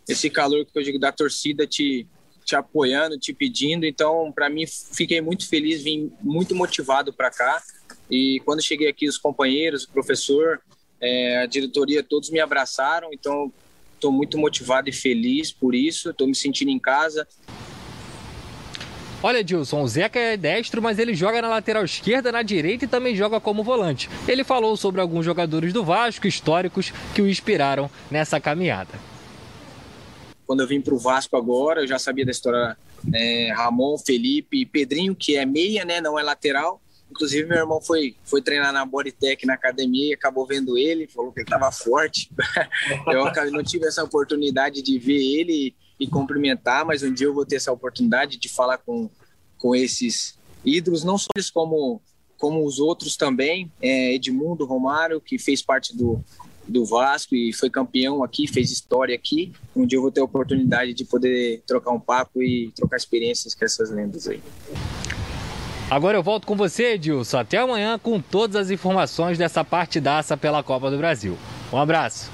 [0.09, 2.07] esse calor que eu digo da torcida te,
[2.45, 3.85] te apoiando, te pedindo.
[3.85, 7.63] Então, para mim, fiquei muito feliz, vim muito motivado para cá.
[8.11, 10.61] E quando cheguei aqui, os companheiros, o professor,
[11.01, 13.11] é, a diretoria, todos me abraçaram.
[13.13, 13.53] Então,
[14.03, 16.11] estou muito motivado e feliz por isso.
[16.11, 17.27] Estou me sentindo em casa.
[19.23, 22.89] Olha, Dilson, o Zeca é destro, mas ele joga na lateral esquerda, na direita e
[22.89, 24.11] também joga como volante.
[24.27, 28.91] Ele falou sobre alguns jogadores do Vasco históricos que o inspiraram nessa caminhada.
[30.45, 32.77] Quando eu vim para o Vasco agora, eu já sabia da história
[33.15, 36.82] é, Ramon, Felipe e Pedrinho, que é meia, né, não é lateral.
[37.13, 41.31] Inclusive, meu irmão foi, foi treinar na Bodytech na academia e acabou vendo ele, falou
[41.31, 42.31] que ele estava forte.
[43.07, 47.45] eu não tive essa oportunidade de ver ele e cumprimentar, mas um dia eu vou
[47.45, 49.11] ter essa oportunidade de falar com,
[49.59, 52.01] com esses ídolos, não só eles como,
[52.39, 56.25] como os outros também, é, Edmundo Romário, que fez parte do,
[56.67, 59.53] do Vasco e foi campeão aqui, fez história aqui.
[59.77, 63.55] Um dia eu vou ter a oportunidade de poder trocar um papo e trocar experiências
[63.55, 64.43] com essas lendas aí.
[65.93, 67.37] Agora eu volto com você, Edilson.
[67.37, 71.37] Até amanhã com todas as informações dessa partidaça pela Copa do Brasil.
[71.71, 72.31] Um abraço.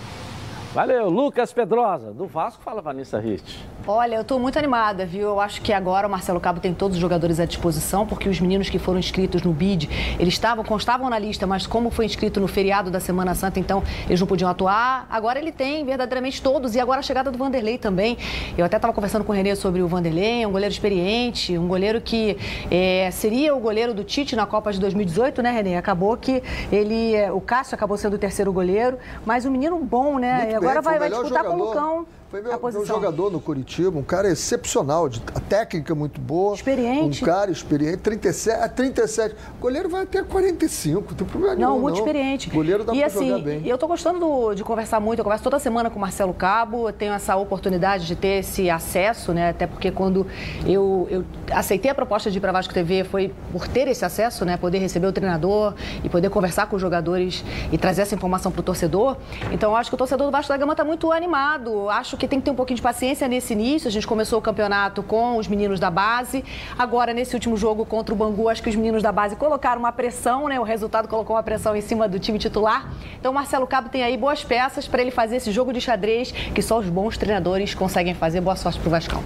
[0.75, 3.67] Valeu, Lucas Pedrosa, do Vasco, fala Vanessa Ritt.
[3.87, 5.29] Olha, eu estou muito animada, viu?
[5.29, 8.39] Eu acho que agora o Marcelo Cabo tem todos os jogadores à disposição, porque os
[8.39, 9.89] meninos que foram inscritos no BID,
[10.21, 13.83] eles estavam, constavam na lista, mas como foi inscrito no feriado da Semana Santa, então
[14.07, 15.07] eles não podiam atuar.
[15.09, 18.19] Agora ele tem verdadeiramente todos, e agora a chegada do Vanderlei também.
[18.57, 21.99] Eu até estava conversando com o Renê sobre o Vanderlei, um goleiro experiente, um goleiro
[21.99, 22.37] que
[22.71, 25.77] é, seria o goleiro do Tite na Copa de 2018, né, Renê?
[25.77, 30.19] Acabou que ele, é, o Cássio acabou sendo o terceiro goleiro, mas um menino bom,
[30.19, 30.58] né?
[30.59, 32.07] Agora vai, vai disputar com o Lucão.
[32.31, 36.55] Foi meu, meu, jogador no Curitiba, um cara excepcional, de, a técnica muito boa.
[36.55, 37.25] Experiente.
[37.25, 39.35] Um cara experiente, 37, 37.
[39.57, 41.81] O goleiro vai até 45, não tem problema não, nenhum.
[41.81, 42.51] Muito não, experiente.
[42.51, 43.63] O goleiro dá e pra assim, jogar bem.
[43.65, 46.35] E eu tô gostando do, de conversar muito, eu converso toda semana com o Marcelo
[46.35, 49.49] Cabo, eu tenho essa oportunidade de ter esse acesso, né?
[49.49, 50.27] Até porque quando
[50.67, 54.45] eu, eu aceitei a proposta de ir para Vasco TV foi por ter esse acesso,
[54.45, 54.59] né?
[54.59, 55.73] Poder receber o treinador
[56.05, 59.17] e poder conversar com os jogadores e trazer essa informação para o torcedor.
[59.51, 61.89] Então, eu acho que o torcedor do Vasco da Gama está muito animado.
[61.89, 63.89] Acho que tem que ter um pouquinho de paciência nesse início.
[63.89, 66.45] A gente começou o campeonato com os meninos da base.
[66.79, 69.93] Agora, nesse último jogo contra o Bangu, acho que os meninos da base colocaram uma
[69.93, 70.59] pressão, né?
[70.59, 72.93] O resultado colocou uma pressão em cima do time titular.
[73.19, 76.33] Então, o Marcelo Cabo tem aí boas peças para ele fazer esse jogo de xadrez
[76.33, 78.41] que só os bons treinadores conseguem fazer.
[78.41, 79.23] Boa sorte para o Vascão.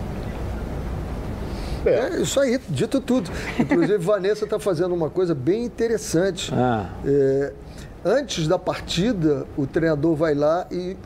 [1.85, 3.31] É isso aí, dito tudo.
[3.59, 6.53] Inclusive, Vanessa está fazendo uma coisa bem interessante.
[6.55, 6.91] Ah.
[7.05, 7.53] É,
[8.05, 10.97] antes da partida, o treinador vai lá e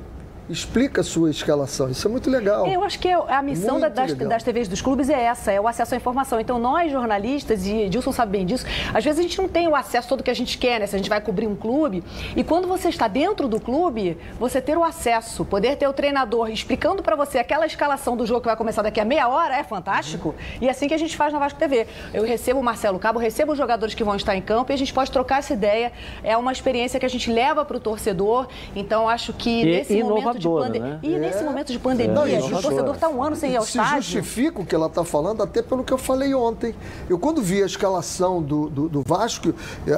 [0.49, 1.91] explica a sua escalação.
[1.91, 2.67] Isso é muito legal.
[2.67, 5.95] Eu acho que a missão das, das TVs dos clubes é essa, é o acesso
[5.95, 6.41] à informação.
[6.41, 9.75] Então, nós, jornalistas, e Dilson sabe bem disso, às vezes a gente não tem o
[9.75, 10.87] acesso todo que a gente quer, né?
[10.87, 12.03] Se a gente vai cobrir um clube.
[12.37, 16.51] E quando você está dentro do clube, você ter o acesso, poder ter o treinador
[16.51, 19.65] explicando para você aquela escalação do jogo que vai começar daqui a meia hora é
[19.65, 20.29] fantástico.
[20.29, 20.35] Uhum.
[20.63, 21.87] E é assim que a gente faz na Vasco TV.
[22.15, 24.79] Eu recebo o Marcelo Cabo, recebo os jogadores que vão estar em campo e a
[24.79, 25.93] gente pode trocar essa ideia.
[26.23, 28.47] É uma experiência que a gente leva para o torcedor.
[28.75, 30.95] Então, acho que e, nesse e momento momento de pandemia.
[30.95, 31.01] né?
[31.03, 31.43] E nesse É.
[31.45, 34.03] momento de pandemia, o torcedor está um ano sem ir ao Se estádio.
[34.03, 36.75] justifica o que ela está falando, até pelo que eu falei ontem.
[37.09, 39.55] Eu, quando vi a escalação do, do, do Vasco,
[39.87, 39.97] eu,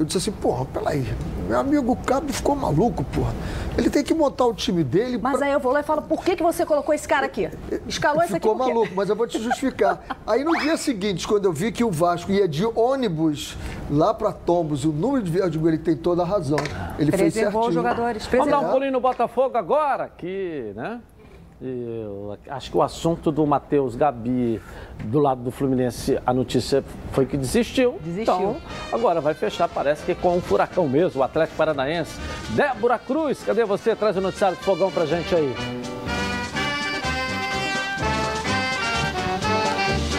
[0.00, 1.06] eu disse assim, porra, peraí,
[1.48, 3.32] meu amigo Cabo ficou maluco, porra.
[3.76, 5.18] Ele tem que montar o time dele.
[5.20, 7.48] Mas aí eu vou lá e falo, por que, que você colocou esse cara aqui?
[7.86, 10.02] Escalou esse aqui Ficou maluco, mas eu vou te justificar.
[10.26, 13.56] Aí no dia seguinte, quando eu vi que o Vasco ia de ônibus
[13.90, 16.56] lá para Tombos, o número de viagens, ele tem toda a razão.
[16.98, 17.68] Ele fez Preservou certinho.
[17.68, 18.26] os jogadores.
[18.26, 18.72] Vamos dar um É.
[18.72, 19.75] pulinho no Botafogo agora,
[20.16, 21.00] que, né?
[21.60, 24.60] Eu acho que o assunto do Matheus Gabi
[25.04, 27.98] do lado do Fluminense, a notícia foi que desistiu.
[28.02, 28.34] Desistiu.
[28.34, 28.56] Então,
[28.92, 32.20] agora vai fechar, parece que com um furacão mesmo, o Atlético Paranaense.
[32.50, 33.96] Débora Cruz, cadê você?
[33.96, 35.54] Traz o noticiário do fogão pra gente aí.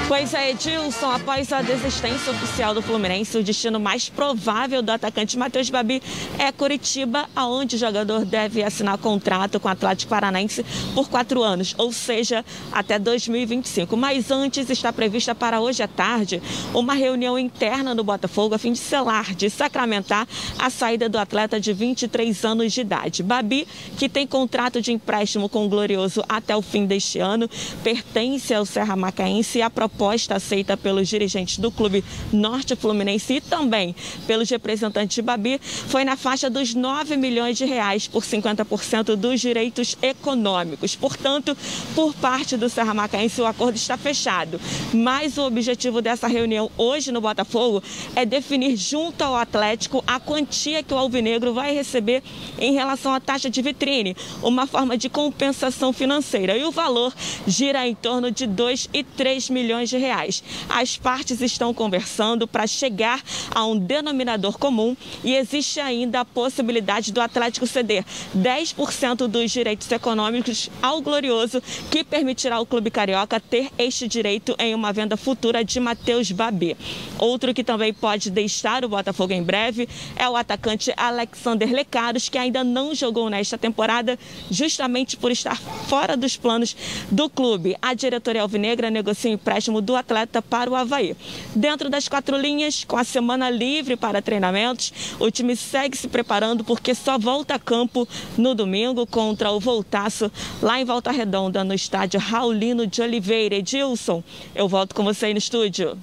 [0.08, 5.38] Pois é, Edilson, após a desistência oficial do Fluminense, o destino mais provável do atacante
[5.38, 6.02] Matheus Babi
[6.40, 11.76] é Curitiba, aonde o jogador deve assinar contrato com o Atlético Paranaense por quatro anos,
[11.78, 13.98] ou seja, até 2025.
[13.98, 16.42] Mas antes está prevista para hoje à tarde
[16.74, 20.26] uma reunião interna no Botafogo a fim de selar, de sacramentar
[20.58, 23.22] a saída do atleta de 23 anos de idade.
[23.22, 27.50] Babi, que tem contrato de empréstimo com o Glorioso até o fim deste ano,
[27.84, 29.97] pertence ao Serra Macaense e a proposta
[30.36, 33.96] aceita pelos dirigentes do clube Norte Fluminense e também
[34.26, 39.40] pelos representantes de Babi foi na faixa dos 9 milhões de reais por 50% dos
[39.40, 40.96] direitos econômicos.
[40.96, 41.58] Portanto,
[41.96, 44.60] por parte do Serra Macaense, o acordo está fechado.
[44.94, 47.82] Mas o objetivo dessa reunião hoje no Botafogo
[48.16, 52.24] é definir junto ao Atlético a quantia que o Alvinegro vai receber
[52.60, 56.58] em relação à taxa de vitrine, uma forma de compensação financeira.
[56.58, 57.14] E o valor
[57.46, 60.44] gira em torno de 2 e 3 milhões de reais.
[60.70, 63.22] As partes estão conversando para chegar
[63.54, 68.04] a um denominador comum e existe ainda a possibilidade do Atlético ceder
[68.36, 74.74] 10% dos direitos econômicos ao Glorioso, que permitirá ao Clube Carioca ter este direito em
[74.74, 76.76] uma venda futura de Matheus Babi.
[77.20, 82.38] Outro que também pode deixar o Botafogo em breve é o atacante Alexander Lecaros, que
[82.38, 84.18] ainda não jogou nesta temporada,
[84.50, 86.76] justamente por estar fora dos planos
[87.12, 87.76] do clube.
[87.82, 89.28] A diretoria alvinegra negocia
[89.74, 91.16] o empréstimo do atleta para o Havaí.
[91.56, 96.64] Dentro das quatro linhas, com a semana livre para treinamentos, o time segue se preparando
[96.64, 98.08] porque só volta a campo
[98.38, 103.56] no domingo contra o Voltaço, lá em Volta Redonda, no estádio Raulino de Oliveira.
[103.56, 104.24] Edilson,
[104.56, 105.98] eu volto com você aí no estúdio.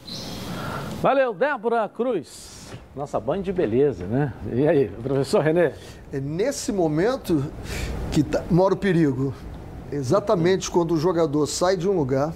[1.02, 2.54] Valeu, Débora Cruz.
[2.96, 4.32] Nossa, banho de beleza, né?
[4.52, 5.72] E aí, professor Renê?
[6.12, 7.44] É nesse momento
[8.12, 9.34] que tá- mora o perigo.
[9.92, 12.32] Exatamente quando o jogador sai de um lugar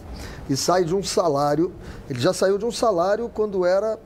[0.49, 1.73] e sai de um salário.
[2.09, 3.99] Ele já saiu de um salário quando era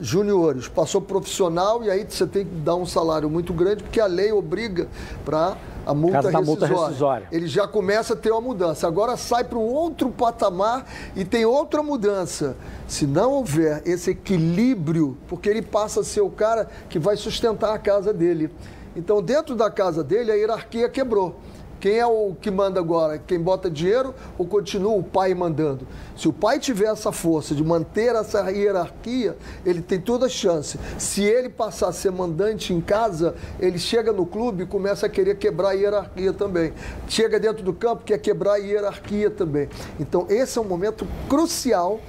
[0.00, 4.06] juniores, passou profissional e aí você tem que dar um salário muito grande porque a
[4.06, 4.88] lei obriga
[5.24, 6.46] para a multa rescisória.
[6.46, 7.28] multa rescisória.
[7.30, 8.86] Ele já começa a ter uma mudança.
[8.86, 12.56] Agora sai para um outro patamar e tem outra mudança.
[12.86, 17.74] Se não houver esse equilíbrio, porque ele passa a ser o cara que vai sustentar
[17.74, 18.50] a casa dele.
[18.94, 21.36] Então, dentro da casa dele, a hierarquia quebrou.
[21.82, 23.18] Quem é o que manda agora?
[23.18, 25.84] Quem bota dinheiro ou continua o pai mandando?
[26.16, 30.78] Se o pai tiver essa força de manter essa hierarquia, ele tem toda a chance.
[30.96, 35.08] Se ele passar a ser mandante em casa, ele chega no clube e começa a
[35.08, 36.72] querer quebrar a hierarquia também.
[37.08, 39.68] Chega dentro do campo, quer quebrar a hierarquia também.
[39.98, 42.00] Então, esse é um momento crucial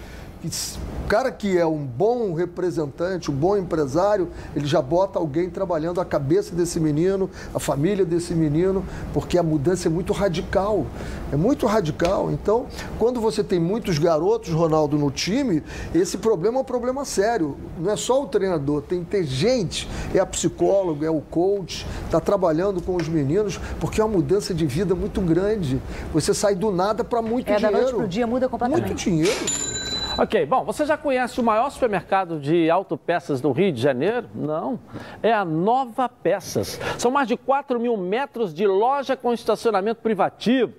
[0.45, 6.01] o cara que é um bom representante, um bom empresário, ele já bota alguém trabalhando
[6.01, 8.83] a cabeça desse menino, a família desse menino,
[9.13, 10.85] porque a mudança é muito radical.
[11.31, 12.31] É muito radical.
[12.31, 12.65] Então,
[12.99, 15.63] quando você tem muitos garotos, Ronaldo, no time,
[15.95, 17.57] esse problema é um problema sério.
[17.79, 21.85] Não é só o treinador, tem que ter gente, é a psicóloga, é o coach,
[22.05, 25.81] está trabalhando com os meninos, porque é uma mudança de vida muito grande.
[26.13, 27.77] Você sai do nada para muito É, da dinheiro.
[27.81, 28.87] noite pro dia muda completamente.
[28.87, 29.72] Muito dinheiro.
[30.15, 34.27] Ok, bom, você já conhece o maior supermercado de autopeças do Rio de Janeiro?
[34.35, 34.79] Não.
[35.23, 36.79] É a Nova Peças.
[36.99, 40.73] São mais de 4 mil metros de loja com estacionamento privativo.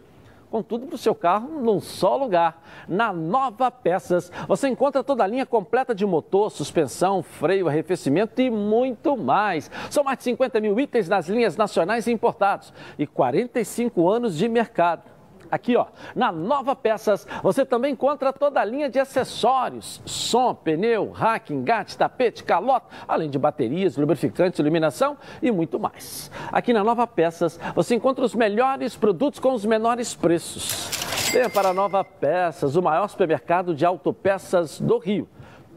[0.53, 2.62] Com tudo para o seu carro num só lugar.
[2.87, 8.49] Na Nova Peças, você encontra toda a linha completa de motor, suspensão, freio, arrefecimento e
[8.49, 9.68] muito mais.
[9.91, 14.49] São mais de 50 mil itens nas linhas nacionais e importados e 45 anos de
[14.49, 15.14] mercado.
[15.55, 15.87] Aqui, ó,
[16.17, 21.97] na Nova Peças, você também encontra toda a linha de acessórios: som, pneu, rack, engate,
[21.97, 26.29] tapete, calota, além de baterias, lubrificantes, iluminação e muito mais.
[26.51, 30.91] Aqui na Nova Peças, você encontra os melhores produtos com os menores preços.
[31.31, 35.29] Venha para a Nova Peças, o maior supermercado de autopeças do Rio.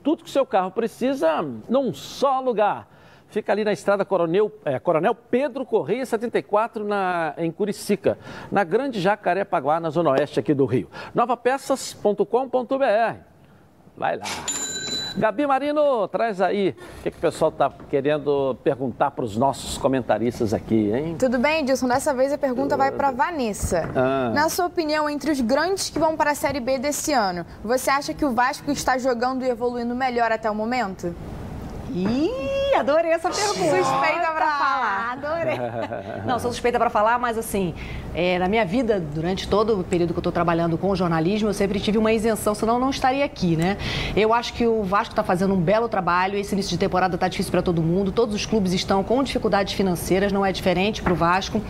[0.01, 2.87] Tudo que seu carro precisa num só lugar.
[3.29, 8.17] Fica ali na estrada Coronel, é, Coronel Pedro Correia 74, na, em Curicica,
[8.51, 10.89] na Grande Jacarepaguá, na zona oeste aqui do Rio.
[11.13, 13.17] novapeças.com.br.
[13.97, 14.25] Vai lá.
[15.17, 19.75] Gabi Marino, traz aí o que, que o pessoal está querendo perguntar para os nossos
[19.75, 21.15] comentaristas aqui, hein?
[21.17, 21.87] Tudo bem, Edilson?
[21.87, 23.89] Dessa vez a pergunta vai para Vanessa.
[23.95, 24.29] Ah.
[24.29, 27.89] Na sua opinião, entre os grandes que vão para a Série B desse ano, você
[27.89, 31.15] acha que o Vasco está jogando e evoluindo melhor até o momento?
[31.91, 32.29] Ih,
[32.75, 33.83] adorei essa pergunta.
[33.83, 35.11] Suspeita pra falar.
[35.17, 35.57] Adorei.
[36.25, 37.73] Não, sou suspeita para falar, mas assim,
[38.13, 41.53] é, na minha vida, durante todo o período que eu estou trabalhando com jornalismo, eu
[41.53, 43.77] sempre tive uma isenção, senão eu não estaria aqui, né?
[44.15, 47.27] Eu acho que o Vasco está fazendo um belo trabalho, esse início de temporada está
[47.27, 51.13] difícil para todo mundo, todos os clubes estão com dificuldades financeiras, não é diferente para
[51.13, 51.61] o Vasco.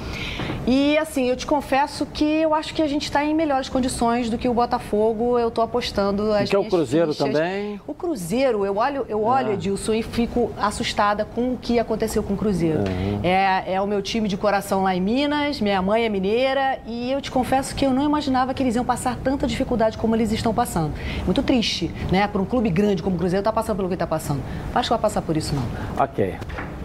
[0.65, 4.29] E assim, eu te confesso que eu acho que a gente está em melhores condições
[4.29, 7.27] do que o Botafogo, eu estou apostando as que é o Cruzeiro fichas.
[7.33, 7.79] também?
[7.87, 9.53] O Cruzeiro, eu olho, eu olho, Ah.
[9.53, 10.51] Edilson, e fico
[10.88, 12.79] assustada com o que aconteceu com o Cruzeiro.
[12.79, 13.19] Uhum.
[13.23, 17.11] É, é o meu time de coração lá em Minas, minha mãe é mineira, e
[17.11, 20.31] eu te confesso que eu não imaginava que eles iam passar tanta dificuldade como eles
[20.31, 20.93] estão passando.
[21.25, 22.27] Muito triste, né?
[22.27, 24.41] Por um clube grande como o Cruzeiro tá passando pelo que está passando.
[24.73, 26.03] Acho que vai passar por isso, não.
[26.03, 26.38] Ok.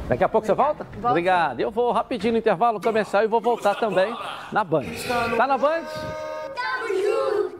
[0.08, 0.86] Daqui a pouco você volta?
[1.02, 1.60] Obrigado.
[1.60, 4.14] Eu vou rapidinho no intervalo comercial e vou voltar também
[4.50, 4.84] na Band.
[5.36, 5.82] Tá na Band?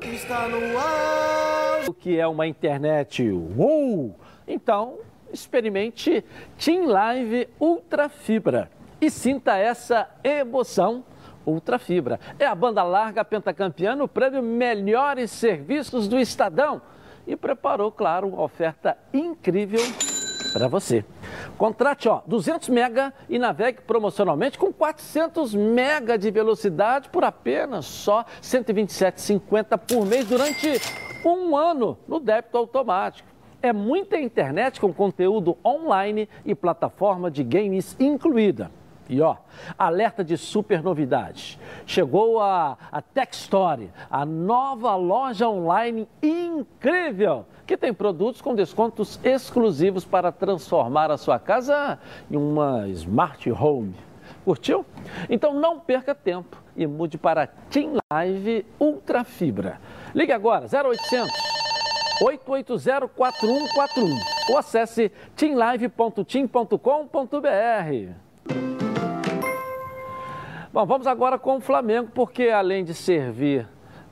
[0.03, 1.89] Está no ar.
[1.89, 4.17] O que é uma internet UOL?
[4.47, 4.99] Então,
[5.33, 6.25] experimente
[6.63, 8.71] Team Live Ultra Fibra
[9.01, 11.05] e sinta essa emoção.
[11.45, 12.21] Ultra Fibra.
[12.39, 16.81] É a banda larga pentacampeã no prêmio Melhores Serviços do Estadão
[17.27, 19.81] e preparou, claro, uma oferta incrível
[20.53, 21.05] para você.
[21.59, 28.25] Contrate, ó, 200 mega e navegue promocionalmente com 400 mega de velocidade por apenas só
[28.41, 30.81] 127,50 por mês durante
[31.25, 33.32] um ano no débito automático.
[33.63, 38.73] É muita internet com conteúdo online e plataforma de games incluída.
[39.09, 39.37] E ó,
[39.79, 41.61] alerta de super novidade.
[41.87, 49.21] Chegou a, a Tech Story, a nova loja online incrível, que tem produtos com descontos
[49.23, 53.95] exclusivos para transformar a sua casa em uma smart home.
[54.45, 54.85] Curtiu?
[55.31, 59.81] Então não perca tempo e mude para Team Live Ultra Fibra.
[60.15, 61.52] Ligue agora, 0800
[62.23, 64.17] 880 4141
[64.51, 68.13] ou acesse teamlive.team.com.br.
[70.73, 73.67] Bom, vamos agora com o Flamengo, porque além de servir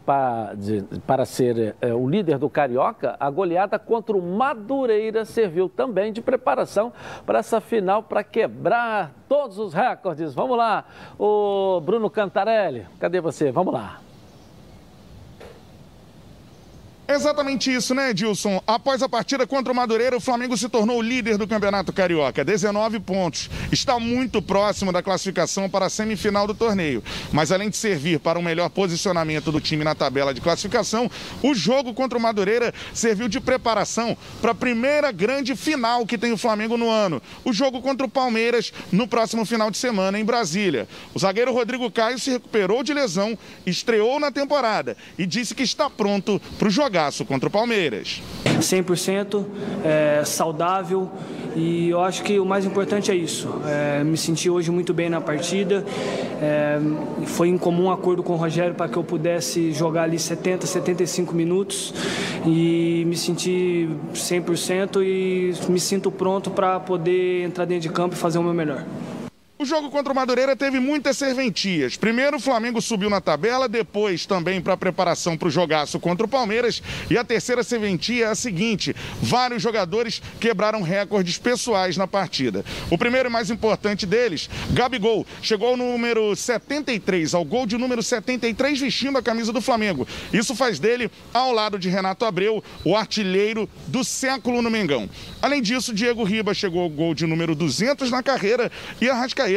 [0.05, 5.69] para, de- para ser eh, o líder do Carioca, a goleada contra o Madureira serviu
[5.69, 6.93] também de preparação
[7.25, 10.35] para essa final, para quebrar todos os recordes.
[10.35, 10.85] Vamos lá,
[11.19, 13.51] o Bruno Cantarelli, cadê você?
[13.51, 14.01] Vamos lá.
[17.13, 18.63] Exatamente isso, né, Edilson?
[18.65, 22.45] Após a partida contra o Madureira, o Flamengo se tornou o líder do Campeonato Carioca,
[22.45, 23.51] 19 pontos.
[23.73, 27.03] Está muito próximo da classificação para a semifinal do torneio.
[27.33, 31.11] Mas além de servir para o melhor posicionamento do time na tabela de classificação,
[31.43, 36.31] o jogo contra o Madureira serviu de preparação para a primeira grande final que tem
[36.31, 37.21] o Flamengo no ano.
[37.45, 40.87] O jogo contra o Palmeiras no próximo final de semana em Brasília.
[41.13, 43.37] O zagueiro Rodrigo Caio se recuperou de lesão,
[43.67, 46.71] estreou na temporada e disse que está pronto para o
[47.01, 48.21] jogaço contra o Palmeiras.
[48.45, 49.45] 100%
[49.85, 51.11] é, saudável
[51.57, 53.49] e eu acho que o mais importante é isso.
[53.67, 55.85] É, me senti hoje muito bem na partida.
[56.43, 56.79] É,
[57.27, 61.35] foi em comum acordo com o Rogério para que eu pudesse jogar ali 70, 75
[61.35, 61.95] minutos
[62.47, 68.19] e me senti 100% e me sinto pronto para poder entrar dentro de campo e
[68.19, 68.85] fazer o meu melhor.
[69.61, 71.95] O jogo contra o Madureira teve muitas serventias.
[71.95, 76.25] Primeiro o Flamengo subiu na tabela, depois também para a preparação para o jogaço contra
[76.25, 76.83] o Palmeiras.
[77.11, 82.65] E a terceira serventia é a seguinte: vários jogadores quebraram recordes pessoais na partida.
[82.91, 88.03] O primeiro e mais importante deles, Gabigol, chegou ao número 73, ao gol de número
[88.03, 90.09] 73, vestindo a camisa do Flamengo.
[90.33, 95.07] Isso faz dele, ao lado de Renato Abreu, o artilheiro do século no Mengão.
[95.43, 99.50] Além disso, Diego Riba chegou ao gol de número 200 na carreira e Arrascaeta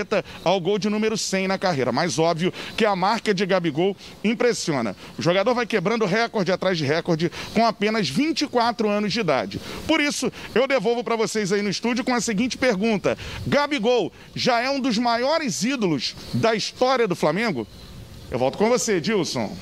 [0.43, 1.91] ao gol de número 100 na carreira.
[1.91, 4.95] Mais óbvio que a marca de Gabigol impressiona.
[5.17, 9.59] O jogador vai quebrando recorde atrás de recorde com apenas 24 anos de idade.
[9.87, 13.17] Por isso, eu devolvo para vocês aí no estúdio com a seguinte pergunta:
[13.47, 17.67] Gabigol já é um dos maiores ídolos da história do Flamengo?
[18.31, 19.55] Eu volto com você, Dilson.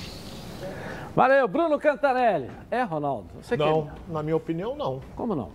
[1.16, 2.50] Valeu, Bruno Cantarelli.
[2.70, 3.28] É, Ronaldo?
[3.42, 5.02] Você Não, quer- na minha opinião, não.
[5.16, 5.50] Como não?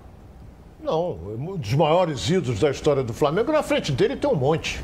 [0.87, 4.81] Não, um dos maiores ídolos da história do Flamengo, na frente dele tem um monte.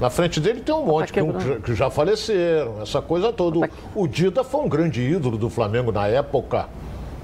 [0.00, 3.68] Na frente dele tem um monte, que, um- que já faleceram, essa coisa toda.
[3.92, 6.68] O Dida foi um grande ídolo do Flamengo na época.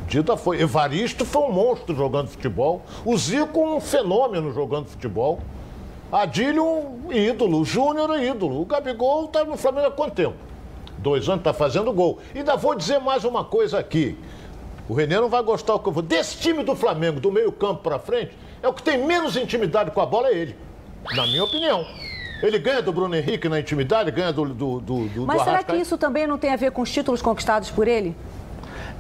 [0.09, 0.61] Dida foi.
[0.61, 2.83] Evaristo foi um monstro jogando futebol.
[3.05, 5.39] O Zico, um fenômeno jogando futebol.
[6.11, 7.61] Adílio, um ídolo.
[7.61, 8.61] O Júnior, um ídolo.
[8.61, 10.35] O Gabigol está no Flamengo há quanto tempo?
[10.99, 12.19] Dois anos, está fazendo gol.
[12.35, 14.17] Ainda vou dizer mais uma coisa aqui.
[14.89, 16.03] O Renê não vai gostar do que eu vou.
[16.03, 18.33] Desse time do Flamengo, do meio-campo para frente,
[18.63, 20.57] é o que tem menos intimidade com a bola, é ele.
[21.15, 21.87] Na minha opinião.
[22.43, 24.47] Ele ganha do Bruno Henrique na intimidade, ganha do.
[24.47, 26.91] do, do, do Mas do será que isso também não tem a ver com os
[26.91, 28.17] títulos conquistados por ele?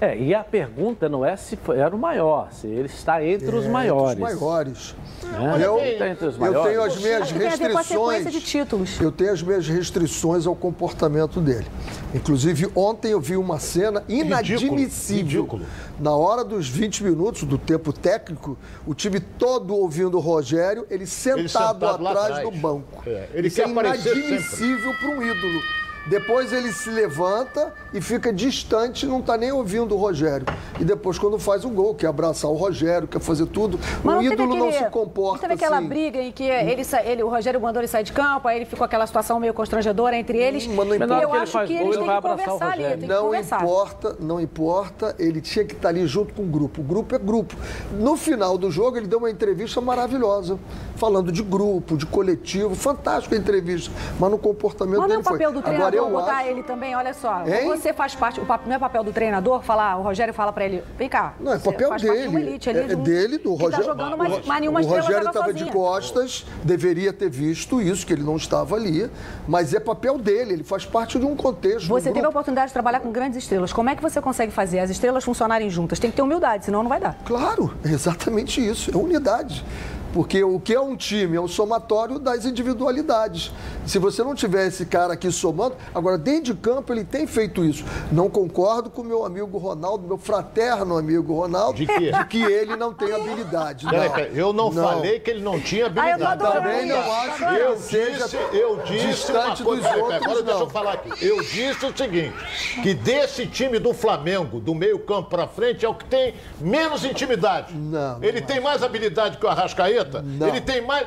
[0.00, 3.66] É, e a pergunta não é se era o maior, se ele está entre os
[3.66, 4.14] maiores.
[4.14, 4.96] Os maiores.
[5.24, 6.68] É, eu, está entre os eu maiores.
[6.68, 8.32] tenho as minhas Acho que tem a ver com a sequência restrições.
[8.32, 9.00] de títulos.
[9.00, 11.66] Eu tenho as minhas restrições ao comportamento dele.
[12.14, 15.42] Inclusive, ontem eu vi uma cena inadmissível.
[15.42, 15.66] ridículo.
[15.98, 18.56] Na hora dos 20 minutos do tempo técnico,
[18.86, 22.44] o time todo ouvindo o Rogério, ele sentado, sentado lá atrás, atrás.
[22.44, 23.02] do banco.
[23.04, 25.60] É, ele Isso quer é inadmissível para um ídolo.
[26.06, 30.46] Depois ele se levanta e fica distante, não está nem ouvindo o Rogério.
[30.80, 34.16] E depois, quando faz o gol, quer abraçar o Rogério, quer fazer tudo, Mas o
[34.16, 35.88] não ídolo não aquele- se comporta Teve aquela assim.
[35.88, 38.64] briga em que ele, sa- ele, o Rogério mandou ele sair de campo, aí ele
[38.64, 40.66] ficou aquela situação meio constrangedora entre eles.
[40.66, 41.22] Mas não E importa.
[41.22, 43.62] eu acho que eles têm que conversar ali, tem que Não conversar.
[43.62, 46.80] importa, não importa, ele tinha que estar ali junto com o grupo.
[46.80, 47.54] O grupo é grupo.
[47.92, 50.58] No final do jogo, ele deu uma entrevista maravilhosa,
[50.96, 55.20] falando de grupo, de coletivo, fantástica a entrevista, mas no comportamento Mas não é dele
[55.20, 55.62] o papel foi.
[55.62, 56.48] do Agora treinador eu botar acho...
[56.48, 57.42] ele também, olha só.
[57.46, 57.66] Hein?
[57.68, 60.64] Você faz parte, o pap- não é papel do treinador falar, o Rogério fala pra
[60.64, 61.34] ele, vem cá.
[61.40, 62.36] Não, é papel de dele.
[62.36, 63.86] elite ali, é, de é um- dele, do que Rogério.
[63.86, 68.12] Tá jogando, mas, mas nenhuma o Rogério estava de costas, deveria ter visto isso, que
[68.12, 69.10] ele não estava ali,
[69.46, 71.88] mas é papel dele, ele faz parte de um contexto.
[71.88, 73.72] Você teve a oportunidade de trabalhar com grandes estrelas.
[73.72, 75.98] Como é que você consegue fazer as estrelas funcionarem juntas?
[75.98, 77.16] Tem que ter humildade, senão não vai dar.
[77.24, 79.64] Claro, é exatamente isso, é unidade.
[80.12, 81.36] Porque o que é um time?
[81.36, 83.52] É o somatório das individualidades.
[83.86, 87.64] Se você não tiver esse cara aqui somando, agora dentro de campo ele tem feito
[87.64, 87.84] isso.
[88.10, 92.10] Não concordo com o meu amigo Ronaldo, meu fraterno amigo Ronaldo, De quê?
[92.28, 93.84] que ele não tem habilidade.
[93.84, 93.92] Não.
[93.92, 96.42] peraí, eu não, falei que ele não tinha Ah, eu habilidade.
[96.52, 99.82] Também não acho que Eu seja disse, eu disse uma distante coisa.
[99.82, 100.70] dos Peraí, outros, Agora deixa eu não.
[100.70, 101.24] falar aqui.
[101.26, 102.34] Eu disse o seguinte:
[102.82, 107.74] que desse time do Flamengo, do meio-campo pra frente, é o que tem menos intimidade.
[107.74, 109.97] Não, não Ele tem mais habilidade que o Arrascaeta?
[110.22, 110.48] Não.
[110.48, 111.06] Ele tem mais.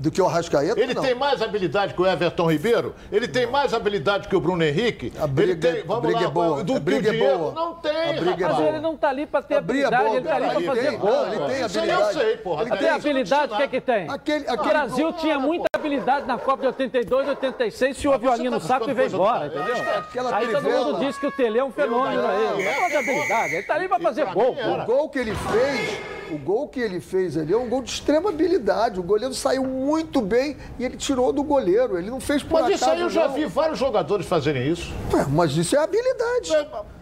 [0.00, 1.02] Do que o Arrascaeta, Ele não.
[1.02, 2.94] tem mais habilidade que o Everton Ribeiro?
[3.10, 5.12] Ele tem mais habilidade que o Bruno Henrique?
[5.18, 7.14] A briga- ele tem, a vamos briga lá, é boa, do a que briga o
[7.14, 7.52] é boa.
[7.52, 8.40] Não tem, A briga é rapaz.
[8.48, 8.68] Mas boa.
[8.68, 10.98] ele não está ali para ter é habilidade, boa, ele está ali para fazer tem-
[11.00, 11.10] gol.
[11.10, 12.12] não, ele tem Isso aí eu habilidade.
[12.28, 12.62] sei, porra.
[12.62, 14.08] Ele tem habilidade, o que é que tem?
[14.08, 18.18] Aquele- O aquele- Brasil tinha muita habilidade na Copa de 82, 86, se o você
[18.18, 19.76] violinho tá no saco e do embora, entendeu?
[20.34, 22.64] Aí todo mundo diz que o Tele é um fenômeno não, aí.
[22.64, 24.52] não, é de habilidade, ele está ali para fazer pra gol.
[24.52, 26.00] O gol que ele fez,
[26.30, 29.00] o gol que ele fez ali é um gol de extrema habilidade.
[29.00, 31.98] O goleiro saiu muito bem e ele tirou do goleiro.
[31.98, 33.34] Ele não fez por Mas isso acaso, aí eu já não.
[33.34, 34.92] vi vários jogadores fazerem isso.
[35.12, 36.52] Ué, mas isso é habilidade.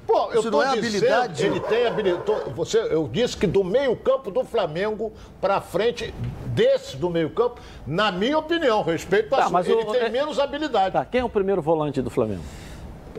[0.07, 1.47] Pô, eu Isso tô não é dizendo, habilidade?
[1.47, 2.51] Ele tem habilidade.
[2.55, 6.15] Você, eu disse que do meio-campo do Flamengo pra frente,
[6.47, 10.09] desse do meio-campo, na minha opinião, respeito a Tá, sua, mas ele o- tem é-
[10.09, 10.93] menos habilidade.
[10.93, 12.43] Tá, quem é o primeiro volante do Flamengo?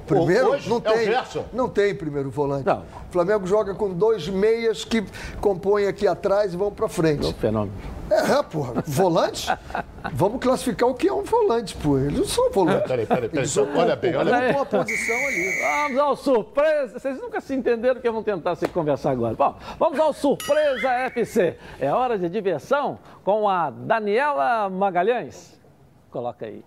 [0.05, 1.43] Primeiro, Hoje não é o tem.
[1.51, 2.65] Não tem primeiro volante.
[2.65, 2.80] Não.
[2.80, 5.03] O Flamengo joga com dois meias que
[5.41, 7.34] compõem aqui atrás e vão pra É um frente.
[7.34, 7.73] fenômeno.
[8.09, 8.84] É, porra.
[8.85, 9.47] Volante?
[10.13, 11.97] Vamos classificar o que é um volante, pô.
[11.97, 12.88] Eles não são volantes.
[12.88, 13.47] Peraí, peraí, peraí.
[13.47, 14.55] São Olha bem, olha bem.
[14.55, 15.51] uma posição ali.
[15.84, 16.99] Vamos ao surpresa.
[16.99, 19.35] Vocês nunca se entenderam que vamos tentar se conversar agora.
[19.35, 21.57] Bom, vamos ao surpresa FC.
[21.79, 25.59] É hora de diversão com a Daniela Magalhães.
[26.09, 26.63] Coloca aí.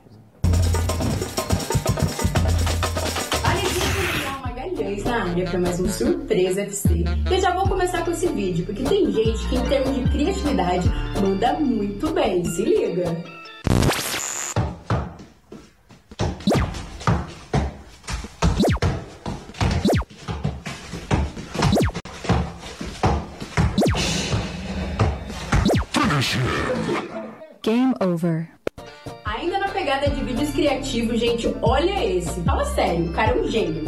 [4.80, 7.04] Magalhães na área para mais um Surpresa FC.
[7.30, 10.88] Eu já vou começar com esse vídeo, porque tem gente que em termos de criatividade
[11.20, 13.04] manda muito bem, se liga.
[27.62, 28.48] Game over.
[29.26, 32.40] Ainda na pegada de vídeos criativos, gente, olha esse.
[32.40, 33.84] Fala sério, o cara é um gênio.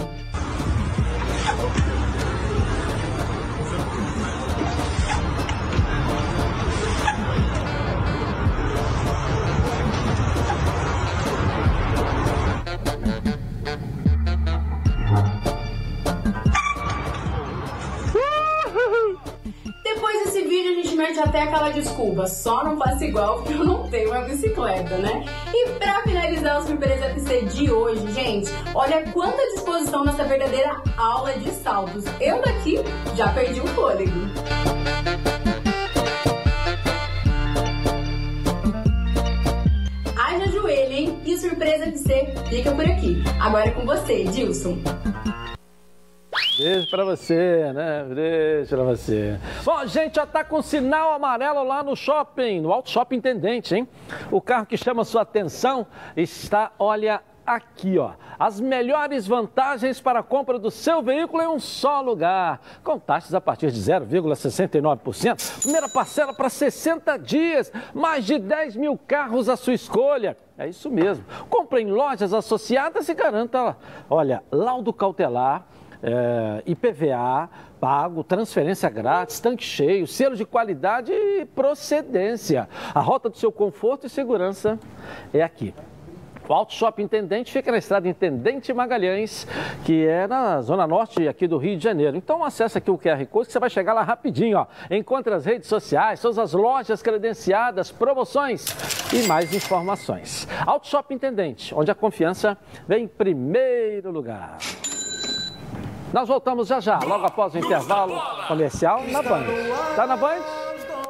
[21.53, 25.23] Aquela desculpa, só não faço igual porque eu não tenho uma bicicleta, né?
[25.53, 31.35] E pra finalizar o Surpresa FC de hoje, gente, olha quanta disposição nessa verdadeira aula
[31.35, 32.05] de saltos.
[32.19, 32.79] Eu daqui
[33.15, 34.11] já perdi o fôlego.
[40.17, 41.21] Haja joelho, hein?
[41.27, 43.23] E Surpresa FC fica por aqui.
[43.39, 44.79] Agora é com você, Dilson.
[46.73, 48.07] Beijo pra você, né?
[48.09, 49.39] Beijo pra você.
[49.63, 53.75] Bom, a gente já tá com sinal amarelo lá no shopping, no Auto Shopping Intendente,
[53.75, 53.87] hein?
[54.31, 55.87] O carro que chama sua atenção
[56.17, 58.13] está, olha, aqui, ó.
[58.39, 62.61] As melhores vantagens para a compra do seu veículo em um só lugar.
[62.83, 65.61] Com taxas a partir de 0,69%.
[65.61, 67.71] Primeira parcela para 60 dias.
[67.93, 70.37] Mais de 10 mil carros à sua escolha.
[70.57, 71.25] É isso mesmo.
[71.51, 73.77] Compre em lojas associadas e garanta,
[74.09, 75.67] olha, laudo cautelar.
[76.03, 77.49] É, IPVA
[77.83, 82.69] pago, transferência grátis, tanque cheio, selo de qualidade e procedência.
[82.95, 84.79] A rota do seu conforto e segurança
[85.35, 85.75] é aqui.
[86.49, 89.49] O Auto Shopping Intendente fica na estrada Intendente Magalhães,
[89.85, 92.17] que é na zona norte aqui do Rio de Janeiro.
[92.17, 94.67] Então acessa aqui o QR Code que você vai chegar lá rapidinho, ó.
[94.91, 98.67] Encontre as redes sociais, todas as lojas credenciadas, promoções
[99.13, 100.47] e mais informações.
[100.67, 102.57] Auto Shopping Intendente, onde a confiança
[102.87, 104.59] vem em primeiro lugar.
[106.13, 109.45] Nós voltamos já já, logo após o intervalo comercial na Band.
[109.97, 110.43] Tá na Band?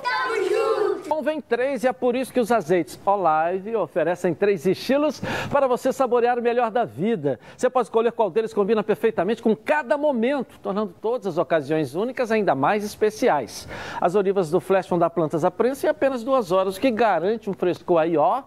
[0.00, 1.22] Tamo junto!
[1.24, 5.20] Vem três e é por isso que os azeites Olive oferecem três estilos
[5.50, 7.38] para você saborear o melhor da vida.
[7.56, 12.32] Você pode escolher qual deles combina perfeitamente com cada momento, tornando todas as ocasiões únicas
[12.32, 13.68] ainda mais especiais.
[14.00, 16.90] As olivas do Flash vão dar plantas à prensa em apenas duas horas, o que
[16.90, 18.42] garante um frescor aí, ó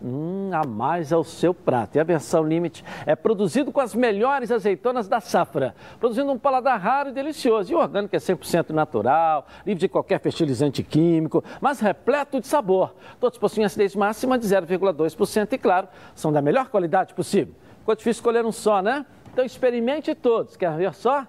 [0.00, 1.96] Hum, a mais ao seu prato.
[1.96, 6.78] E a versão Limite é produzido com as melhores azeitonas da safra, produzindo um paladar
[6.80, 7.72] raro e delicioso.
[7.72, 12.94] E o orgânico é 100% natural, livre de qualquer fertilizante químico, mas repleto de sabor.
[13.18, 17.54] Todos possuem acidez máxima de 0,2% e, claro, são da melhor qualidade possível.
[17.80, 19.04] Ficou difícil escolher um só, né?
[19.32, 20.56] Então experimente todos.
[20.56, 21.26] Quer ver só?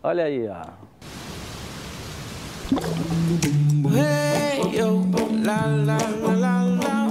[0.00, 0.92] Olha aí, ó.
[3.94, 5.04] Hey, yo,
[5.44, 5.98] la, la,
[6.36, 7.01] la,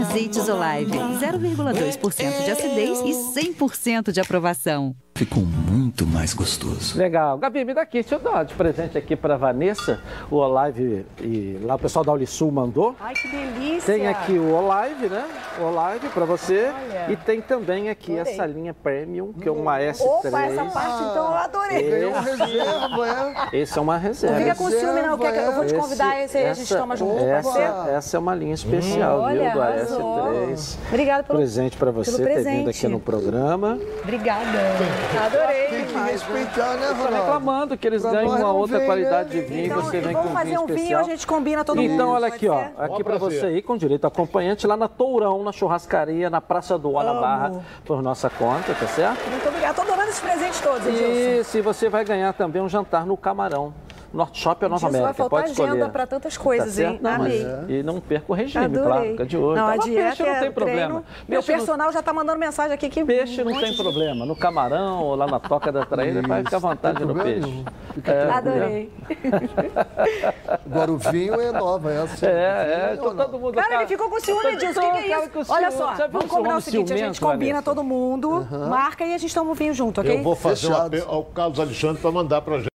[0.00, 6.96] Azeites Olive, 0,2% de acidez e 100% de aprovação ficou muito mais gostoso.
[6.96, 7.36] Legal.
[7.36, 11.60] Gabi, me dá aqui, deixa eu dar de presente aqui para Vanessa, o Olive, e
[11.62, 12.96] lá o pessoal da Olisul mandou.
[12.98, 13.92] Ai, que delícia!
[13.92, 15.26] Tem aqui o Olive, né?
[15.60, 16.72] O Olive para você.
[16.72, 17.12] Olha.
[17.12, 18.32] E tem também aqui Adorei.
[18.32, 20.00] essa linha Premium, que é uma S3.
[20.00, 21.90] Opa, essa parte então eu adorei.
[21.90, 23.08] Esse, uma reserva,
[23.52, 23.58] é.
[23.58, 24.36] Esse é uma reserva.
[24.36, 26.74] Não fica com ciúme não, quer que eu vou te convidar esse, esse a gente
[26.74, 30.76] toma junto essa, essa é uma linha especial, hum, viu, do AS3.
[30.88, 33.78] Obrigada pelo presente para você ter vindo aqui no programa.
[34.02, 34.58] Obrigada.
[35.18, 35.66] Adorei.
[35.68, 37.14] Tem que respeitar, né, Ronaldo?
[37.14, 39.42] reclamando que eles ganham uma outra vem, qualidade né?
[39.42, 41.90] de vinho, então, você vem com Vamos fazer um vinho, a gente combina todo então,
[41.90, 42.02] mundo.
[42.02, 42.60] Então, olha aqui, ó.
[42.78, 46.94] Aqui para você aí, com direito acompanhante, lá na Tourão, na churrascaria, na Praça do
[46.94, 49.28] Ó, na Barra, por nossa conta, tá certo?
[49.28, 49.74] Muito obrigada.
[49.74, 51.58] Tô adorando esses presentes todos, Edilson.
[51.58, 53.72] E você vai ganhar também um jantar no Camarão.
[54.12, 55.06] Norte Shop ou Nova América.
[55.06, 55.70] Vai faltar pode escolher.
[55.70, 56.98] agenda para tantas coisas, tá hein?
[57.00, 57.46] Não, Amei.
[57.68, 58.84] E não perca o regime, Adorei.
[58.84, 59.56] claro, fica de olho.
[59.56, 61.04] Não, tá, a peixe não tem é problema.
[61.28, 61.92] Meu personal não...
[61.92, 63.04] já está mandando mensagem aqui que...
[63.04, 64.26] Peixe não tem problema.
[64.26, 67.64] No camarão ou lá na toca da traíra, vai ficar à vontade no peixe.
[68.04, 68.92] É, Adorei.
[70.66, 72.26] Agora o vinho é nova, é assim.
[72.26, 72.94] É, é.
[72.94, 73.54] Então, todo mundo...
[73.54, 74.80] Cara, ele ficou com ciúme disso.
[74.80, 75.52] O que, que é isso?
[75.52, 79.34] Olha só, vamos combinar o seguinte, a gente combina todo mundo, marca e a gente
[79.34, 80.18] toma o vinho junto, ok?
[80.18, 82.69] Eu vou fazer um apelo ao Carlos Alexandre para mandar para gente